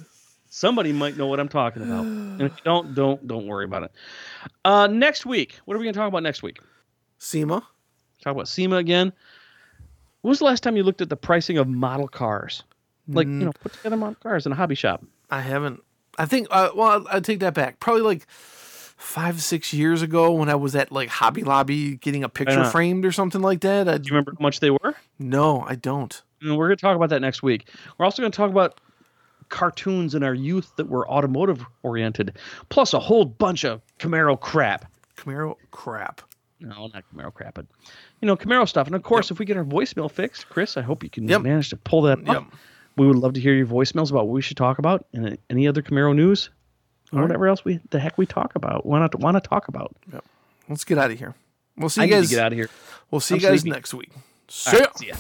Somebody 0.49 0.93
might 0.93 1.18
know 1.18 1.28
what 1.28 1.39
I'm 1.39 1.49
talking 1.49 1.82
about. 1.84 2.05
And 2.05 2.41
if 2.41 2.51
you 2.57 2.64
don't, 2.64 2.95
don't 2.95 3.28
don't 3.28 3.47
worry 3.47 3.66
about 3.66 3.84
it. 3.84 3.91
Uh, 4.64 4.88
next 4.88 5.26
week, 5.26 5.60
what 5.66 5.76
are 5.76 5.78
we 5.78 5.84
going 5.86 5.93
to 5.93 5.99
talk 5.99 6.07
about 6.07 6.24
next 6.24 6.41
week? 6.41 6.60
SEMA. 7.18 7.62
Talk 8.24 8.32
about 8.32 8.47
SEMA 8.47 8.78
again. 8.78 9.12
When 10.22 10.30
was 10.30 10.39
the 10.39 10.45
last 10.45 10.64
time 10.64 10.78
you 10.78 10.84
looked 10.84 11.01
at 11.01 11.10
the 11.10 11.18
pricing 11.18 11.57
of 11.57 11.68
model 11.68 12.07
cars? 12.07 12.64
Like, 13.07 13.28
you 13.28 13.34
know, 13.34 13.51
put 13.51 13.74
together 13.74 13.97
model 13.97 14.16
cars 14.22 14.45
in 14.45 14.51
a 14.51 14.55
hobby 14.55 14.76
shop. 14.76 15.03
I 15.30 15.41
haven't. 15.41 15.84
I 16.18 16.26
think. 16.26 16.47
Uh, 16.51 16.70
well, 16.76 17.05
I 17.12 17.20
take 17.20 17.39
that 17.39 17.53
back. 17.53 17.80
Probably 17.80 18.03
like 18.03 18.26
five, 19.00 19.41
six 19.41 19.74
years 19.74 20.02
ago 20.02 20.32
when 20.34 20.50
I 20.50 20.56
was 20.56 20.76
at 20.76 20.91
like 20.91 21.08
Hobby 21.10 21.43
Lobby 21.43 21.95
getting 21.95 22.24
a 22.24 22.30
picture 22.30 22.64
framed 22.66 23.06
or 23.06 23.12
something 23.12 23.41
like 23.41 23.62
that. 23.62 23.88
I 23.88 23.97
Do 23.97 24.08
you 24.10 24.12
remember 24.14 24.34
how 24.38 24.43
much 24.43 24.60
they 24.60 24.70
were? 24.70 24.95
no, 25.18 25.62
I 25.66 25.76
don't. 25.76 26.22
And 26.41 26.56
we're 26.58 26.68
going 26.68 26.78
to 26.78 26.82
talk 26.82 26.95
about 26.95 27.10
that 27.10 27.22
next 27.22 27.41
week. 27.41 27.70
We're 27.97 28.06
also 28.06 28.22
going 28.22 28.32
to 28.32 28.36
talk 28.36 28.52
about 28.52 28.80
cartoons 29.50 30.14
in 30.16 30.24
our 30.24 30.34
youth 30.34 30.72
that 30.76 30.88
were 30.89 31.10
automotive 31.10 31.66
oriented, 31.84 32.38
plus 32.70 32.93
a 32.93 33.00
whole 33.00 33.26
bunch 33.26 33.64
of 33.66 33.82
Camaro 34.00 34.39
crap. 34.39 34.86
Camaro 35.18 35.56
crap. 35.72 36.22
No, 36.60 36.88
not 36.93 37.04
Camaro 37.14 37.34
crap, 37.34 37.54
but 37.56 37.66
you 38.22 38.26
know 38.28 38.36
Camaro 38.36 38.68
stuff. 38.68 38.86
And 38.88 38.95
of 38.95 39.04
course, 39.04 39.32
if 39.32 39.39
we 39.39 39.45
get 39.45 39.58
our 39.58 39.64
voicemail 39.64 40.12
fixed, 40.12 40.50
Chris, 40.50 40.76
I 40.78 40.82
hope 40.82 41.04
you 41.04 41.10
can 41.10 41.28
Yep. 41.28 41.41
manage 41.41 41.70
to 41.70 41.78
pull 41.78 42.02
that 42.04 42.20
Yep. 42.26 42.36
up. 42.38 42.54
We 42.97 43.08
would 43.08 43.16
love 43.16 43.34
to 43.34 43.39
hear 43.39 43.54
your 43.54 43.66
voicemails 43.66 44.12
about 44.12 44.28
what 44.28 44.34
we 44.34 44.41
should 44.41 44.58
talk 44.58 44.78
about 44.78 45.06
and 45.14 45.38
any 45.50 45.68
other 45.70 45.82
Camaro 45.82 46.14
news, 46.14 46.50
or 47.12 47.18
All 47.18 47.20
right. 47.22 47.28
whatever 47.30 47.47
else 47.47 47.64
we 47.66 47.80
the 47.89 47.99
heck 47.99 48.18
we 48.18 48.26
talk 48.26 48.55
about. 48.55 48.86
Want 48.86 49.12
to 49.12 49.18
want 49.18 49.36
to 49.41 49.41
talk 49.47 49.68
about? 49.68 49.95
Let's 50.68 50.84
get 50.84 50.97
out 50.97 51.12
of 51.12 51.18
here. 51.20 51.36
We'll 51.78 51.89
see 51.89 52.01
I 52.01 52.05
you 52.05 52.12
need 52.12 52.18
guys. 52.22 52.30
to 52.30 52.36
get 52.36 52.43
out 52.45 52.51
of 52.51 52.57
here. 52.57 52.70
We'll 53.12 53.22
see 53.22 53.36
I'm 53.36 53.41
you 53.41 53.47
guys 53.47 53.62
sleepy. 53.62 53.74
next 53.76 53.93
week. 53.93 54.12
See 54.49 54.78
ya. 54.78 54.84
right, 54.84 54.97
see 54.97 55.07
ya. 55.07 55.16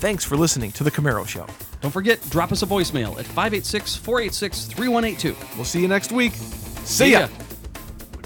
Thanks 0.00 0.24
for 0.24 0.36
listening 0.36 0.72
to 0.72 0.84
the 0.84 0.90
Camaro 0.90 1.26
Show. 1.26 1.46
Don't 1.80 1.90
forget, 1.90 2.20
drop 2.30 2.52
us 2.52 2.62
a 2.62 2.66
voicemail 2.66 3.18
at 3.18 3.24
586 3.26 3.96
486 3.96 4.66
3182. 4.66 5.36
We'll 5.56 5.64
see 5.64 5.80
you 5.80 5.88
next 5.88 6.12
week. 6.12 6.32
See, 6.32 6.84
See 7.06 7.12
ya. 7.12 7.20
ya. 7.20 7.28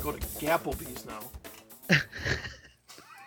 Go 0.02 0.12
to 0.12 0.18
Gapplebee's 0.18 1.06
now. 1.06 1.20